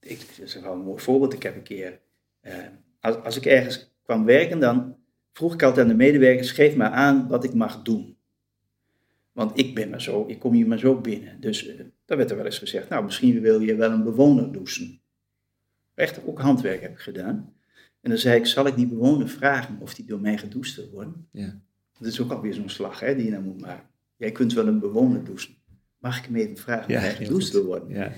ik, 0.00 0.18
dat 0.38 0.46
is 0.46 0.60
wel 0.60 0.72
een 0.72 0.78
mooi 0.78 1.02
voorbeeld. 1.02 1.32
Ik 1.32 1.42
heb 1.42 1.56
een 1.56 1.62
keer, 1.62 2.00
eh, 2.40 2.54
als, 3.00 3.16
als 3.16 3.36
ik 3.36 3.46
ergens 3.46 3.90
kwam 4.02 4.24
werken, 4.24 4.60
dan 4.60 4.96
vroeg 5.32 5.54
ik 5.54 5.62
altijd 5.62 5.84
aan 5.86 5.92
de 5.92 6.04
medewerkers, 6.04 6.50
geef 6.50 6.76
maar 6.76 6.90
aan 6.90 7.28
wat 7.28 7.44
ik 7.44 7.54
mag 7.54 7.82
doen. 7.82 8.16
Want 9.32 9.58
ik 9.58 9.74
ben 9.74 9.90
maar 9.90 10.02
zo, 10.02 10.24
ik 10.28 10.38
kom 10.38 10.52
hier 10.52 10.66
maar 10.66 10.78
zo 10.78 11.00
binnen. 11.00 11.40
Dus 11.40 11.66
eh 11.66 11.80
dan 12.04 12.18
werd 12.18 12.30
er 12.30 12.36
wel 12.36 12.46
eens 12.46 12.58
gezegd, 12.58 12.88
nou 12.88 13.04
misschien 13.04 13.40
wil 13.40 13.60
je 13.60 13.74
wel 13.74 13.90
een 13.90 14.02
bewoner 14.02 14.52
douchen. 14.52 15.00
Echt, 15.94 16.24
ook 16.24 16.40
handwerk 16.40 16.80
heb 16.80 16.90
ik 16.90 16.98
gedaan. 16.98 17.54
En 18.00 18.10
dan 18.10 18.18
zei 18.18 18.38
ik, 18.38 18.46
zal 18.46 18.66
ik 18.66 18.76
die 18.76 18.86
bewoner 18.86 19.28
vragen 19.28 19.78
of 19.80 19.94
die 19.94 20.04
door 20.04 20.20
mij 20.20 20.38
gedoucht 20.38 20.74
wil 20.74 20.90
worden? 20.90 21.28
ja. 21.32 21.60
Dat 21.98 22.08
is 22.08 22.20
ook 22.20 22.30
alweer 22.30 22.54
zo'n 22.54 22.68
slag 22.68 23.00
hè, 23.00 23.14
die 23.14 23.24
je 23.24 23.30
dan 23.30 23.42
moet 23.42 23.60
maken. 23.60 23.88
Jij 24.20 24.32
kunt 24.32 24.52
wel 24.52 24.66
een 24.66 24.78
bewoner 24.80 25.24
douchen. 25.24 25.54
Mag 25.98 26.18
ik 26.18 26.24
hem 26.24 26.36
even 26.36 26.56
vragen 26.56 26.84
of 26.84 26.90
Ja, 26.90 26.98
hij 26.98 27.14
gedoucht 27.14 27.52
wil 27.52 27.64
worden? 27.64 27.88
Ja. 27.88 28.12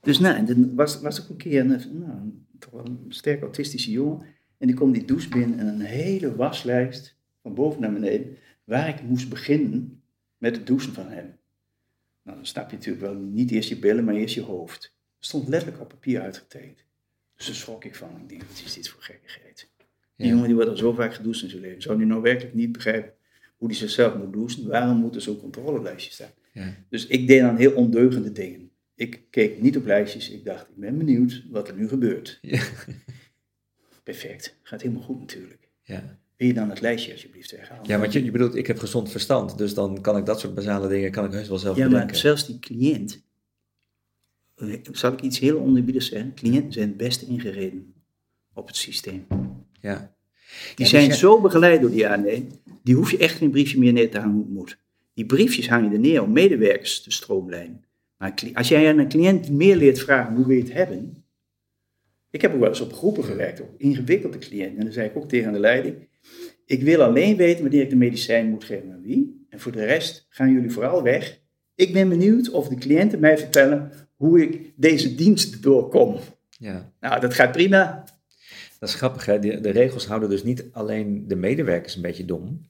Dus 0.00 0.18
nou, 0.18 0.36
en 0.36 0.44
dan 0.44 0.74
was, 0.74 1.00
was 1.00 1.22
ook 1.22 1.28
een 1.28 1.36
keer 1.36 1.60
een, 1.60 1.68
nou, 1.98 2.32
toch 2.58 2.70
wel 2.70 2.84
een 2.84 3.04
sterk 3.08 3.42
autistische 3.42 3.90
jongen. 3.90 4.26
En 4.58 4.66
die 4.66 4.76
komt 4.76 4.94
die 4.94 5.04
douche 5.04 5.28
binnen 5.28 5.58
en 5.58 5.66
een 5.66 5.80
hele 5.80 6.36
waslijst 6.36 7.16
van 7.42 7.54
boven 7.54 7.80
naar 7.80 7.92
beneden. 7.92 8.36
Waar 8.64 8.88
ik 8.88 9.02
moest 9.02 9.28
beginnen 9.28 10.02
met 10.38 10.56
het 10.56 10.66
douchen 10.66 10.92
van 10.92 11.08
hem. 11.08 11.36
Nou, 12.22 12.36
dan 12.36 12.46
snap 12.46 12.70
je 12.70 12.76
natuurlijk 12.76 13.04
wel 13.04 13.14
niet 13.14 13.50
eerst 13.50 13.68
je 13.68 13.78
billen, 13.78 14.04
maar 14.04 14.14
eerst 14.14 14.34
je 14.34 14.42
hoofd. 14.42 14.82
Het 15.16 15.26
stond 15.26 15.48
letterlijk 15.48 15.82
op 15.82 15.88
papier 15.88 16.20
uitgetekend. 16.20 16.84
Dus 17.36 17.46
daar 17.46 17.54
schrok 17.54 17.84
ik 17.84 17.94
van. 17.94 18.08
Ik 18.22 18.28
denk, 18.28 18.42
wat 18.42 18.62
is 18.64 18.74
dit 18.74 18.88
voor 18.88 19.02
gekkigheid? 19.02 19.70
Die 20.16 20.26
Ja. 20.26 20.32
jongen 20.32 20.46
die 20.46 20.54
wordt 20.54 20.70
al 20.70 20.76
zo 20.76 20.92
vaak 20.92 21.14
gedoucht 21.14 21.42
in 21.42 21.48
zijn 21.48 21.62
leven. 21.62 21.82
Zou 21.82 21.98
die 21.98 22.06
nou 22.06 22.22
werkelijk 22.22 22.54
niet 22.54 22.72
begrijpen 22.72 23.12
hoe 23.58 23.68
hij 23.68 23.76
zichzelf 23.76 24.16
moet 24.16 24.32
douchen? 24.32 24.68
Waarom 24.68 24.96
moet 24.96 25.14
er 25.14 25.20
zo'n 25.22 25.40
controlelijstje 25.40 26.12
staan? 26.12 26.30
Ja. 26.52 26.74
Dus 26.88 27.06
ik 27.06 27.26
deed 27.26 27.40
dan 27.40 27.56
heel 27.56 27.72
ondeugende 27.72 28.32
dingen. 28.32 28.70
Ik 28.94 29.20
keek 29.30 29.60
niet 29.60 29.76
op 29.76 29.84
lijstjes. 29.84 30.30
Ik 30.30 30.44
dacht, 30.44 30.68
ik 30.68 30.76
ben 30.76 30.98
benieuwd 30.98 31.44
wat 31.50 31.68
er 31.68 31.74
nu 31.74 31.88
gebeurt. 31.88 32.38
Ja. 32.42 32.62
Perfect. 34.02 34.58
Gaat 34.62 34.82
helemaal 34.82 35.02
goed 35.02 35.18
natuurlijk. 35.18 35.68
Ja. 35.82 36.18
Wil 36.36 36.46
je 36.48 36.54
dan 36.54 36.70
het 36.70 36.80
lijstje 36.80 37.12
alsjeblieft 37.12 37.50
weghalen? 37.50 37.84
ja, 37.86 37.98
want 37.98 38.12
je, 38.12 38.24
je 38.24 38.30
bedoelt, 38.30 38.54
ik 38.54 38.66
heb 38.66 38.78
gezond 38.78 39.10
verstand, 39.10 39.58
dus 39.58 39.74
dan 39.74 40.00
kan 40.00 40.16
ik 40.16 40.26
dat 40.26 40.40
soort 40.40 40.54
basale 40.54 40.88
dingen, 40.88 41.10
kan 41.10 41.24
ik 41.24 41.32
heus 41.32 41.48
wel 41.48 41.58
zelf 41.58 41.76
Ja, 41.76 41.82
maar 41.82 41.90
bedenken. 41.92 42.16
zelfs 42.16 42.46
die 42.46 42.58
cliënt, 42.58 43.22
zal 44.92 45.12
ik 45.12 45.20
iets 45.20 45.38
heel 45.38 45.58
onherbiedigs 45.58 46.08
zeggen? 46.08 46.34
Cliënten 46.34 46.72
zijn 46.72 46.88
het 46.88 46.96
beste 46.96 47.26
ingereden 47.26 47.94
op 48.52 48.66
het 48.66 48.76
systeem. 48.76 49.26
Ja. 49.80 50.16
Die 50.74 50.86
zijn 50.86 51.12
zo 51.12 51.40
begeleid 51.40 51.80
door 51.80 51.90
die 51.90 52.08
ANE, 52.08 52.46
die 52.82 52.94
hoef 52.94 53.10
je 53.10 53.16
echt 53.16 53.36
geen 53.36 53.50
briefje 53.50 53.78
meer 53.78 53.92
neer 53.92 54.10
te 54.10 54.18
hangen 54.18 54.34
hoe 54.34 54.44
het 54.44 54.52
moet. 54.52 54.78
Die 55.14 55.26
briefjes 55.26 55.68
hangen 55.68 55.92
er 55.92 55.98
neer 55.98 56.22
om 56.22 56.32
medewerkers 56.32 57.02
te 57.02 57.10
stroomlijnen. 57.10 57.84
Maar 58.16 58.34
als 58.52 58.68
jij 58.68 58.88
aan 58.88 58.98
een 58.98 59.08
cliënt 59.08 59.50
meer 59.50 59.76
leert 59.76 60.00
vragen 60.00 60.34
hoe 60.34 60.46
wil 60.46 60.56
je 60.56 60.62
het 60.62 60.72
hebben. 60.72 61.24
Ik 62.30 62.40
heb 62.40 62.52
ook 62.54 62.60
wel 62.60 62.68
eens 62.68 62.80
op 62.80 62.92
groepen 62.92 63.24
gewerkt, 63.24 63.60
op 63.60 63.74
ingewikkelde 63.76 64.38
cliënten. 64.38 64.78
En 64.78 64.84
dan 64.84 64.92
zei 64.92 65.08
ik 65.08 65.16
ook 65.16 65.28
tegen 65.28 65.52
de 65.52 65.58
leiding, 65.58 66.08
ik 66.64 66.82
wil 66.82 67.02
alleen 67.02 67.36
weten 67.36 67.62
wanneer 67.62 67.82
ik 67.82 67.90
de 67.90 67.96
medicijn 67.96 68.50
moet 68.50 68.64
geven 68.64 68.92
aan 68.92 69.02
wie. 69.02 69.46
En 69.48 69.60
voor 69.60 69.72
de 69.72 69.84
rest 69.84 70.26
gaan 70.28 70.52
jullie 70.52 70.70
vooral 70.70 71.02
weg. 71.02 71.40
Ik 71.74 71.92
ben 71.92 72.08
benieuwd 72.08 72.50
of 72.50 72.68
de 72.68 72.74
cliënten 72.74 73.20
mij 73.20 73.38
vertellen 73.38 73.92
hoe 74.16 74.42
ik 74.42 74.72
deze 74.76 75.14
dienst 75.14 75.62
doorkom. 75.62 76.16
ja. 76.58 76.92
Nou, 77.00 77.20
dat 77.20 77.34
gaat 77.34 77.52
prima. 77.52 78.04
Dat 78.78 78.88
is 78.88 78.94
grappig, 78.94 79.24
hè? 79.26 79.38
De, 79.38 79.60
de 79.60 79.70
regels 79.70 80.06
houden 80.06 80.28
dus 80.30 80.42
niet 80.42 80.64
alleen 80.72 81.28
de 81.28 81.36
medewerkers 81.36 81.94
een 81.96 82.02
beetje 82.02 82.24
dom, 82.24 82.66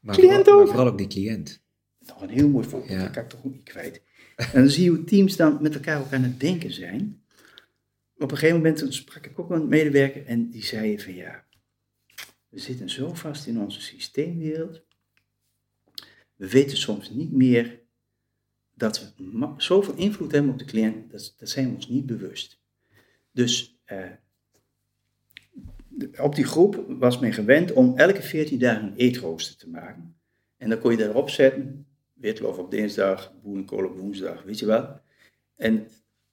maar, 0.00 0.14
Cliënt 0.14 0.34
vooral, 0.34 0.54
maar 0.54 0.62
ook. 0.62 0.68
vooral 0.68 0.86
ook 0.86 0.98
die 0.98 1.06
cliënt. 1.06 1.62
Nog 1.98 2.22
een 2.22 2.28
heel 2.28 2.48
mooi 2.48 2.68
voorbeeld, 2.68 2.90
Ja. 2.92 3.02
dat 3.02 3.10
kan 3.10 3.22
ik 3.22 3.28
toch 3.28 3.44
ook 3.44 3.52
niet 3.52 3.62
kwijt. 3.62 4.02
En 4.36 4.50
dan 4.52 4.68
zie 4.68 4.84
je 4.84 4.90
hoe 4.90 5.04
teams 5.04 5.36
dan 5.36 5.58
met 5.60 5.74
elkaar 5.74 6.00
ook 6.00 6.12
aan 6.12 6.22
het 6.22 6.40
denken 6.40 6.72
zijn. 6.72 7.22
Op 8.16 8.30
een 8.30 8.36
gegeven 8.38 8.56
moment 8.56 8.94
sprak 8.94 9.26
ik 9.26 9.38
ook 9.38 9.48
met 9.48 9.60
een 9.60 9.68
medewerker 9.68 10.26
en 10.26 10.50
die 10.50 10.64
zei 10.64 10.98
van 11.00 11.14
ja, 11.14 11.44
we 12.48 12.58
zitten 12.58 12.90
zo 12.90 13.14
vast 13.14 13.46
in 13.46 13.60
onze 13.60 13.80
systeemwereld. 13.80 14.82
We 16.36 16.48
weten 16.48 16.76
soms 16.76 17.10
niet 17.10 17.32
meer 17.32 17.80
dat 18.74 19.14
we 19.16 19.54
zoveel 19.56 19.94
invloed 19.94 20.32
hebben 20.32 20.50
op 20.52 20.58
de 20.58 20.64
cliënt, 20.64 21.10
dat, 21.10 21.34
dat 21.38 21.48
zijn 21.48 21.68
we 21.68 21.74
ons 21.74 21.88
niet 21.88 22.06
bewust. 22.06 22.60
Dus 23.32 23.78
eh, 23.84 24.10
op 26.20 26.34
die 26.34 26.44
groep 26.44 26.84
was 26.88 27.18
men 27.18 27.32
gewend 27.32 27.72
om 27.72 27.96
elke 27.96 28.22
14 28.22 28.58
dagen 28.58 28.84
een 28.84 28.96
eetrooster 28.96 29.56
te 29.56 29.68
maken. 29.68 30.14
En 30.56 30.68
dan 30.68 30.78
kon 30.78 30.90
je 30.90 30.96
daarop 30.96 31.30
zetten, 31.30 31.86
witlof 32.14 32.58
op 32.58 32.70
dinsdag, 32.70 33.32
boerenkool 33.42 33.84
op 33.84 33.98
woensdag, 33.98 34.42
weet 34.42 34.58
je 34.58 34.66
wel. 34.66 35.00
En 35.56 35.86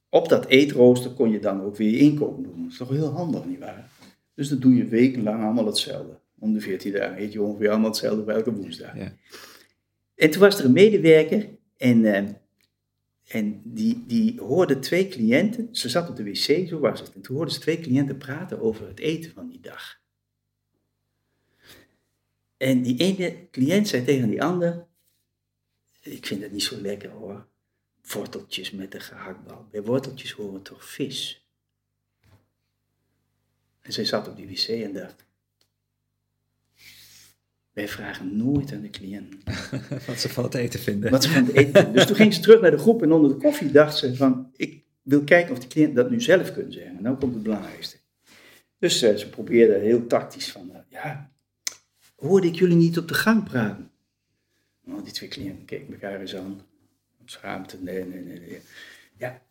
op 0.08 0.28
dat 0.28 0.46
eetrooster 0.46 1.10
kon 1.10 1.30
je 1.30 1.38
dan 1.38 1.62
ook 1.62 1.76
weer 1.76 1.90
je 1.90 1.98
inkomen 1.98 2.42
doen. 2.42 2.62
Dat 2.62 2.72
is 2.72 2.78
toch 2.78 2.88
heel 2.88 3.10
handig, 3.10 3.44
nietwaar? 3.44 3.90
Dus 4.34 4.48
dat 4.48 4.60
doe 4.60 4.74
je 4.74 4.84
wekenlang 4.84 5.42
allemaal 5.42 5.66
hetzelfde. 5.66 6.18
Om 6.38 6.52
de 6.52 6.60
14 6.60 6.92
dagen 6.92 7.22
eet 7.22 7.32
je 7.32 7.42
ongeveer 7.42 7.70
allemaal 7.70 7.88
hetzelfde 7.88 8.22
bij 8.22 8.34
elke 8.34 8.54
woensdag. 8.54 8.96
Ja. 8.96 9.12
En 10.14 10.30
toen 10.30 10.40
was 10.40 10.58
er 10.58 10.64
een 10.64 10.72
medewerker 10.72 11.48
en, 11.76 12.14
eh, 12.14 12.24
en 13.28 13.60
die, 13.64 14.04
die 14.06 14.40
hoorde 14.40 14.78
twee 14.78 15.08
cliënten, 15.08 15.68
ze 15.72 15.88
zat 15.88 16.08
op 16.08 16.16
de 16.16 16.24
wc, 16.24 16.68
zo 16.68 16.78
was 16.78 17.00
het. 17.00 17.12
En 17.12 17.20
toen 17.20 17.36
hoorden 17.36 17.54
ze 17.54 17.60
twee 17.60 17.80
cliënten 17.80 18.18
praten 18.18 18.60
over 18.60 18.86
het 18.86 18.98
eten 18.98 19.32
van 19.32 19.48
die 19.48 19.60
dag. 19.60 20.00
En 22.56 22.82
die 22.82 22.98
ene 22.98 23.50
cliënt 23.50 23.88
zei 23.88 24.04
tegen 24.04 24.28
die 24.28 24.42
ander, 24.42 24.86
ik 26.00 26.26
vind 26.26 26.42
het 26.42 26.52
niet 26.52 26.62
zo 26.62 26.80
lekker 26.80 27.10
hoor, 27.10 27.46
worteltjes 28.12 28.70
met 28.70 28.94
een 28.94 29.00
gehaktbal. 29.00 29.68
Bij 29.70 29.82
worteltjes 29.82 30.32
horen 30.32 30.62
toch 30.62 30.84
vis? 30.84 31.46
En 33.80 33.92
zij 33.92 34.04
zat 34.04 34.28
op 34.28 34.36
die 34.36 34.48
wc 34.48 34.68
en 34.68 34.92
dacht, 34.92 35.26
wij 37.78 37.88
vragen 37.88 38.36
nooit 38.36 38.72
aan 38.72 38.80
de 38.80 38.90
cliënt 38.90 39.34
Wat 40.06 40.20
ze 40.20 40.28
van 40.28 40.44
het 40.44 40.54
eten 40.54 40.80
vinden. 40.80 41.10
wat 41.10 41.22
ze 41.22 41.30
van 41.30 41.44
het 41.44 41.54
eten 41.54 41.72
vinden. 41.72 41.92
Dus 41.92 42.06
toen 42.06 42.16
ging 42.16 42.34
ze 42.34 42.40
terug 42.40 42.60
naar 42.60 42.70
de 42.70 42.78
groep 42.78 43.02
en 43.02 43.12
onder 43.12 43.30
de 43.30 43.36
koffie 43.36 43.70
dacht 43.70 43.96
ze 43.96 44.16
van, 44.16 44.50
ik 44.56 44.84
wil 45.02 45.24
kijken 45.24 45.52
of 45.52 45.58
de 45.58 45.66
cliënt 45.66 45.96
dat 45.96 46.10
nu 46.10 46.20
zelf 46.20 46.52
kunnen 46.52 46.72
zeggen. 46.72 46.96
En 46.96 47.02
nou 47.02 47.16
komt 47.16 47.34
het 47.34 47.42
belangrijkste. 47.42 47.96
Dus 48.78 49.02
eh, 49.02 49.16
ze 49.16 49.28
probeerde 49.28 49.74
heel 49.74 50.06
tactisch 50.06 50.52
van, 50.52 50.70
eh, 50.72 50.80
ja, 50.88 51.32
hoorde 52.16 52.46
ik 52.46 52.54
jullie 52.54 52.76
niet 52.76 52.98
op 52.98 53.08
de 53.08 53.14
gang 53.14 53.44
praten? 53.44 53.90
Nou, 54.84 55.02
die 55.02 55.12
twee 55.12 55.28
cliënten 55.28 55.64
keken 55.64 55.92
elkaar 55.92 56.20
eens 56.20 56.36
aan. 56.36 56.60
Schaamte, 57.24 57.76
nee, 57.80 58.04
nee, 58.04 58.22
nee. 58.22 58.40
nee. 58.40 58.60
Ja, 59.16 59.42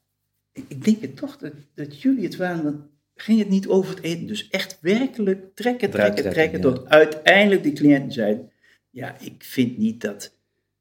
ik, 0.51 0.63
ik 0.67 0.83
denk 0.83 1.01
het 1.01 1.17
toch 1.17 1.37
dat, 1.37 1.53
dat 1.73 2.01
jullie 2.01 2.23
het 2.23 2.35
waren, 2.35 2.89
ging 3.17 3.39
het 3.39 3.49
niet 3.49 3.67
over 3.67 3.95
het 3.95 4.03
eten. 4.03 4.27
Dus 4.27 4.49
echt 4.49 4.77
werkelijk 4.81 5.55
trekken, 5.55 5.89
trekken, 5.89 6.29
trekken, 6.29 6.61
ja. 6.61 6.73
tot 6.73 6.87
uiteindelijk 6.87 7.63
die 7.63 7.73
cliënten 7.73 8.11
zeiden, 8.11 8.51
ja, 8.89 9.19
ik 9.19 9.43
vind 9.43 9.77
niet 9.77 10.01
dat 10.01 10.35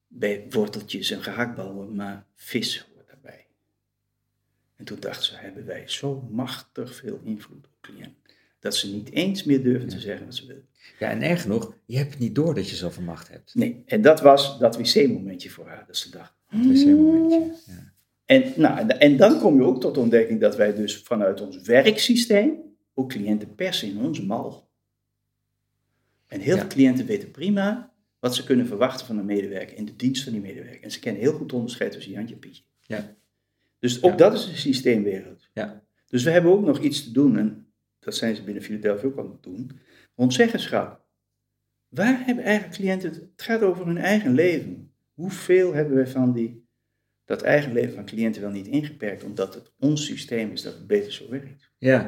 bij 0.07 0.47
worteltjes 0.51 1.11
en 1.11 1.23
gehaktbal 1.23 1.73
hoort, 1.73 1.95
maar 1.95 2.27
vis 2.35 2.87
hoort 2.93 3.07
daarbij. 3.07 3.47
En 4.77 4.85
toen 4.85 5.01
dachten 5.01 5.25
ze, 5.25 5.37
hebben 5.37 5.67
wij 5.67 5.83
zo 5.87 6.29
machtig 6.31 6.95
veel 6.95 7.21
invloed 7.25 7.65
op 7.67 7.77
cliënten, 7.81 8.17
dat 8.61 8.77
ze 8.77 8.93
niet 8.93 9.11
eens 9.11 9.45
meer 9.45 9.63
durven 9.63 9.89
te 9.89 10.01
zeggen 10.01 10.27
wat 10.27 10.35
ze 10.35 10.47
willen. 10.47 10.67
Ja, 10.99 11.11
en 11.11 11.23
erg 11.23 11.47
nog, 11.47 11.75
je 11.85 11.97
hebt 11.97 12.19
niet 12.19 12.35
door 12.35 12.55
dat 12.55 12.71
je 12.71 12.77
zoveel 12.77 13.03
macht 13.03 13.29
hebt. 13.29 13.55
Nee, 13.55 13.83
en 13.87 14.03
dat 14.03 14.21
was 14.21 14.59
dat 14.59 14.77
wc-momentje 14.77 15.51
voor 15.51 15.67
haar, 15.67 15.85
dat 15.87 15.97
ze 15.97 16.11
dacht. 16.11 16.35
Het 16.47 16.67
wc-momentje. 16.67 17.55
Ja. 17.67 17.95
En, 18.27 18.53
nou, 18.57 18.89
en- 18.89 19.17
dan 19.17 19.41
kom 19.41 19.57
je 19.57 19.63
ook 19.63 19.81
tot 19.81 19.95
de 19.95 20.01
ontdekking 20.01 20.41
dat 20.41 20.57
wij 20.57 20.75
dus 20.75 20.97
vanuit 21.03 21.41
ons 21.41 21.57
werksysteem 21.61 22.59
ook 22.95 23.09
cliënten 23.09 23.55
persen 23.55 23.89
in 23.89 23.99
onze 23.99 24.27
mal. 24.27 24.69
En 26.27 26.41
heel 26.41 26.55
Ja. 26.55 26.61
veel 26.61 26.69
cliënten 26.71 27.07
weten 27.07 27.31
prima 27.31 27.93
wat 28.19 28.35
ze 28.35 28.45
kunnen 28.45 28.67
verwachten 28.67 29.07
van 29.07 29.19
een 29.19 29.25
medewerker 29.25 29.77
in 29.77 29.85
de 29.85 29.97
dienst 29.97 30.23
van 30.23 30.33
die 30.33 30.41
medewerker. 30.41 30.83
En 30.83 30.91
ze 30.91 30.99
kennen 31.01 31.23
heel 31.23 31.33
goed 31.33 31.53
onderscheid 31.53 31.93
tussen 31.93 32.13
Jantje 32.13 32.35
en 32.35 32.41
Pietje. 32.41 32.63
Ja. 32.83 33.17
Dus 33.79 34.03
ook 34.03 34.11
Ja. 34.11 34.17
dat 34.17 34.35
is 34.35 34.47
een 34.47 34.57
systeemwereld. 34.57 35.49
Ja. 35.53 35.83
Dus 36.07 36.23
we 36.23 36.31
hebben 36.31 36.53
ook 36.53 36.65
nog 36.65 36.79
iets 36.81 37.05
te 37.05 37.13
doen, 37.13 37.39
en 37.39 37.67
dat 37.99 38.15
zijn 38.15 38.37
ze 38.37 38.43
binnen 38.45 38.63
Philadelphia 38.63 39.09
ook 39.09 39.19
aan 39.19 39.31
het 39.31 39.43
doen, 39.43 39.71
rond 40.15 40.35
zeggenschap. 40.35 41.05
Waar 41.89 42.25
hebben 42.25 42.45
eigen 42.45 42.71
cliënten 42.71 43.09
het? 43.11 43.19
Het 43.21 43.43
gaat 43.43 43.63
over 43.63 43.87
hun 43.87 43.99
eigen 43.99 44.35
leven. 44.35 44.93
Hoeveel 45.15 45.75
hebben 45.75 45.95
wij 45.95 46.07
van 46.07 46.33
die, 46.33 46.66
dat 47.27 47.43
eigen 47.43 47.73
leven 47.73 47.95
van 47.95 48.05
cliënten 48.05 48.43
wel 48.43 48.51
niet 48.51 48.67
ingeperkt, 48.67 49.25
omdat 49.25 49.55
het 49.55 49.73
ons 49.79 50.05
systeem 50.05 50.53
is 50.53 50.63
dat 50.63 50.75
het 50.75 50.87
beter 50.87 51.13
zo 51.13 51.31
werkt? 51.31 51.71
Ja, 51.79 52.03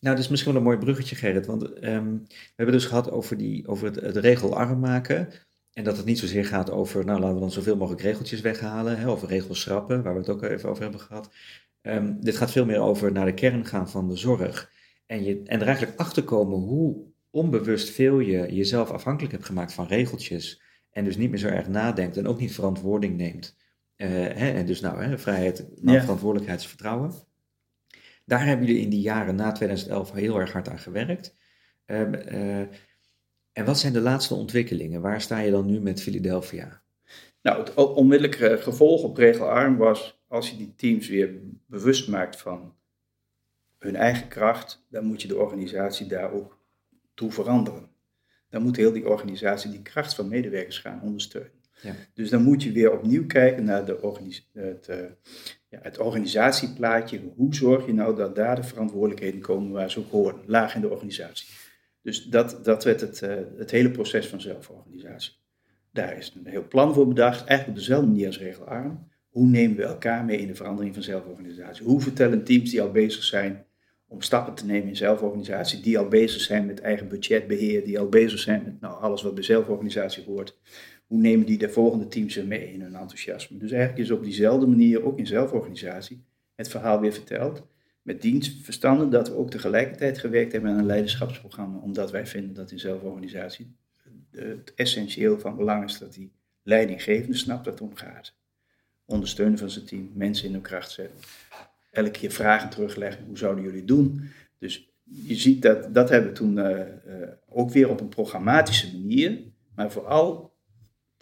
nou, 0.00 0.16
dat 0.16 0.18
is 0.18 0.28
misschien 0.28 0.52
wel 0.52 0.60
een 0.60 0.66
mooi 0.66 0.78
bruggetje, 0.78 1.16
Gerrit. 1.16 1.46
Want 1.46 1.72
ehm, 1.72 2.12
we 2.16 2.52
hebben 2.56 2.74
dus 2.74 2.84
gehad 2.84 3.10
over, 3.10 3.36
die, 3.36 3.68
over 3.68 3.86
het, 3.86 3.94
het 3.94 4.16
regelarm 4.16 4.80
maken. 4.80 5.28
En 5.72 5.84
dat 5.84 5.96
het 5.96 6.06
niet 6.06 6.18
zozeer 6.18 6.44
gaat 6.44 6.70
over, 6.70 7.04
nou, 7.04 7.20
laten 7.20 7.34
we 7.34 7.40
dan 7.40 7.50
zoveel 7.50 7.76
mogelijk 7.76 8.02
regeltjes 8.02 8.40
weghalen. 8.40 8.98
Hè, 8.98 9.10
of 9.10 9.26
regels 9.26 9.60
schrappen, 9.60 10.02
waar 10.02 10.12
we 10.12 10.18
het 10.18 10.28
ook 10.28 10.42
even 10.42 10.68
over 10.68 10.82
hebben 10.82 11.00
gehad. 11.00 11.30
Ehm, 11.80 12.14
dit 12.20 12.36
gaat 12.36 12.50
veel 12.50 12.64
meer 12.64 12.80
over 12.80 13.12
naar 13.12 13.26
de 13.26 13.34
kern 13.34 13.66
gaan 13.66 13.90
van 13.90 14.08
de 14.08 14.16
zorg. 14.16 14.72
En, 15.06 15.24
je, 15.24 15.42
en 15.44 15.60
er 15.60 15.66
eigenlijk 15.66 15.98
achter 15.98 16.24
komen 16.24 16.58
hoe 16.58 17.04
onbewust 17.30 17.90
veel 17.90 18.18
je 18.18 18.54
jezelf 18.54 18.90
afhankelijk 18.90 19.32
hebt 19.32 19.46
gemaakt 19.46 19.72
van 19.72 19.86
regeltjes. 19.86 20.62
En 20.90 21.04
dus 21.04 21.16
niet 21.16 21.30
meer 21.30 21.38
zo 21.38 21.48
erg 21.48 21.68
nadenkt 21.68 22.16
en 22.16 22.26
ook 22.26 22.40
niet 22.40 22.54
verantwoording 22.54 23.16
neemt. 23.16 23.56
Eh, 23.96 24.08
hè, 24.08 24.50
en 24.50 24.66
dus 24.66 24.80
nou, 24.80 25.02
hè, 25.02 25.18
vrijheid, 25.18 25.66
nou, 25.80 25.96
Ja. 25.96 26.02
verantwoordelijkheidsvertrouwen. 26.02 27.12
Daar 28.24 28.46
hebben 28.46 28.66
jullie 28.66 28.82
in 28.82 28.90
die 28.90 29.00
jaren 29.00 29.34
na 29.34 29.52
2011 29.52 30.12
heel 30.12 30.40
erg 30.40 30.52
hard 30.52 30.68
aan 30.68 30.78
gewerkt. 30.78 31.34
Ehm, 31.84 32.14
eh, 32.14 32.60
en 33.52 33.64
wat 33.64 33.78
zijn 33.78 33.92
de 33.92 34.00
laatste 34.00 34.34
ontwikkelingen? 34.34 35.00
Waar 35.00 35.20
sta 35.20 35.38
je 35.38 35.50
dan 35.50 35.66
nu 35.66 35.80
met 35.80 36.02
Philadelphia? 36.02 36.82
Nou, 37.42 37.58
het 37.58 37.74
onmiddellijke 37.74 38.58
gevolg 38.60 39.02
op 39.02 39.16
regelarm 39.16 39.76
was, 39.76 40.22
als 40.28 40.50
je 40.50 40.56
die 40.56 40.74
teams 40.76 41.08
weer 41.08 41.30
bewust 41.66 42.08
maakt 42.08 42.40
van 42.40 42.74
hun 43.78 43.96
eigen 43.96 44.28
kracht, 44.28 44.86
dan 44.88 45.04
moet 45.04 45.22
je 45.22 45.28
de 45.28 45.36
organisatie 45.36 46.06
daar 46.06 46.32
ook 46.32 46.58
toe 47.14 47.32
veranderen. 47.32 47.90
Dan 48.48 48.62
moet 48.62 48.76
heel 48.76 48.92
die 48.92 49.08
organisatie 49.08 49.70
die 49.70 49.82
kracht 49.82 50.14
van 50.14 50.28
medewerkers 50.28 50.78
gaan 50.78 51.02
ondersteunen. 51.02 51.61
Ja. 51.82 51.94
Dus 52.14 52.30
dan 52.30 52.42
moet 52.42 52.62
je 52.62 52.72
weer 52.72 52.92
opnieuw 52.92 53.26
kijken 53.26 53.64
naar 53.64 53.84
de 53.84 53.98
het, 54.52 54.88
uh, 54.90 54.96
ja, 55.68 55.78
het 55.82 55.98
organisatieplaatje. 55.98 57.20
Hoe 57.36 57.54
zorg 57.54 57.86
je 57.86 57.94
nou 57.94 58.16
dat 58.16 58.36
daar 58.36 58.56
de 58.56 58.62
verantwoordelijkheden 58.62 59.40
komen 59.40 59.72
waar 59.72 59.90
ze 59.90 59.98
ook 59.98 60.10
horen, 60.10 60.40
laag 60.46 60.74
in 60.74 60.80
de 60.80 60.90
organisatie. 60.90 61.48
Dus 62.02 62.24
dat, 62.24 62.64
dat 62.64 62.84
werd 62.84 63.00
het, 63.00 63.22
uh, 63.22 63.34
het 63.56 63.70
hele 63.70 63.90
proces 63.90 64.26
van 64.26 64.40
zelforganisatie. 64.40 65.32
Daar 65.92 66.16
is 66.16 66.34
een 66.36 66.50
heel 66.50 66.68
plan 66.68 66.94
voor 66.94 67.08
bedacht, 67.08 67.38
eigenlijk 67.44 67.68
op 67.68 67.74
dezelfde 67.74 68.06
manier 68.06 68.26
als 68.26 68.38
regelarm. 68.38 69.10
Hoe 69.28 69.46
nemen 69.46 69.76
we 69.76 69.82
elkaar 69.82 70.24
mee 70.24 70.38
in 70.38 70.46
de 70.46 70.54
verandering 70.54 70.94
van 70.94 71.02
zelforganisatie? 71.02 71.84
Hoe 71.84 72.00
vertellen 72.00 72.44
teams 72.44 72.70
die 72.70 72.82
al 72.82 72.90
bezig 72.90 73.22
zijn 73.22 73.64
om 74.06 74.20
stappen 74.20 74.54
te 74.54 74.66
nemen 74.66 74.88
in 74.88 74.96
zelforganisatie, 74.96 75.80
die 75.80 75.98
al 75.98 76.08
bezig 76.08 76.40
zijn 76.40 76.66
met 76.66 76.80
eigen 76.80 77.08
budgetbeheer, 77.08 77.84
die 77.84 77.98
al 77.98 78.08
bezig 78.08 78.38
zijn 78.38 78.62
met 78.64 78.80
nou, 78.80 79.00
alles 79.00 79.22
wat 79.22 79.34
bij 79.34 79.42
zelforganisatie 79.42 80.24
hoort, 80.24 80.58
hoe 81.12 81.20
nemen 81.20 81.46
die 81.46 81.58
de 81.58 81.68
volgende 81.68 82.08
teams 82.08 82.36
er 82.36 82.46
mee 82.46 82.72
in 82.72 82.80
hun 82.80 82.94
enthousiasme? 82.94 83.58
Dus 83.58 83.70
eigenlijk 83.70 84.02
is 84.02 84.10
op 84.10 84.24
diezelfde 84.24 84.66
manier 84.66 85.04
ook 85.04 85.18
in 85.18 85.26
zelforganisatie 85.26 86.24
het 86.54 86.68
verhaal 86.68 87.00
weer 87.00 87.12
verteld. 87.12 87.62
Met 88.02 88.22
dienstverstanden 88.22 89.10
dat 89.10 89.28
we 89.28 89.34
ook 89.34 89.50
tegelijkertijd 89.50 90.18
gewerkt 90.18 90.52
hebben 90.52 90.70
aan 90.70 90.78
een 90.78 90.86
leiderschapsprogramma, 90.86 91.78
omdat 91.78 92.10
wij 92.10 92.26
vinden 92.26 92.54
dat 92.54 92.70
in 92.70 92.78
zelforganisatie 92.78 93.74
het 94.30 94.72
essentieel 94.74 95.38
van 95.38 95.56
belang 95.56 95.84
is 95.84 95.98
dat 95.98 96.12
die 96.12 96.32
leidinggevende 96.62 97.36
snapt 97.36 97.64
dat 97.64 97.72
het 97.72 97.82
om 97.88 97.94
gaat. 97.94 98.34
Ondersteunen 99.04 99.58
van 99.58 99.70
zijn 99.70 99.84
team, 99.84 100.10
mensen 100.14 100.46
in 100.46 100.52
hun 100.52 100.62
kracht 100.62 100.90
zetten. 100.90 101.18
Elke 101.90 102.10
keer 102.10 102.30
vragen 102.30 102.70
terugleggen, 102.70 103.24
hoe 103.26 103.38
zouden 103.38 103.64
jullie 103.64 103.84
doen? 103.84 104.30
Dus 104.58 104.92
je 105.02 105.34
ziet 105.34 105.62
dat, 105.62 105.94
dat 105.94 106.08
hebben 106.08 106.30
we 106.30 106.36
toen 106.36 106.56
uh, 106.56 106.68
uh, 106.68 107.28
ook 107.48 107.70
weer 107.70 107.88
op 107.88 108.00
een 108.00 108.08
programmatische 108.08 108.98
manier, 108.98 109.38
maar 109.74 109.90
vooral 109.90 110.51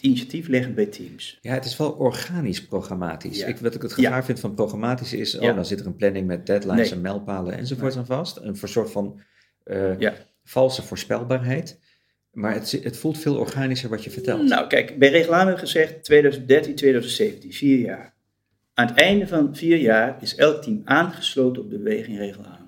initiatief 0.01 0.48
leggen 0.48 0.74
bij 0.74 0.86
teams. 0.86 1.38
Ja, 1.40 1.55
het 1.55 1.64
is 1.64 1.76
wel 1.76 1.90
organisch 1.90 2.66
programmatisch. 2.66 3.42
Ik, 3.42 3.59
wat 3.59 3.74
ik 3.74 3.82
het 3.82 3.92
gevaar 3.92 4.24
vind 4.24 4.40
van 4.40 4.55
programmatisch 4.55 5.12
is, 5.12 5.38
oh, 5.38 5.55
dan 5.55 5.64
zit 5.64 5.80
er 5.80 5.86
een 5.86 5.96
planning 5.96 6.26
met 6.26 6.46
deadlines 6.46 6.90
en 6.90 7.01
mijlpalen 7.01 7.59
enzovoort 7.59 7.96
aan 7.96 8.07
vast. 8.07 8.36
Een 8.36 8.57
soort 8.57 8.90
van 8.90 9.20
uh, 9.64 10.11
valse 10.44 10.82
voorspelbaarheid. 10.82 11.78
Maar 12.30 12.55
het, 12.55 12.70
het, 12.82 12.96
voelt 12.96 13.18
veel 13.18 13.36
organischer 13.36 13.90
wat 13.90 14.05
je 14.05 14.11
vertelt. 14.11 14.42
Nou, 14.42 14.66
kijk, 14.66 14.98
bij 14.98 15.26
we 15.46 15.57
gezegd 15.57 16.05
2013, 16.05 16.74
2017, 16.74 17.53
vier 17.53 17.78
jaar. 17.78 18.14
Aan 18.74 18.86
het 18.86 18.96
einde 18.96 19.26
van 19.26 19.57
vier 19.57 19.76
jaar 19.76 20.18
is 20.20 20.34
elk 20.34 20.62
team 20.62 20.82
aangesloten 20.84 21.62
op 21.62 21.70
de 21.70 21.78
beweging 21.78 22.18
Regelaar. 22.18 22.61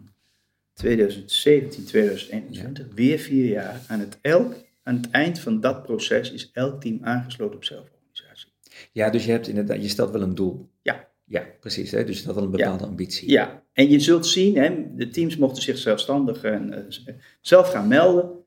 2017, 0.74 1.84
2021, 1.84 2.86
weer 2.94 3.18
vier 3.18 3.48
jaar. 3.48 3.80
Aan 3.88 4.00
het, 4.00 4.18
elk, 4.20 4.54
aan 4.82 4.96
het 4.96 5.10
eind 5.10 5.38
van 5.38 5.60
dat 5.60 5.82
proces 5.82 6.32
is 6.32 6.50
elk 6.52 6.80
team 6.80 6.98
aangesloten 7.02 7.56
op 7.56 7.64
zelforganisatie. 7.64 8.52
Ja, 8.92 9.10
dus 9.10 9.24
je, 9.24 9.30
hebt 9.30 9.48
inderdaad, 9.48 9.82
je 9.82 9.88
stelt 9.88 10.10
wel 10.10 10.22
een 10.22 10.34
doel. 10.34 10.70
Ja. 10.82 11.10
Ja, 11.24 11.46
precies. 11.60 11.90
Hè? 11.90 12.04
Dus 12.04 12.14
je 12.14 12.20
stelt 12.20 12.34
wel 12.34 12.44
een 12.44 12.50
bepaalde 12.50 12.86
ambitie. 12.86 13.30
Ja, 13.30 13.62
en 13.72 13.90
je 13.90 14.00
zult 14.00 14.26
zien, 14.26 14.56
hè, 14.56 14.94
de 14.94 15.08
teams 15.08 15.36
mochten 15.36 15.62
zich 15.62 15.78
zelfstandig 15.78 16.42
en, 16.42 16.72
uh, 16.72 17.14
zelf 17.40 17.70
gaan 17.70 17.88
melden 17.88 18.42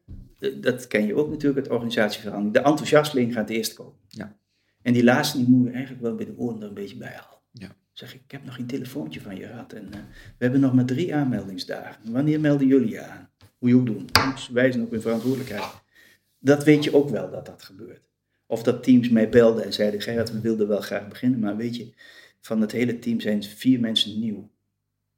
dat 0.54 0.88
ken 0.88 1.06
je 1.06 1.16
ook 1.16 1.30
natuurlijk, 1.30 1.64
het 1.64 1.74
organisatieverandering. 1.74 2.54
De 2.54 2.70
enthousiasteling 2.70 3.34
gaat 3.34 3.50
eerst 3.50 3.74
komen. 3.74 3.94
Ja. 4.08 4.38
En 4.82 4.94
die 4.94 5.04
laatste, 5.04 5.38
die 5.38 5.50
moet 5.50 5.66
je 5.68 5.72
eigenlijk 5.74 6.04
wel 6.04 6.16
bij 6.16 6.26
de 6.26 6.38
oren 6.38 6.62
er 6.62 6.68
een 6.68 6.74
beetje 6.74 6.98
bij 6.98 7.08
halen. 7.08 7.40
Ja. 7.52 7.76
Zeg 7.92 8.14
ik, 8.14 8.22
ik 8.24 8.32
heb 8.32 8.46
nog 8.46 8.56
geen 8.56 8.66
telefoontje 8.66 9.22
van 9.22 9.36
je 9.36 9.46
gehad 9.46 9.74
en 9.74 9.86
uh, 9.86 9.92
we 10.38 10.44
hebben 10.44 10.60
nog 10.60 10.74
maar 10.74 10.86
drie 10.86 11.16
aanmeldingsdagen. 11.16 12.12
Wanneer 12.12 12.40
melden 12.40 12.68
jullie 12.68 13.02
aan? 13.02 13.30
Hoe 13.58 13.70
je 13.70 13.76
ook 13.76 13.86
doen. 13.86 14.10
Dus 14.34 14.50
wijzen 14.50 14.82
op 14.82 14.92
hun 14.92 15.02
verantwoordelijkheid. 15.02 15.84
Dat 16.46 16.64
weet 16.64 16.84
je 16.84 16.96
ook 16.96 17.10
wel 17.10 17.32
dat 17.32 17.46
dat 17.46 17.64
gebeurt. 17.64 18.10
Of 18.46 18.64
dat 18.64 18.84
teams 18.84 19.10
mij 19.10 19.30
belden 19.30 19.64
en 19.64 19.74
zeiden, 19.74 20.02
Gerard, 20.02 20.32
we 20.32 20.40
wilden 20.40 20.68
wel 20.68 20.82
graag 20.82 21.08
beginnen, 21.08 21.40
maar 21.40 21.58
weet 21.58 21.76
je, 21.76 21.94
van 22.40 22.62
het 22.62 22.72
hele 22.72 23.00
team 23.00 23.20
zijn 23.20 23.44
vier 23.44 23.80
mensen 23.80 24.20
nieuw. 24.20 24.50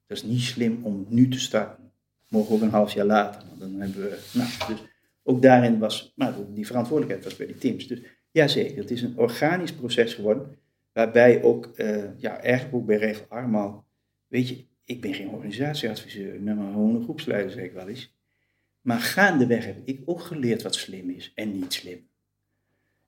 Dat 0.05 0.17
is 0.17 0.23
niet 0.23 0.41
slim 0.41 0.79
om 0.83 1.05
nu 1.09 1.27
te 1.27 1.39
starten. 1.39 1.91
Mogen 2.27 2.55
ook 2.55 2.61
een 2.61 2.69
half 2.69 2.93
jaar 2.93 3.05
later. 3.05 3.41
Dan 3.59 3.79
hebben 3.79 4.01
we, 4.01 4.19
nou, 4.33 4.49
dus 4.67 4.83
ook 5.23 5.41
daarin 5.41 5.79
was, 5.79 6.13
maar 6.15 6.33
die 6.53 6.65
verantwoordelijkheid 6.65 7.23
was 7.23 7.35
bij 7.35 7.47
die 7.47 7.57
teams. 7.57 7.87
Dus 7.87 7.99
ja, 8.31 8.47
zeker, 8.47 8.77
het 8.77 8.91
is 8.91 9.01
een 9.01 9.17
organisch 9.17 9.73
proces 9.73 10.13
geworden, 10.13 10.57
waarbij 10.91 11.43
ook, 11.43 11.71
uh, 11.75 12.03
ja, 12.17 12.39
eigenlijk 12.39 12.85
bij 12.85 12.97
Regel 12.97 13.25
Armal, 13.29 13.85
weet 14.27 14.47
je, 14.49 14.65
ik 14.85 15.01
ben 15.01 15.13
geen 15.13 15.29
organisatieadviseur, 15.29 16.33
ik 16.33 16.43
ben 16.43 16.57
maar 16.57 16.71
gewoon 16.71 16.95
een 16.95 17.03
groepsleider, 17.03 17.51
zeg 17.51 17.63
ik 17.63 17.73
wel 17.73 17.87
eens. 17.87 18.16
Maar 18.87 18.99
gaandeweg 18.99 19.65
heb 19.65 19.77
ik 19.83 20.01
ook 20.05 20.21
geleerd 20.21 20.61
wat 20.61 20.75
slim 20.75 21.09
is 21.09 21.31
en 21.35 21.51
niet 21.51 21.73
slim. 21.73 22.07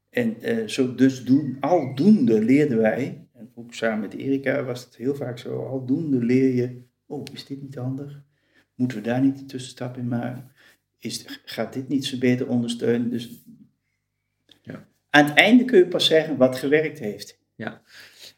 En 0.09 0.35
uh, 0.41 0.67
zo 0.67 0.95
dus 0.95 1.23
doen, 1.25 1.57
aldoende 1.59 2.43
leerden 2.43 2.77
wij, 2.77 3.27
en 3.33 3.51
ook 3.55 3.73
samen 3.73 3.99
met 3.99 4.13
Erika 4.13 4.63
was 4.63 4.83
het 4.83 4.95
heel 4.95 5.15
vaak 5.15 5.37
zo, 5.37 5.65
aldoende 5.65 6.23
leer 6.23 6.53
je, 6.55 6.81
oh, 7.05 7.23
is 7.33 7.45
dit 7.45 7.61
niet 7.61 7.75
handig? 7.75 8.21
Moeten 8.75 8.97
we 8.97 9.03
daar 9.03 9.21
niet 9.21 9.39
een 9.39 9.47
tussenstap 9.47 9.97
in 9.97 10.07
maken? 10.07 10.51
is, 10.97 11.41
gaat 11.45 11.73
dit 11.73 11.87
niet 11.87 12.05
zo 12.05 12.17
beter 12.17 12.47
ondersteunen? 12.47 13.09
Dus 13.09 13.43
ja. 14.61 14.87
aan 15.09 15.25
het 15.25 15.37
einde 15.37 15.65
kun 15.65 15.77
je 15.77 15.87
pas 15.87 16.05
zeggen 16.05 16.37
wat 16.37 16.57
gewerkt 16.57 16.99
heeft. 16.99 17.39
Ja, 17.55 17.81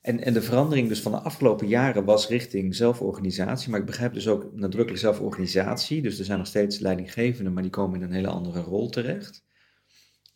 en, 0.01 0.23
en 0.23 0.33
de 0.33 0.41
verandering 0.41 0.87
dus 0.87 1.01
van 1.01 1.11
de 1.11 1.17
afgelopen 1.17 1.67
jaren 1.67 2.05
was 2.05 2.27
richting 2.27 2.75
zelforganisatie, 2.75 3.69
maar 3.69 3.79
ik 3.79 3.85
begrijp 3.85 4.13
dus 4.13 4.27
ook 4.27 4.53
nadrukkelijk 4.53 5.01
zelforganisatie. 5.01 6.01
Dus 6.01 6.19
er 6.19 6.25
zijn 6.25 6.37
nog 6.37 6.47
steeds 6.47 6.79
leidinggevenden, 6.79 7.53
maar 7.53 7.63
die 7.63 7.71
komen 7.71 7.99
in 7.99 8.05
een 8.05 8.13
hele 8.13 8.27
andere 8.27 8.61
rol 8.61 8.89
terecht. 8.89 9.43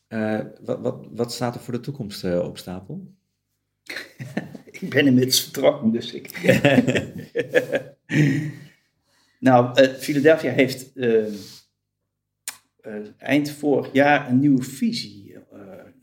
Uh, 0.09 0.41
wat, 0.61 0.79
wat, 0.79 1.07
wat 1.11 1.33
staat 1.33 1.55
er 1.55 1.61
voor 1.61 1.73
de 1.73 1.79
toekomst 1.79 2.23
uh, 2.23 2.39
op 2.39 2.57
stapel? 2.57 3.13
ik 4.81 4.89
ben 4.89 5.05
inmiddels 5.05 5.41
vertrokken, 5.43 5.91
dus 5.91 6.13
ik. 6.13 6.41
nou, 9.39 9.81
uh, 9.81 9.93
Philadelphia 9.93 10.51
heeft 10.51 10.91
eind 13.17 13.49
vorig 13.49 13.93
jaar 13.93 14.29
een 14.29 14.39
nieuwe 14.39 14.63
visie 14.63 15.24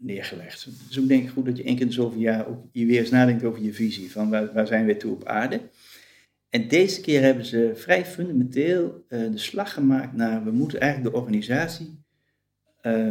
neergelegd. 0.02 0.68
Dus 0.88 0.96
ik 0.96 1.08
denk 1.08 1.28
goed 1.28 1.44
dat 1.44 1.56
je 1.56 1.62
één 1.62 1.76
keer 1.76 1.86
in 1.86 1.92
zoveel 1.92 2.20
jaar 2.20 2.46
ook 2.46 2.64
je 2.72 2.86
weer 2.86 3.00
eens 3.00 3.10
nadenkt 3.10 3.44
over 3.44 3.62
je 3.62 3.72
visie. 3.72 4.10
Van 4.12 4.30
waar, 4.30 4.52
waar 4.52 4.66
zijn 4.66 4.86
we 4.86 4.96
toe 4.96 5.12
op 5.12 5.24
aarde? 5.24 5.60
En 6.48 6.68
deze 6.68 7.00
keer 7.00 7.22
hebben 7.22 7.44
ze 7.44 7.72
vrij 7.74 8.06
fundamenteel 8.06 9.04
uh, 9.08 9.30
de 9.30 9.38
slag 9.38 9.72
gemaakt 9.72 10.16
naar, 10.16 10.44
we 10.44 10.50
moeten 10.50 10.80
eigenlijk 10.80 11.14
de 11.14 11.20
organisatie 11.20 12.00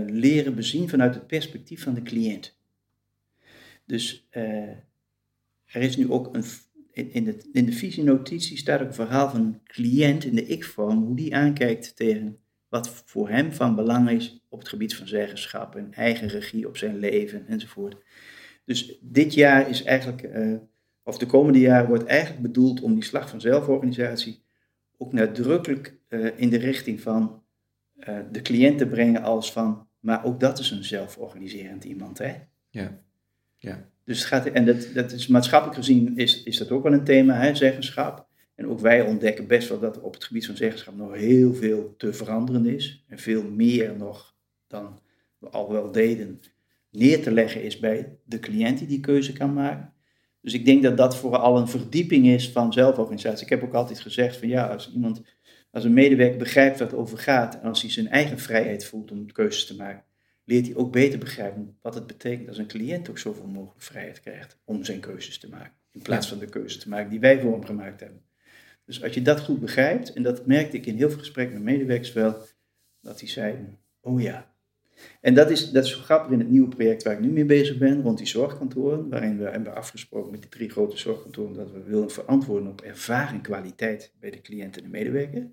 leren 0.07 0.55
bezien 0.55 0.89
vanuit 0.89 1.13
het 1.15 1.27
perspectief 1.27 1.83
van 1.83 1.93
de 1.93 2.01
cliënt. 2.01 2.59
Dus 3.85 4.27
er 5.65 5.81
is 5.81 5.97
nu 5.97 6.11
ook 6.11 6.35
een, 6.35 6.43
in, 6.91 7.13
in, 7.13 7.23
de, 7.23 7.49
in 7.51 7.65
de 7.65 7.71
visienotitie 7.71 8.57
staat 8.57 8.81
ook 8.81 8.87
een 8.87 8.93
verhaal 8.93 9.29
van 9.29 9.41
een 9.41 9.59
cliënt 9.63 10.23
in 10.23 10.35
de 10.35 10.45
ik-vorm, 10.45 11.03
hoe 11.03 11.15
die 11.15 11.35
aankijkt 11.35 11.95
tegen 11.95 12.40
wat 12.71 13.03
voor 13.05 13.29
hem 13.29 13.53
van 13.53 13.75
belang 13.75 14.09
is 14.09 14.43
op 14.49 14.59
het 14.59 14.69
gebied 14.69 14.95
van 14.95 15.07
zeggenschap 15.07 15.75
en 15.75 15.93
eigen 15.93 16.27
regie 16.27 16.67
op 16.67 16.77
zijn 16.77 16.97
leven 16.97 17.47
enzovoort. 17.47 17.95
Dus 18.65 18.97
dit 19.01 19.33
jaar 19.33 19.69
is 19.69 19.83
eigenlijk, 19.83 20.23
uh, 20.23 20.57
of 21.03 21.17
de 21.17 21.25
komende 21.25 21.59
jaren 21.59 21.87
wordt 21.87 22.05
eigenlijk 22.05 22.41
bedoeld 22.41 22.81
om 22.81 22.93
die 22.93 23.03
slag 23.03 23.29
van 23.29 23.41
zelforganisatie 23.41 24.43
ook 24.97 25.13
nadrukkelijk 25.13 25.97
uh, 26.09 26.29
in 26.35 26.49
de 26.49 26.57
richting 26.57 27.01
van 27.01 27.43
uh, 27.95 28.19
de 28.31 28.41
cliënt 28.41 28.77
te 28.77 28.87
brengen 28.87 29.21
als 29.21 29.51
van, 29.51 29.87
maar 29.99 30.25
ook 30.25 30.39
dat 30.39 30.59
is 30.59 30.71
een 30.71 30.83
zelforganiserend 30.83 31.83
iemand, 31.83 32.17
hè? 32.17 32.33
Ja, 32.69 33.01
ja. 33.57 33.89
Dus 34.03 34.19
het 34.19 34.27
gaat, 34.27 34.45
en 34.45 34.65
dat, 34.65 34.89
dat 34.93 35.11
is 35.11 35.27
maatschappelijk 35.27 35.77
gezien 35.77 36.17
is, 36.17 36.43
is 36.43 36.57
dat 36.57 36.71
ook 36.71 36.83
wel 36.83 36.93
een 36.93 37.03
thema, 37.03 37.33
hè, 37.33 37.55
zeggenschap. 37.55 38.27
En 38.61 38.67
ook 38.67 38.79
wij 38.79 39.01
ontdekken 39.01 39.47
best 39.47 39.69
wel 39.69 39.79
dat 39.79 39.95
er 39.95 40.01
op 40.01 40.13
het 40.13 40.23
gebied 40.23 40.45
van 40.45 40.55
zeggenschap 40.55 40.95
nog 40.95 41.13
heel 41.13 41.53
veel 41.53 41.93
te 41.97 42.13
veranderen 42.13 42.65
is. 42.65 43.03
En 43.07 43.19
veel 43.19 43.43
meer 43.43 43.95
nog 43.97 44.35
dan 44.67 44.99
we 45.37 45.49
al 45.49 45.71
wel 45.71 45.91
deden 45.91 46.41
neer 46.89 47.21
te 47.21 47.31
leggen 47.31 47.63
is 47.63 47.79
bij 47.79 48.17
de 48.23 48.39
cliënt 48.39 48.77
die 48.77 48.87
die 48.87 48.99
keuze 48.99 49.33
kan 49.33 49.53
maken. 49.53 49.93
Dus 50.41 50.53
ik 50.53 50.65
denk 50.65 50.83
dat 50.83 50.97
dat 50.97 51.17
vooral 51.17 51.57
een 51.57 51.67
verdieping 51.67 52.27
is 52.27 52.49
van 52.51 52.73
zelforganisatie. 52.73 53.43
Ik 53.43 53.49
heb 53.49 53.63
ook 53.63 53.73
altijd 53.73 53.99
gezegd 53.99 54.37
van 54.37 54.47
ja, 54.47 54.67
als 54.67 54.91
iemand, 54.93 55.21
als 55.71 55.83
een 55.83 55.93
medewerker 55.93 56.37
begrijpt 56.37 56.79
waar 56.79 56.87
het 56.87 56.97
over 56.97 57.17
gaat 57.17 57.59
en 57.61 57.67
als 57.67 57.81
hij 57.81 57.91
zijn 57.91 58.07
eigen 58.07 58.39
vrijheid 58.39 58.85
voelt 58.85 59.11
om 59.11 59.31
keuzes 59.31 59.65
te 59.65 59.75
maken, 59.75 60.03
leert 60.43 60.65
hij 60.65 60.75
ook 60.75 60.91
beter 60.91 61.19
begrijpen 61.19 61.77
wat 61.81 61.95
het 61.95 62.07
betekent 62.07 62.47
als 62.47 62.57
een 62.57 62.67
cliënt 62.67 63.09
ook 63.09 63.17
zoveel 63.17 63.47
mogelijk 63.47 63.81
vrijheid 63.81 64.19
krijgt 64.19 64.57
om 64.63 64.83
zijn 64.83 64.99
keuzes 64.99 65.37
te 65.37 65.49
maken. 65.49 65.73
In 65.91 66.01
plaats 66.01 66.27
van 66.27 66.39
de 66.39 66.49
keuzes 66.49 66.81
te 66.81 66.89
maken 66.89 67.09
die 67.09 67.19
wij 67.19 67.39
voor 67.39 67.51
hem 67.51 67.65
gemaakt 67.65 67.99
hebben. 67.99 68.29
Dus 68.91 69.03
als 69.03 69.13
je 69.13 69.21
dat 69.21 69.39
goed 69.41 69.59
begrijpt, 69.59 70.13
en 70.13 70.23
dat 70.23 70.45
merkte 70.45 70.77
ik 70.77 70.85
in 70.85 70.95
heel 70.95 71.09
veel 71.09 71.19
gesprekken 71.19 71.53
met 71.53 71.63
medewerkers 71.63 72.13
wel, 72.13 72.37
dat 73.01 73.19
die 73.19 73.29
zeiden, 73.29 73.77
oh 74.01 74.21
ja. 74.21 74.53
En 75.21 75.33
dat 75.33 75.49
is, 75.49 75.71
dat 75.71 75.83
is 75.83 75.91
zo 75.91 75.99
grappig 75.99 76.31
in 76.31 76.39
het 76.39 76.49
nieuwe 76.49 76.67
project 76.67 77.03
waar 77.03 77.13
ik 77.13 77.19
nu 77.19 77.29
mee 77.29 77.45
bezig 77.45 77.77
ben, 77.77 78.01
rond 78.01 78.17
die 78.17 78.27
zorgkantoren, 78.27 79.09
waarin 79.09 79.37
we 79.37 79.43
hebben 79.43 79.75
afgesproken 79.75 80.31
met 80.31 80.41
die 80.41 80.49
drie 80.49 80.69
grote 80.69 80.97
zorgkantoren 80.97 81.53
dat 81.53 81.71
we 81.71 81.83
willen 81.83 82.11
verantwoorden 82.11 82.69
op 82.69 82.81
ervaring 82.81 83.41
kwaliteit 83.41 84.13
bij 84.19 84.31
de 84.31 84.41
cliënt 84.41 84.77
en 84.77 84.83
de 84.83 84.89
medewerker. 84.89 85.47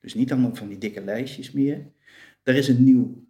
Dus 0.00 0.14
niet 0.14 0.32
allemaal 0.32 0.54
van 0.54 0.68
die 0.68 0.78
dikke 0.78 1.00
lijstjes 1.00 1.52
meer. 1.52 1.92
Er 2.42 2.54
is 2.54 2.68
een 2.68 2.84
nieuw 2.84 3.25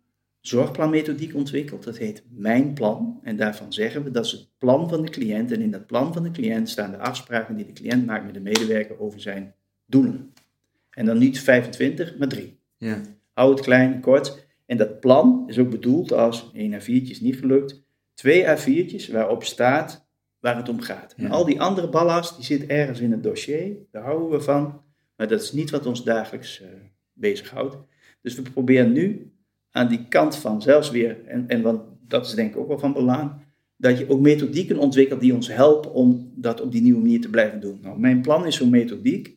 zorgplanmethodiek 0.47 1.35
ontwikkeld. 1.35 1.85
Dat 1.85 1.97
heet 1.97 2.23
Mijn 2.31 2.75
Plan. 2.75 3.21
En 3.23 3.37
daarvan 3.37 3.73
zeggen 3.73 4.05
we 4.05 4.11
dat 4.11 4.25
is 4.25 4.33
het 4.33 4.49
plan 4.59 4.89
van 4.89 5.03
de 5.03 5.11
cliënt. 5.11 5.53
En 5.53 5.61
in 5.61 5.71
dat 5.71 5.87
plan 5.87 6.13
van 6.13 6.23
de 6.23 6.31
cliënt 6.31 6.69
staan 6.69 6.91
de 6.91 6.99
afspraken 6.99 7.57
die 7.57 7.67
de 7.67 7.73
cliënt 7.73 8.07
maakt 8.07 8.25
met 8.25 8.35
de 8.35 8.41
medewerker 8.41 9.01
over 9.01 9.21
zijn 9.21 9.55
doelen. 9.87 10.33
En 10.91 11.07
dan 11.07 11.19
niet 11.19 11.41
25, 11.41 12.19
maar 12.19 12.29
3. 12.29 12.59
Ja. 12.77 13.01
Hou 13.33 13.51
het 13.51 13.61
klein, 13.61 14.01
kort. 14.01 14.47
En 14.67 14.77
dat 14.77 15.01
plan 15.01 15.45
is 15.47 15.59
ook 15.59 15.71
bedoeld 15.71 16.13
als 16.13 16.51
1 16.53 16.81
A4'tje 16.81 17.11
is 17.11 17.21
niet 17.21 17.37
gelukt. 17.37 17.85
Twee 18.15 18.45
A4'tjes 18.45 19.13
waarop 19.13 19.45
staat 19.45 20.09
waar 20.39 20.57
het 20.57 20.69
om 20.69 20.81
gaat. 20.81 21.15
En 21.17 21.31
al 21.31 21.45
die 21.45 21.61
andere 21.61 21.89
ballast 21.89 22.37
die 22.37 22.45
zit 22.45 22.67
ergens 22.67 23.01
in 23.01 23.11
het 23.11 23.23
dossier. 23.23 23.77
Daar 23.91 24.03
houden 24.03 24.31
we 24.31 24.41
van. 24.41 24.83
Maar 25.17 25.29
dat 25.29 25.43
is 25.43 25.53
niet 25.53 25.71
wat 25.71 25.87
ons 25.87 26.05
dagelijks 26.05 26.63
eh 26.63 26.69
bezighoudt. 27.13 27.77
Dus 28.23 28.35
we 28.35 28.43
proberen 28.43 28.93
nu 28.93 29.33
aan 29.77 29.89
die 29.89 30.07
kant 30.09 30.37
van 30.37 30.63
zelfs 30.63 30.91
weer, 30.91 31.25
en, 31.27 31.49
en 31.49 31.63
want 31.63 31.83
dat 32.09 32.27
is 32.27 32.35
denk 32.35 32.51
ik 32.51 32.57
ook 32.57 32.69
wel 32.69 32.79
van 32.79 32.93
belang, 32.93 33.33
dat 33.77 33.99
je 33.99 34.09
ook 34.09 34.21
methodieken 34.21 34.79
ontwikkelt 34.79 35.21
die 35.21 35.35
ons 35.35 35.49
helpen 35.49 35.93
om 35.93 36.33
dat 36.35 36.61
op 36.61 36.73
die 36.73 36.83
nieuwe 36.83 37.01
manier 37.01 37.21
te 37.21 37.31
blijven 37.31 37.61
doen. 37.61 37.79
Nou, 37.83 37.99
mijn 37.99 38.21
plan 38.21 38.47
is 38.47 38.57
zo'n 38.57 38.71
methodiek, 38.71 39.37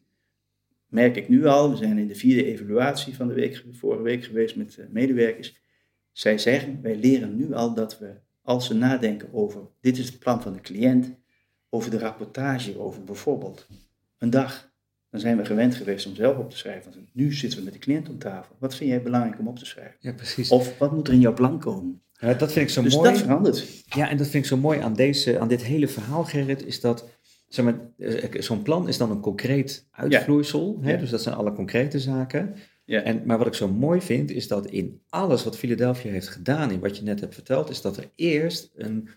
merk 0.87 1.15
ik 1.15 1.29
nu 1.29 1.45
al, 1.45 1.69
we 1.69 1.75
zijn 1.75 1.97
in 1.97 2.07
de 2.07 2.15
vierde 2.15 2.45
evaluatie 2.45 3.15
van 3.15 3.27
de 3.27 3.33
week, 3.33 3.63
vorige 3.71 4.01
week 4.01 4.23
geweest 4.23 4.55
met 4.55 4.77
eh, 4.77 4.85
medewerkers. 4.89 5.55
Zij 6.11 6.37
zeggen, 6.37 6.79
wij 6.81 6.95
leren 6.95 7.35
nu 7.35 7.53
al 7.53 7.73
dat 7.73 7.99
we, 7.99 8.13
als 8.41 8.67
we 8.67 8.73
nadenken 8.73 9.33
over, 9.33 9.61
dit 9.81 9.97
is 9.97 10.05
het 10.05 10.19
plan 10.19 10.41
van 10.41 10.53
de 10.53 10.61
cliënt, 10.61 11.11
over 11.69 11.91
de 11.91 11.99
rapportage 11.99 12.79
over 12.79 13.03
bijvoorbeeld 13.03 13.67
een 14.17 14.29
dag. 14.29 14.68
Dan 15.11 15.19
zijn 15.19 15.37
we 15.37 15.45
gewend 15.45 15.75
geweest 15.75 16.05
om 16.07 16.15
zelf 16.15 16.37
op 16.37 16.49
te 16.49 16.57
schrijven. 16.57 16.91
Want 16.93 17.05
nu 17.13 17.33
zitten 17.33 17.59
we 17.59 17.65
met 17.65 17.73
de 17.73 17.79
cliënt 17.79 18.09
om 18.09 18.17
tafel. 18.19 18.55
Wat 18.59 18.75
vind 18.75 18.89
jij 18.89 19.01
belangrijk 19.01 19.39
om 19.39 19.47
op 19.47 19.59
te 19.59 19.65
schrijven? 19.65 19.95
ja, 19.99 20.13
precies. 20.13 20.49
Of 20.49 20.77
wat 20.77 20.91
moet 20.91 21.07
er 21.07 21.13
in 21.13 21.19
jouw 21.19 21.33
plan 21.33 21.59
komen? 21.59 22.01
Ja, 22.19 22.33
dat 22.33 22.51
vind 22.51 22.65
ik 22.67 22.71
zo 22.73 22.81
dus 22.81 22.95
mooi. 22.95 23.09
dat 23.11 23.19
verandert. 23.19 23.65
Ja, 23.85 24.09
en 24.09 24.17
dat 24.17 24.27
vind 24.27 24.43
ik 24.43 24.49
zo 24.49 24.57
mooi 24.57 24.79
aan, 24.79 24.93
deze, 24.93 25.39
aan 25.39 25.47
dit 25.47 25.63
hele 25.63 25.87
verhaal, 25.87 26.23
Gerrit, 26.23 26.65
is 26.65 26.81
dat 26.81 27.05
zeg 27.47 27.65
maar, 27.65 27.79
eh, 27.97 28.41
zo'n 28.41 28.61
plan 28.61 28.87
is 28.87 28.97
dan 28.97 29.11
een 29.11 29.19
concreet 29.19 29.87
uitvloeisel. 29.91 30.77
Hè? 30.81 30.91
Ja. 30.91 30.97
Dus 30.97 31.09
dat 31.09 31.21
zijn 31.21 31.35
alle 31.35 31.53
concrete 31.53 31.99
zaken. 31.99 32.55
Ja. 32.85 33.01
En, 33.01 33.21
maar 33.25 33.37
wat 33.37 33.47
ik 33.47 33.53
zo 33.53 33.67
mooi 33.67 34.01
vind, 34.01 34.31
is 34.31 34.47
dat 34.47 34.65
in 34.65 35.01
alles 35.09 35.43
wat 35.43 35.57
Philadelphia 35.57 36.11
heeft 36.11 36.27
gedaan, 36.27 36.71
in 36.71 36.79
wat 36.79 36.97
je 36.97 37.03
net 37.03 37.19
hebt 37.19 37.33
verteld, 37.33 37.69
is 37.69 37.81
dat 37.81 37.97
er 37.97 38.09
eerst 38.15 38.71
een 38.75 39.09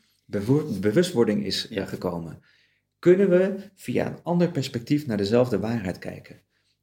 bewustwording 0.81 1.45
is 1.45 1.69
eh, 1.69 1.77
Ja. 1.77 1.85
gekomen. 1.85 2.39
Kunnen 3.03 3.31
we 3.31 3.55
via 3.75 4.07
een 4.07 4.23
ander 4.23 4.51
perspectief 4.51 5.07
naar 5.07 5.17
dezelfde 5.17 5.59
waarheid 5.59 5.99
kijken? 5.99 6.41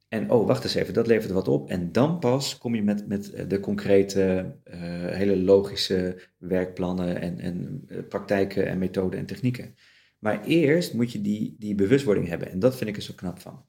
En 0.07 0.31
oh, 0.31 0.47
wacht 0.47 0.63
eens 0.63 0.73
even, 0.73 0.93
dat 0.93 1.07
levert 1.07 1.31
wat 1.31 1.47
op. 1.47 1.69
En 1.69 1.91
dan 1.91 2.19
pas 2.19 2.57
kom 2.57 2.75
je 2.75 2.83
met, 2.83 3.07
met 3.07 3.33
eh, 3.33 3.47
de 3.47 3.59
concrete, 3.59 4.55
eh, 4.63 4.79
hele 5.05 5.37
logische 5.37 6.21
werkplannen 6.37 7.21
en, 7.21 7.39
en 7.39 7.83
eh, 7.87 7.97
praktijken 8.09 8.67
en 8.67 8.77
methoden 8.77 9.19
en 9.19 9.25
technieken. 9.25 9.75
Maar 10.19 10.45
eerst 10.45 10.93
moet 10.93 11.11
je 11.11 11.21
die, 11.21 11.55
die 11.59 11.75
bewustwording 11.75 12.27
hebben. 12.27 12.51
En 12.51 12.59
dat 12.59 12.75
vind 12.75 12.89
ik 12.89 12.95
er 12.95 13.01
zo 13.01 13.13
knap 13.15 13.39
van. 13.39 13.65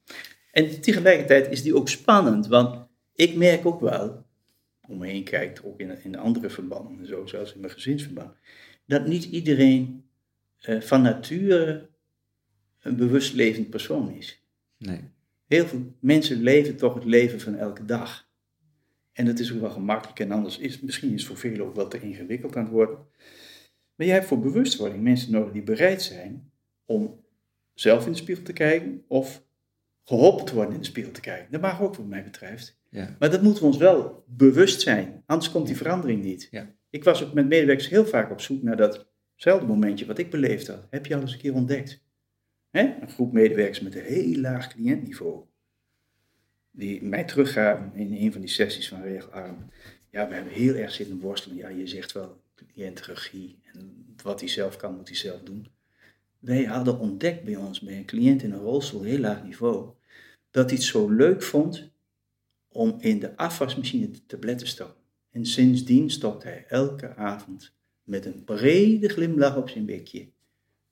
En 0.51 0.81
tegelijkertijd 0.81 1.51
is 1.51 1.61
die 1.61 1.75
ook 1.75 1.89
spannend. 1.89 2.47
Want 2.47 2.87
ik 3.13 3.35
merk 3.35 3.65
ook 3.65 3.79
wel, 3.81 4.25
om 4.87 4.97
me 4.97 5.07
heen 5.07 5.23
kijkt, 5.23 5.63
ook 5.63 5.79
in, 5.79 6.03
in 6.03 6.17
andere 6.17 6.49
verbanden, 6.49 6.99
en 6.99 7.05
zo, 7.05 7.25
zoals 7.25 7.53
in 7.53 7.59
mijn 7.59 7.73
gezinsverband, 7.73 8.35
dat 8.85 9.07
niet 9.07 9.23
iedereen 9.23 10.03
van 10.59 11.01
nature 11.01 11.89
een 12.81 12.95
bewust 12.95 13.33
levend 13.33 13.69
persoon 13.69 14.11
is. 14.11 14.43
Nee. 14.77 14.99
Heel 15.45 15.67
veel 15.67 15.95
mensen 15.99 16.41
leven 16.41 16.75
toch 16.75 16.93
het 16.93 17.05
leven 17.05 17.39
van 17.39 17.55
elke 17.55 17.85
dag. 17.85 18.29
En 19.11 19.25
dat 19.25 19.39
is 19.39 19.53
ook 19.53 19.59
wel 19.59 19.69
gemakkelijk 19.69 20.19
en 20.19 20.31
anders 20.31 20.57
is 20.57 20.79
misschien 20.79 21.13
is 21.13 21.25
voor 21.25 21.37
velen 21.37 21.65
ook 21.65 21.75
wel 21.75 21.87
te 21.87 21.99
ingewikkeld 21.99 22.55
aan 22.55 22.63
het 22.63 22.71
worden. 22.71 22.97
Maar 23.95 24.07
jij 24.07 24.15
hebt 24.15 24.27
voor 24.27 24.39
bewustwording 24.39 25.03
mensen 25.03 25.31
nodig 25.31 25.51
die 25.51 25.63
bereid 25.63 26.01
zijn 26.01 26.51
om 26.85 27.23
zelf 27.73 28.05
in 28.05 28.11
de 28.11 28.17
spiegel 28.17 28.43
te 28.43 28.53
kijken 28.53 29.03
of 29.07 29.43
geholpen 30.03 30.45
te 30.45 30.53
worden 30.53 30.73
in 30.73 30.79
de 30.79 30.85
spiegel 30.85 31.11
te 31.11 31.21
kijken. 31.21 31.51
Dat 31.51 31.61
mag 31.61 31.81
ook 31.81 31.95
wat 31.95 32.07
mij 32.07 32.23
betreft. 32.23 32.79
Ja. 32.89 33.15
Maar 33.19 33.31
dat 33.31 33.41
moeten 33.41 33.61
we 33.61 33.69
ons 33.69 33.77
wel 33.77 34.23
bewust 34.27 34.81
zijn, 34.81 35.23
anders 35.25 35.51
komt 35.51 35.67
die 35.67 35.77
verandering 35.77 36.23
niet. 36.23 36.47
Ja. 36.51 36.75
Ik 36.89 37.03
was 37.03 37.23
ook 37.23 37.33
met 37.33 37.47
medewerkers 37.47 37.89
heel 37.89 38.05
vaak 38.05 38.31
op 38.31 38.41
zoek 38.41 38.63
naar 38.63 38.77
datzelfde 38.77 39.65
momentje 39.65 40.05
wat 40.05 40.17
ik 40.17 40.29
beleefd 40.29 40.67
had. 40.67 40.87
Heb 40.89 41.05
je 41.05 41.15
al 41.15 41.21
eens 41.21 41.33
een 41.33 41.39
keer 41.39 41.53
ontdekt? 41.53 42.03
Hè? 42.71 42.97
Een 43.01 43.09
groep 43.09 43.31
medewerkers 43.31 43.79
met 43.79 43.95
een 43.95 44.03
heel 44.03 44.39
laag 44.39 44.67
cliëntniveau. 44.67 45.43
Die 46.71 47.03
mij 47.03 47.23
teruggaven 47.23 47.91
in 47.95 48.13
een 48.13 48.31
van 48.31 48.41
die 48.41 48.49
sessies 48.49 48.87
van 48.87 49.01
Regelarm. 49.01 49.69
Ja, 50.09 50.27
we 50.27 50.33
hebben 50.33 50.53
heel 50.53 50.75
erg 50.75 50.91
zitten 50.91 51.19
worstelen. 51.19 51.57
Ja, 51.57 51.69
je 51.69 51.87
zegt 51.87 52.11
wel 52.11 52.41
cliëntregie. 52.55 53.59
En 53.73 54.05
wat 54.23 54.39
hij 54.39 54.49
zelf 54.49 54.77
kan, 54.77 54.95
moet 54.95 55.07
hij 55.07 55.17
zelf 55.17 55.41
doen. 55.41 55.67
Wij 56.39 56.63
hadden 56.63 56.99
ontdekt 56.99 57.43
bij 57.43 57.55
ons, 57.55 57.79
bij 57.79 57.97
een 57.97 58.05
cliënt 58.05 58.43
in 58.43 58.51
een 58.51 58.59
rolstoel, 58.59 59.03
heel 59.03 59.19
laag 59.19 59.43
niveau, 59.43 59.89
dat 60.51 60.69
hij 60.69 60.77
het 60.77 60.87
zo 60.87 61.09
leuk 61.09 61.43
vond 61.43 61.91
om 62.67 62.95
in 62.99 63.19
de 63.19 63.37
afwasmachine 63.37 64.09
de 64.09 64.25
tabletten 64.25 64.65
te 64.65 64.71
stoppen. 64.71 65.01
En 65.31 65.45
sindsdien 65.45 66.09
stopt 66.09 66.43
hij 66.43 66.65
elke 66.67 67.15
avond 67.15 67.73
met 68.03 68.25
een 68.25 68.43
brede 68.43 69.09
glimlach 69.09 69.57
op 69.57 69.69
zijn 69.69 69.85
bekje 69.85 70.29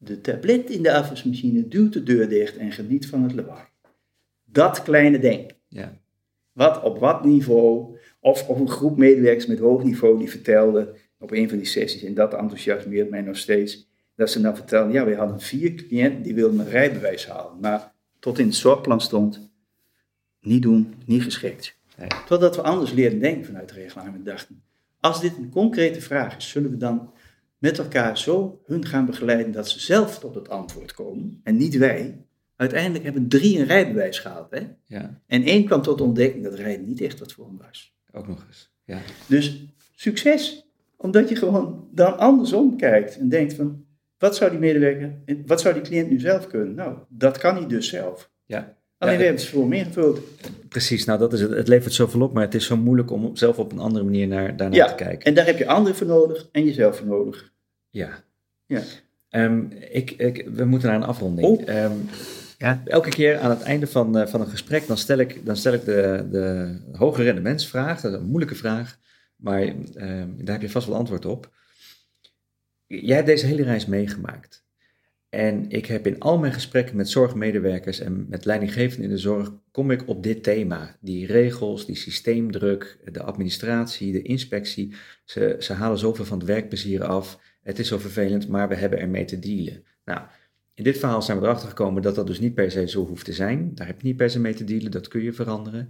de 0.02 0.22
tablet 0.22 0.70
in 0.70 0.84
de 0.84 0.93
afwasmachine, 0.93 1.68
duwt 1.68 1.93
de 1.93 2.04
deur 2.04 2.30
dicht 2.30 2.58
en 2.58 2.72
geniet 2.72 3.08
van 3.08 3.24
het 3.24 3.34
lawaai. 3.34 3.66
Dat 4.45 4.84
kleine 4.84 5.20
ding. 5.20 5.52
Ja. 5.68 5.97
Wat 6.52 6.84
op 6.84 7.00
wat 7.00 7.26
niveau, 7.26 7.97
of, 8.20 8.47
of 8.47 8.60
een 8.60 8.70
groep 8.70 8.97
medewerkers 8.97 9.45
met 9.45 9.60
hoog 9.60 9.84
niveau 9.84 10.18
die 10.18 10.30
vertelde 10.30 10.95
op 11.20 11.32
een 11.32 11.50
van 11.50 11.58
die 11.58 11.68
sessies, 11.68 12.04
en 12.04 12.14
dat 12.14 12.34
enthousiasmeert 12.34 13.10
mij 13.10 13.22
nog 13.22 13.38
steeds, 13.38 13.88
dat 14.16 14.32
ze 14.32 14.41
dan 14.41 14.56
vertelden, 14.56 14.91
ja, 14.91 15.06
we 15.06 15.16
hadden 15.16 15.39
vier 15.39 15.74
cliënten 15.74 16.22
die 16.22 16.36
wilden 16.36 16.60
een 16.60 16.70
rijbewijs 16.70 17.28
halen, 17.28 17.60
maar 17.60 17.93
tot 18.20 18.39
in 18.39 18.45
het 18.45 18.56
zorgplan 18.56 19.02
stond, 19.02 19.50
niet 20.41 20.62
doen, 20.62 20.93
niet 21.06 21.24
geschikt. 21.24 21.78
Nee. 21.97 22.08
Totdat 22.26 22.56
we 22.56 22.62
anders 22.62 22.91
leerden 22.91 23.20
denken 23.20 23.45
vanuit 23.45 23.70
de 23.70 23.76
regelaar 23.76 24.14
en 24.14 24.24
dachten, 24.24 24.64
als 25.00 25.22
dit 25.22 25.38
een 25.38 25.50
concrete 25.50 26.02
vraag 26.02 26.38
is, 26.38 26.50
zullen 26.50 26.72
we 26.72 26.78
dan 26.78 27.14
met 27.60 27.78
elkaar 27.78 28.18
zo 28.18 28.62
hun 28.66 28.86
gaan 28.86 29.05
begeleiden 29.05 29.51
dat 29.51 29.70
ze 29.70 29.80
zelf 29.80 30.20
tot 30.20 30.36
het 30.36 30.49
antwoord 30.49 30.93
komen 30.93 31.39
en 31.43 31.57
niet 31.57 31.78
wij. 31.78 32.26
Uiteindelijk 32.55 33.03
hebben 33.03 33.28
drie 33.28 33.60
een 33.60 33.66
rijbewijs 33.66 34.20
gehaald. 34.20 34.51
Hè? 34.51 34.68
ja, 34.86 35.22
En 35.28 35.43
één 35.43 35.66
kwam 35.66 35.82
tot 35.82 35.97
de 35.97 36.03
ontdekking 36.03 36.43
dat 36.43 36.53
rijden 36.53 36.86
niet 36.86 37.01
echt 37.01 37.20
wat 37.20 37.32
voor 37.34 37.45
hem 37.45 37.57
was. 37.57 37.95
ook 38.12 38.28
nog 38.28 38.45
eens. 38.47 38.72
Ja. 38.84 38.99
Dus 39.28 39.66
succes, 39.95 40.68
omdat 40.97 41.30
je 41.30 41.36
gewoon 41.36 41.88
dan 41.91 42.18
andersom 42.18 42.78
kijkt 42.78 43.18
en 43.18 43.30
denkt 43.30 43.53
van, 43.53 43.86
wat 44.18 44.36
zou 44.36 44.51
die 44.51 44.60
medewerker, 44.60 45.18
wat 45.45 45.62
zou 45.62 45.74
die 45.74 45.84
cliënt 45.84 46.10
nu 46.10 46.20
zelf 46.20 46.47
kunnen? 46.47 46.76
Nou, 46.76 46.97
dat 47.07 47.38
kan 47.38 47.55
hij 47.55 47.68
dus 47.68 47.89
zelf. 47.89 48.32
ja. 48.45 48.78
Alleen 49.00 49.14
Ja, 49.14 49.20
we 49.20 49.26
hebben 49.26 49.43
het 49.43 49.52
voor 49.54 49.68
meer 49.68 49.86
gevuld. 49.86 50.20
Precies, 50.70 51.06
nou 51.06 51.20
dat 51.20 51.34
is 51.34 51.41
het. 51.41 51.52
Het 51.52 51.68
levert 51.68 51.93
zoveel 51.93 52.22
op, 52.22 52.34
maar 52.34 52.43
het 52.43 52.56
is 52.56 52.66
zo 52.66 52.78
moeilijk 52.78 53.12
om 53.12 53.36
zelf 53.36 53.60
op 53.60 53.72
een 53.72 53.80
andere 53.80 54.04
manier 54.06 54.28
naar, 54.28 54.58
daarnaar 54.58 54.78
Ja, 54.78 54.88
te 54.88 55.04
kijken. 55.04 55.26
en 55.26 55.34
daar 55.34 55.45
heb 55.45 55.58
je 55.58 55.68
anderen 55.68 55.97
voor 55.97 56.08
nodig 56.08 56.47
en 56.52 56.66
jezelf 56.66 56.97
voor 56.97 57.08
nodig. 57.08 57.52
Ja. 57.89 58.24
Ja. 58.66 58.82
Ehm, 59.30 59.66
ik, 59.91 60.12
ik, 60.12 60.47
we 60.54 60.66
moeten 60.66 60.88
naar 60.89 60.97
een 60.97 61.08
afronding. 61.08 61.47
Oh. 61.47 61.68
Ehm, 61.70 61.91
ja, 62.58 62.82
elke 62.86 63.10
keer 63.10 63.38
aan 63.39 63.50
het 63.50 63.62
einde 63.62 63.88
van, 63.88 64.18
eh, 64.18 64.28
van 64.28 64.41
een 64.41 64.47
gesprek, 64.47 64.88
dan 64.88 64.97
stel 64.97 65.18
ik, 65.18 65.45
dan 65.45 65.56
stel 65.58 65.74
ik 65.74 65.86
de, 65.86 66.28
de 66.32 66.76
hoge 66.91 67.24
rendementsvraag. 67.24 68.02
Dat 68.02 68.12
is 68.12 68.18
een 68.20 68.26
moeilijke 68.26 68.56
vraag, 68.56 68.97
maar 69.36 69.62
ehm, 69.62 70.28
daar 70.38 70.54
heb 70.54 70.62
je 70.62 70.70
vast 70.70 70.88
wel 70.88 70.95
antwoord 70.95 71.26
op. 71.26 71.50
Jij 72.88 73.16
hebt 73.16 73.28
deze 73.28 73.45
hele 73.45 73.64
reis 73.64 73.86
meegemaakt. 73.86 74.64
En 75.30 75.69
ik 75.69 75.86
heb 75.86 76.07
in 76.07 76.19
al 76.19 76.38
mijn 76.38 76.53
gesprekken 76.53 76.95
met 76.95 77.09
zorgmedewerkers 77.09 77.99
en 77.99 78.25
met 78.30 78.45
leidinggevenden 78.45 79.03
in 79.03 79.15
de 79.15 79.17
zorg, 79.17 79.51
kom 79.71 79.91
ik 79.91 80.07
op 80.07 80.23
dit 80.23 80.43
thema. 80.43 80.97
Die 81.01 81.25
regels, 81.25 81.86
die 81.86 81.95
systeemdruk, 81.95 82.99
de 83.11 83.23
administratie, 83.23 84.11
de 84.11 84.21
inspectie. 84.21 84.93
Ze, 85.23 85.55
ze 85.59 85.73
halen 85.73 85.97
zoveel 85.97 86.25
van 86.25 86.38
het 86.38 86.47
werkplezier 86.47 87.03
af. 87.03 87.39
Het 87.61 87.80
is 87.80 87.88
zo 87.88 87.97
vervelend, 87.97 88.47
maar 88.47 88.69
we 88.69 88.75
hebben 88.75 88.99
ermee 88.99 89.25
te 89.25 89.39
dealen. 89.39 89.84
Nou, 90.05 90.21
in 90.73 90.84
dit 90.84 90.97
verhaal 90.97 91.21
zijn 91.21 91.39
we 91.39 91.45
erachter 91.45 91.67
gekomen 91.67 92.01
dat 92.01 92.15
dat 92.15 92.27
dus 92.27 92.39
niet 92.39 92.53
per 92.53 92.71
se 92.71 92.88
zo 92.88 93.05
hoeft 93.05 93.25
te 93.25 93.34
zijn. 93.34 93.71
Daar 93.75 93.88
heb 93.88 94.01
je 94.01 94.07
niet 94.07 94.17
per 94.17 94.30
se 94.30 94.39
mee 94.39 94.53
te 94.53 94.63
dealen, 94.63 94.91
dat 94.91 95.07
kun 95.07 95.21
je 95.21 95.34
veranderen. 95.34 95.89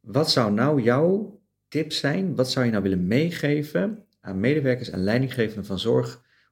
Wat 0.00 0.30
zou 0.30 0.52
nou 0.52 0.82
jouw 0.82 1.40
tip 1.68 1.92
zijn? 1.92 2.34
Wat 2.34 2.50
zou 2.50 2.64
je 2.64 2.70
nou 2.70 2.82
willen 2.82 3.06
meegeven 3.06 4.04
aan 4.20 4.40
medewerkers 4.40 4.90
en 4.90 5.02
leidinggevenden 5.02 5.64
van 5.64 5.78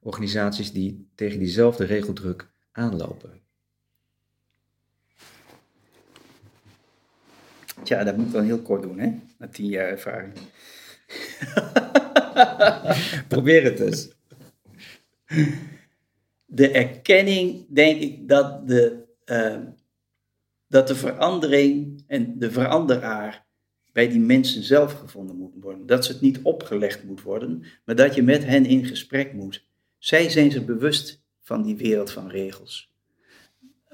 zorgorganisaties 0.01 0.73
die 0.73 1.09
tegen 1.15 1.39
diezelfde 1.39 1.85
regeldruk 1.85 2.51
aanlopen? 2.73 3.41
Tja, 7.83 8.05
dat 8.05 8.17
moet 8.17 8.27
ik 8.27 8.33
dan 8.33 8.45
heel 8.45 8.63
kort 8.63 8.83
doen, 8.83 8.99
hè? 8.99 9.13
Na 9.39 9.49
tien 9.49 9.67
jaar 9.67 9.89
ervaring. 9.89 10.33
Probeer 13.29 13.65
het 13.65 13.81
eens. 13.81 14.17
De 16.45 16.71
erkenning, 16.71 17.67
denk 17.69 18.01
ik, 18.01 18.29
dat 18.29 18.69
de, 18.69 19.05
eh, 19.25 19.59
dat 20.67 20.89
de 20.89 20.95
verandering 20.95 22.05
en 22.07 22.39
de 22.39 22.51
veranderaar 22.51 23.47
bij 23.93 24.09
die 24.09 24.21
mensen 24.21 24.63
zelf 24.63 24.93
gevonden 24.93 25.37
moet 25.37 25.55
worden. 25.61 25.87
Dat 25.87 26.05
ze 26.05 26.13
het 26.13 26.21
niet 26.21 26.41
opgelegd 26.43 27.05
moet 27.05 27.23
worden, 27.23 27.65
maar 27.85 27.95
dat 27.95 28.15
je 28.15 28.23
met 28.23 28.45
hen 28.45 28.67
in 28.67 28.85
gesprek 28.85 29.33
moet. 29.33 29.68
Zij 29.99 30.29
zijn 30.29 30.51
zich 30.51 30.65
bewust 30.65 31.23
van 31.41 31.63
die 31.63 31.77
wereld 31.77 32.11
van 32.11 32.29
regels. 32.29 32.93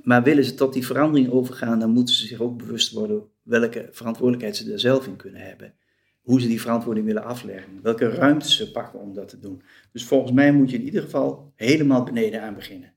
Maar 0.02 0.22
willen 0.22 0.44
ze 0.44 0.54
tot 0.54 0.72
die 0.72 0.86
verandering 0.86 1.30
overgaan, 1.30 1.78
dan 1.78 1.90
moeten 1.90 2.14
ze 2.14 2.26
zich 2.26 2.40
ook 2.40 2.58
bewust 2.58 2.92
worden 2.92 3.28
welke 3.42 3.88
verantwoordelijkheid 3.90 4.56
ze 4.56 4.68
daar 4.68 4.78
zelf 4.78 5.06
in 5.06 5.16
kunnen 5.16 5.40
hebben. 5.40 5.74
Hoe 6.22 6.40
ze 6.40 6.46
die 6.46 6.60
verantwoording 6.60 7.06
willen 7.06 7.24
afleggen. 7.24 7.82
Welke 7.82 8.08
ruimte 8.08 8.50
ze 8.50 8.70
pakken 8.70 9.00
om 9.00 9.14
dat 9.14 9.28
te 9.28 9.40
doen. 9.40 9.62
Dus 9.92 10.04
volgens 10.04 10.32
mij 10.32 10.52
moet 10.52 10.70
je 10.70 10.76
in 10.76 10.84
ieder 10.84 11.02
geval 11.02 11.52
helemaal 11.54 12.02
beneden 12.02 12.42
aan 12.42 12.54
beginnen. 12.54 12.94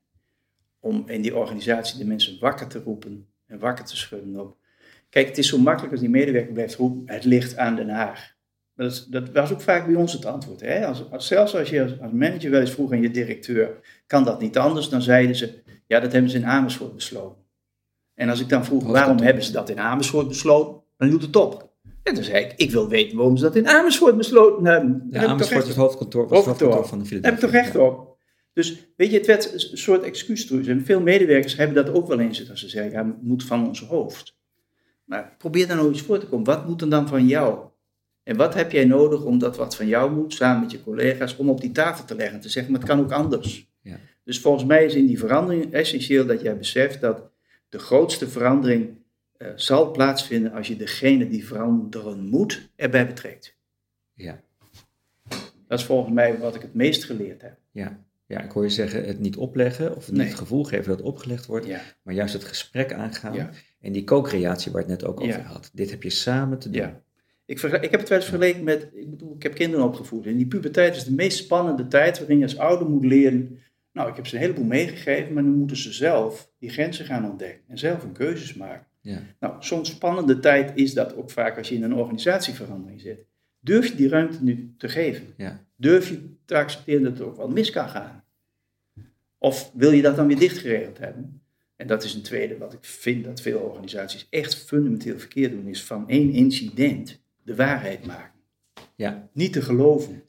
Om 0.80 1.08
in 1.08 1.22
die 1.22 1.36
organisatie 1.36 1.98
de 1.98 2.04
mensen 2.04 2.38
wakker 2.40 2.66
te 2.66 2.78
roepen 2.78 3.26
en 3.46 3.58
wakker 3.58 3.84
te 3.84 3.96
schudden 3.96 4.40
op. 4.40 4.56
Kijk, 5.08 5.26
het 5.26 5.38
is 5.38 5.48
zo 5.48 5.58
makkelijk 5.58 5.92
als 5.92 6.00
die 6.00 6.10
medewerker 6.10 6.52
blijft 6.52 6.74
roepen, 6.74 7.14
het 7.14 7.24
ligt 7.24 7.56
aan 7.56 7.76
Den 7.76 7.88
Haag. 7.88 8.36
Dat, 8.78 9.06
dat 9.10 9.30
was 9.32 9.52
ook 9.52 9.60
vaak 9.60 9.86
bij 9.86 9.94
ons 9.94 10.12
het 10.12 10.24
antwoord. 10.24 10.60
Hè? 10.60 10.86
Als, 10.86 11.10
als, 11.10 11.26
zelfs 11.26 11.56
als 11.56 11.70
je 11.70 11.82
als, 11.82 12.12
manager 12.12 12.50
wel 12.50 12.60
eens 12.60 12.70
vroeg 12.70 12.92
aan 12.92 13.02
je 13.02 13.10
directeur, 13.10 13.80
kan 14.06 14.24
dat 14.24 14.40
niet 14.40 14.58
anders? 14.58 14.88
Dan 14.88 15.02
zeiden 15.02 15.36
ze, 15.36 15.62
ja, 15.86 16.00
dat 16.00 16.12
hebben 16.12 16.30
ze 16.30 16.36
in 16.36 16.46
Amersfoort 16.46 16.94
besloten. 16.94 17.44
En 18.14 18.28
als 18.28 18.40
ik 18.40 18.48
dan 18.48 18.64
vroeg, 18.64 18.86
waarom 18.86 19.18
hebben 19.18 19.42
ze 19.42 19.52
dat 19.52 19.68
in 19.68 19.78
Amersfoort 19.78 20.28
besloten? 20.28 20.82
Dan 20.96 21.08
hield 21.08 21.22
het 21.22 21.36
op. 21.36 21.72
En 22.02 22.14
toen 22.14 22.24
zei 22.24 22.44
ik, 22.44 22.52
ik 22.56 22.70
wil 22.70 22.88
weten 22.88 23.16
waarom 23.16 23.36
ze 23.36 23.42
dat 23.42 23.56
in 23.56 23.68
Amersfoort 23.68 24.16
besloten 24.16 24.64
hebben. 24.64 25.08
Ja, 25.10 25.26
Amersfoort 25.26 25.62
is 25.62 25.68
het 25.68 25.76
hoofdkantoor, 25.76 26.28
was 26.28 26.30
hoofdkantoor. 26.30 26.66
hoofdkantoor 26.66 26.88
van 26.88 26.98
de 26.98 27.04
Philadelphia. 27.04 27.40
Heb 27.40 27.52
ik 27.54 27.60
toch 27.60 27.80
recht 27.80 27.86
op. 27.86 28.16
Dus 28.52 28.92
weet 28.96 29.10
je, 29.10 29.16
het 29.16 29.26
werd 29.26 29.52
een 29.52 29.78
soort 29.78 30.02
excuus. 30.02 30.50
En 30.50 30.84
veel 30.84 31.00
medewerkers 31.00 31.56
hebben 31.56 31.84
dat 31.84 31.94
ook 31.94 32.08
wel 32.08 32.20
eens 32.20 32.50
als 32.50 32.60
ze 32.60 32.68
zeggen, 32.68 32.92
ja, 32.92 33.06
het 33.06 33.22
moet 33.22 33.44
van 33.44 33.66
ons 33.66 33.80
hoofd. 33.80 34.36
Maar 35.04 35.34
probeer 35.38 35.68
dan 35.68 35.76
nog 35.76 35.86
eens 35.86 36.02
voor 36.02 36.18
te 36.18 36.26
komen. 36.26 36.44
Wat 36.44 36.68
moet 36.68 36.80
er 36.80 36.90
dan 36.90 37.08
van 37.08 37.26
jou? 37.26 37.67
En 38.28 38.36
wat 38.36 38.54
heb 38.54 38.72
jij 38.72 38.84
nodig 38.84 39.24
om 39.24 39.38
dat 39.38 39.56
wat 39.56 39.76
van 39.76 39.86
jou 39.86 40.12
moet, 40.12 40.34
samen 40.34 40.60
met 40.60 40.70
je 40.70 40.82
collega's, 40.82 41.36
om 41.36 41.50
op 41.50 41.60
die 41.60 41.72
tafel 41.72 42.04
te 42.04 42.14
leggen 42.14 42.34
en 42.34 42.40
te 42.40 42.48
zeggen, 42.48 42.72
maar 42.72 42.80
het 42.80 42.90
kan 42.90 43.00
ook 43.00 43.12
anders. 43.12 43.70
Ja. 43.80 43.98
Dus 44.24 44.40
volgens 44.40 44.64
mij 44.64 44.84
is 44.84 44.94
in 44.94 45.06
die 45.06 45.18
verandering 45.18 45.72
essentieel 45.72 46.26
dat 46.26 46.40
jij 46.40 46.56
beseft 46.56 47.00
dat 47.00 47.30
de 47.68 47.78
grootste 47.78 48.28
verandering 48.28 48.88
uh, 49.38 49.48
zal 49.56 49.90
plaatsvinden 49.90 50.52
als 50.52 50.68
je 50.68 50.76
degene 50.76 51.28
die 51.28 51.46
veranderen 51.46 52.26
moet 52.26 52.68
erbij 52.76 53.06
betrekt. 53.06 53.56
Ja. 54.14 54.40
Dat 55.68 55.78
is 55.78 55.84
volgens 55.84 56.14
mij 56.14 56.38
wat 56.38 56.54
ik 56.54 56.62
het 56.62 56.74
meest 56.74 57.04
geleerd 57.04 57.42
heb. 57.42 57.58
Ja. 57.70 58.04
Ja, 58.26 58.42
ik 58.42 58.50
hoor 58.50 58.62
je 58.62 58.70
zeggen 58.70 59.04
het 59.04 59.18
niet 59.18 59.36
opleggen 59.36 59.96
of 59.96 60.06
het 60.06 60.14
niet 60.14 60.26
het 60.26 60.38
gevoel 60.38 60.64
geven 60.64 60.88
dat 60.88 61.00
opgelegd 61.00 61.46
wordt, 61.46 61.66
maar 62.02 62.14
juist 62.14 62.32
het 62.32 62.44
gesprek 62.44 62.92
aangaan 62.92 63.50
en 63.80 63.92
die 63.92 64.04
co-creatie 64.04 64.72
waar 64.72 64.80
het 64.80 64.90
net 64.90 65.04
ook 65.04 65.20
over 65.20 65.42
had. 65.42 65.70
Dit 65.72 65.90
heb 65.90 66.02
je 66.02 66.10
samen 66.10 66.58
te 66.58 66.70
doen. 66.70 67.06
Ik, 67.48 67.62
ik 67.62 67.90
heb 67.90 68.00
het 68.00 68.08
wel 68.08 68.18
eens 68.18 68.28
vergeleken 68.28 68.64
met, 68.64 68.88
ik 68.94 69.10
bedoel, 69.10 69.34
ik 69.34 69.42
heb 69.42 69.54
kinderen 69.54 69.86
opgevoed 69.86 70.26
en 70.26 70.36
die 70.36 70.46
puberteit 70.46 70.96
is 70.96 71.04
de 71.04 71.12
meest 71.12 71.38
spannende 71.38 71.86
tijd 71.86 72.18
waarin 72.18 72.38
je 72.38 72.42
als 72.42 72.58
ouder 72.58 72.88
moet 72.88 73.04
leren, 73.04 73.58
nou 73.92 74.08
ik 74.08 74.16
heb 74.16 74.26
ze 74.26 74.34
een 74.34 74.40
heleboel 74.40 74.64
meegegeven, 74.64 75.32
maar 75.32 75.42
nu 75.42 75.50
moeten 75.50 75.76
ze 75.76 75.92
zelf 75.92 76.50
die 76.58 76.70
grenzen 76.70 77.04
gaan 77.04 77.30
ontdekken 77.30 77.60
en 77.68 77.78
zelf 77.78 78.02
hun 78.02 78.12
keuzes 78.12 78.54
maken. 78.54 78.86
Ja. 79.00 79.22
Nou, 79.40 79.54
zo'n 79.60 79.86
spannende 79.86 80.38
tijd 80.38 80.72
is 80.74 80.94
dat 80.94 81.16
ook 81.16 81.30
vaak 81.30 81.58
als 81.58 81.68
je 81.68 81.74
in 81.74 81.82
een 81.82 81.94
organisatieverandering 81.94 83.00
zit. 83.00 83.24
Durf 83.60 83.86
je 83.86 83.96
die 83.96 84.08
ruimte 84.08 84.42
nu 84.42 84.74
te 84.78 84.88
geven? 84.88 85.26
Ja. 85.36 85.64
Durf 85.76 86.08
je 86.08 86.34
te 86.44 86.54
accepteren 86.54 87.02
dat 87.02 87.12
het 87.12 87.22
ook 87.22 87.36
wel 87.36 87.48
mis 87.48 87.70
kan 87.70 87.88
gaan? 87.88 88.24
Of 89.38 89.70
wil 89.74 89.90
je 89.90 90.02
dat 90.02 90.16
dan 90.16 90.26
weer 90.26 90.38
dichtgeregeld 90.38 90.98
hebben? 90.98 91.40
En 91.76 91.86
dat 91.86 92.04
is 92.04 92.14
een 92.14 92.22
tweede 92.22 92.58
wat 92.58 92.72
ik 92.72 92.84
vind 92.84 93.24
dat 93.24 93.40
veel 93.40 93.58
organisaties 93.58 94.26
echt 94.30 94.56
fundamenteel 94.56 95.18
verkeerd 95.18 95.52
doen, 95.52 95.66
is 95.66 95.84
van 95.84 96.08
één 96.08 96.32
incident 96.32 97.20
de 97.48 97.54
waarheid 97.54 98.06
maken. 98.06 98.40
Ja. 98.94 99.28
Niet 99.32 99.52
te 99.52 99.62
geloven. 99.62 100.22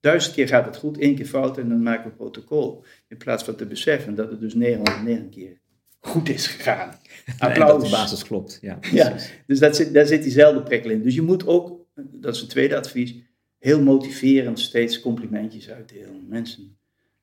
Duizend 0.00 0.34
keer 0.34 0.48
gaat 0.48 0.64
het 0.64 0.76
goed, 0.76 0.98
één 0.98 1.14
keer 1.14 1.26
fout 1.26 1.58
en 1.58 1.68
dan 1.68 1.82
maken 1.82 2.04
we 2.04 2.10
een 2.10 2.16
protocol. 2.16 2.84
In 3.08 3.16
plaats 3.16 3.44
van 3.44 3.56
te 3.56 3.66
beseffen 3.66 4.14
dat 4.14 4.30
het 4.30 4.40
dus 4.40 4.54
909 4.54 5.28
keer 5.30 5.60
goed 5.98 6.28
is 6.28 6.46
gegaan. 6.46 6.94
Applaus. 7.38 7.70
dat 7.70 7.80
de 7.80 7.90
basis 7.90 8.24
klopt. 8.24 8.58
Ja, 8.60 8.78
ja 8.80 9.16
dus 9.46 9.58
dat 9.58 9.76
zit, 9.76 9.94
daar 9.94 10.06
zit 10.06 10.22
diezelfde 10.22 10.62
prikkel 10.62 10.90
in. 10.90 11.02
Dus 11.02 11.14
je 11.14 11.22
moet 11.22 11.46
ook, 11.46 11.86
dat 11.94 12.34
is 12.34 12.40
een 12.42 12.48
tweede 12.48 12.76
advies, 12.76 13.14
heel 13.58 13.82
motiverend 13.82 14.60
steeds 14.60 15.00
complimentjes 15.00 15.70
uitdelen. 15.70 16.28
Mensen 16.28 16.78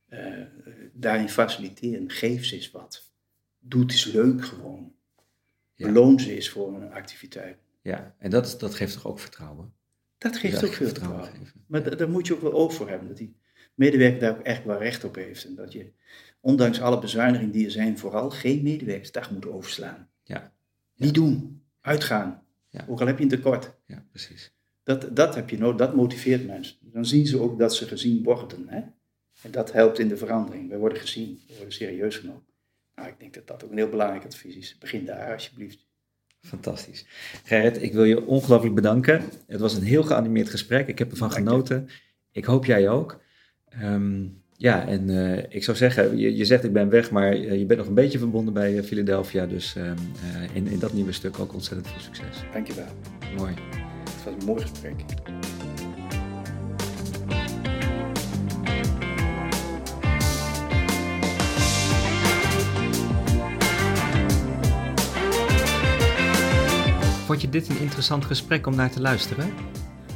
uh, 0.09 0.19
daarin 0.93 1.29
faciliteren. 1.29 2.09
Geef 2.09 2.45
ze 2.45 2.55
eens 2.55 2.71
wat. 2.71 3.11
Doe 3.59 3.81
het 3.81 3.91
eens 3.91 4.05
leuk 4.05 4.45
gewoon. 4.45 4.93
Beloon 5.75 6.19
ze 6.19 6.35
eens 6.35 6.49
voor 6.49 6.75
een 6.75 6.91
activiteit. 6.91 7.64
Ja, 7.85 8.15
en 8.17 8.29
dat, 8.29 8.55
dat 8.59 8.75
geeft 8.75 8.93
toch 8.93 9.07
ook 9.07 9.19
vertrouwen? 9.19 9.73
Dat 10.17 10.37
geeft 10.37 10.65
ook 10.65 10.73
veel 10.73 10.87
vertrouwen. 10.87 11.29
Maar 11.67 11.97
daar 11.97 12.09
moet 12.09 12.27
je 12.27 12.33
ook 12.33 12.41
wel 12.41 12.53
oog 12.53 12.73
voor 12.73 12.89
hebben. 12.89 13.07
Dat 13.07 13.17
die 13.17 13.35
medewerker 13.73 14.19
daar 14.19 14.37
ook 14.37 14.43
echt 14.43 14.65
wel 14.65 14.77
recht 14.77 15.03
op 15.03 15.15
heeft. 15.15 15.45
En 15.45 15.55
dat 15.55 15.71
je, 15.71 15.91
ondanks 16.39 16.81
alle 16.81 16.99
bezuinigingen 16.99 17.51
die 17.51 17.65
er 17.65 17.71
zijn, 17.71 17.97
vooral 17.97 18.29
geen 18.29 18.63
medewerkersdag 18.63 19.31
moet 19.31 19.47
overslaan. 19.47 20.09
Ja. 20.23 20.53
Niet 20.95 21.13
doen. 21.13 21.61
Uitgaan. 21.81 22.43
Ja. 22.69 22.85
Ook 22.89 23.01
al 23.01 23.07
heb 23.07 23.17
je 23.17 23.23
een 23.23 23.29
tekort. 23.29 23.73
Ja, 23.85 24.05
precies. 24.09 24.53
Dat, 24.83 25.15
dat 25.15 25.35
heb 25.35 25.49
je 25.49 25.57
nodig. 25.57 25.77
Dat 25.77 25.95
motiveert 25.95 26.47
mensen. 26.47 26.77
Dan 26.81 27.05
zien 27.05 27.27
ze 27.27 27.39
ook 27.39 27.59
dat 27.59 27.75
ze 27.75 27.87
gezien 27.87 28.23
worden. 28.23 28.67
Hè? 28.67 28.81
En 29.41 29.51
dat 29.51 29.71
helpt 29.71 29.99
in 29.99 30.07
de 30.07 30.17
verandering. 30.17 30.69
We 30.69 30.77
worden 30.77 30.99
gezien. 30.99 31.41
We 31.47 31.53
worden 31.53 31.73
serieus 31.73 32.17
genomen. 32.17 32.45
Nou, 32.95 33.07
ik 33.07 33.19
denk 33.19 33.33
dat 33.33 33.47
dat 33.47 33.63
ook 33.63 33.71
een 33.71 33.77
heel 33.77 33.89
belangrijk 33.89 34.25
advies 34.25 34.55
is. 34.55 34.77
Begin 34.77 35.05
daar 35.05 35.33
alsjeblieft. 35.33 35.85
Fantastisch. 36.45 37.05
Gerrit, 37.43 37.81
ik 37.81 37.93
wil 37.93 38.03
je 38.03 38.25
ongelooflijk 38.25 38.75
bedanken. 38.75 39.21
Het 39.47 39.59
was 39.59 39.73
een 39.73 39.83
heel 39.83 40.03
geanimeerd 40.03 40.49
gesprek. 40.49 40.87
Ik 40.87 40.99
heb 40.99 41.11
ervan 41.11 41.31
genoten. 41.31 41.89
Ik 42.31 42.45
hoop 42.45 42.65
jij 42.65 42.89
ook. 42.89 43.21
Ehm, 43.69 44.23
ja, 44.57 44.87
en 44.87 45.09
uh, 45.09 45.37
ik 45.37 45.63
zou 45.63 45.77
zeggen, 45.77 46.17
je, 46.17 46.35
je, 46.35 46.45
zegt 46.45 46.63
ik 46.63 46.73
ben 46.73 46.89
weg, 46.89 47.11
maar 47.11 47.37
uh, 47.37 47.59
je 47.59 47.65
bent 47.65 47.79
nog 47.79 47.87
een 47.87 47.93
beetje 47.93 48.19
verbonden 48.19 48.53
bij 48.53 48.73
uh, 48.73 48.83
Philadelphia. 48.83 49.45
Dus 49.45 49.75
um, 49.75 49.95
in, 50.53 50.67
in 50.67 50.79
dat 50.79 50.93
nieuwe 50.93 51.11
stuk 51.11 51.39
ook 51.39 51.53
ontzettend 51.53 51.87
veel 51.87 52.01
succes. 52.01 52.43
Dankjewel. 52.53 52.87
Mooi. 53.37 53.53
Het 54.03 54.23
was 54.23 54.33
een 54.33 54.45
mooi 54.45 54.61
gesprek. 54.61 54.95
Vond 67.25 67.41
je 67.41 67.49
dit 67.49 67.69
een 67.69 67.79
interessant 67.79 68.25
gesprek 68.25 68.67
om 68.67 68.75
naar 68.75 68.91
te 68.91 69.01
luisteren? 69.01 69.53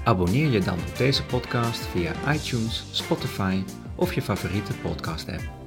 Abonneer 0.03 0.49
je 0.49 0.59
dan 0.59 0.77
op 0.89 0.97
deze 0.97 1.25
podcast 1.25 1.85
via 1.85 2.33
iTunes, 2.33 2.85
Spotify 2.91 3.63
of 3.95 4.13
je 4.13 4.21
favoriete 4.21 4.73
podcast 4.73 5.29
app. 5.29 5.58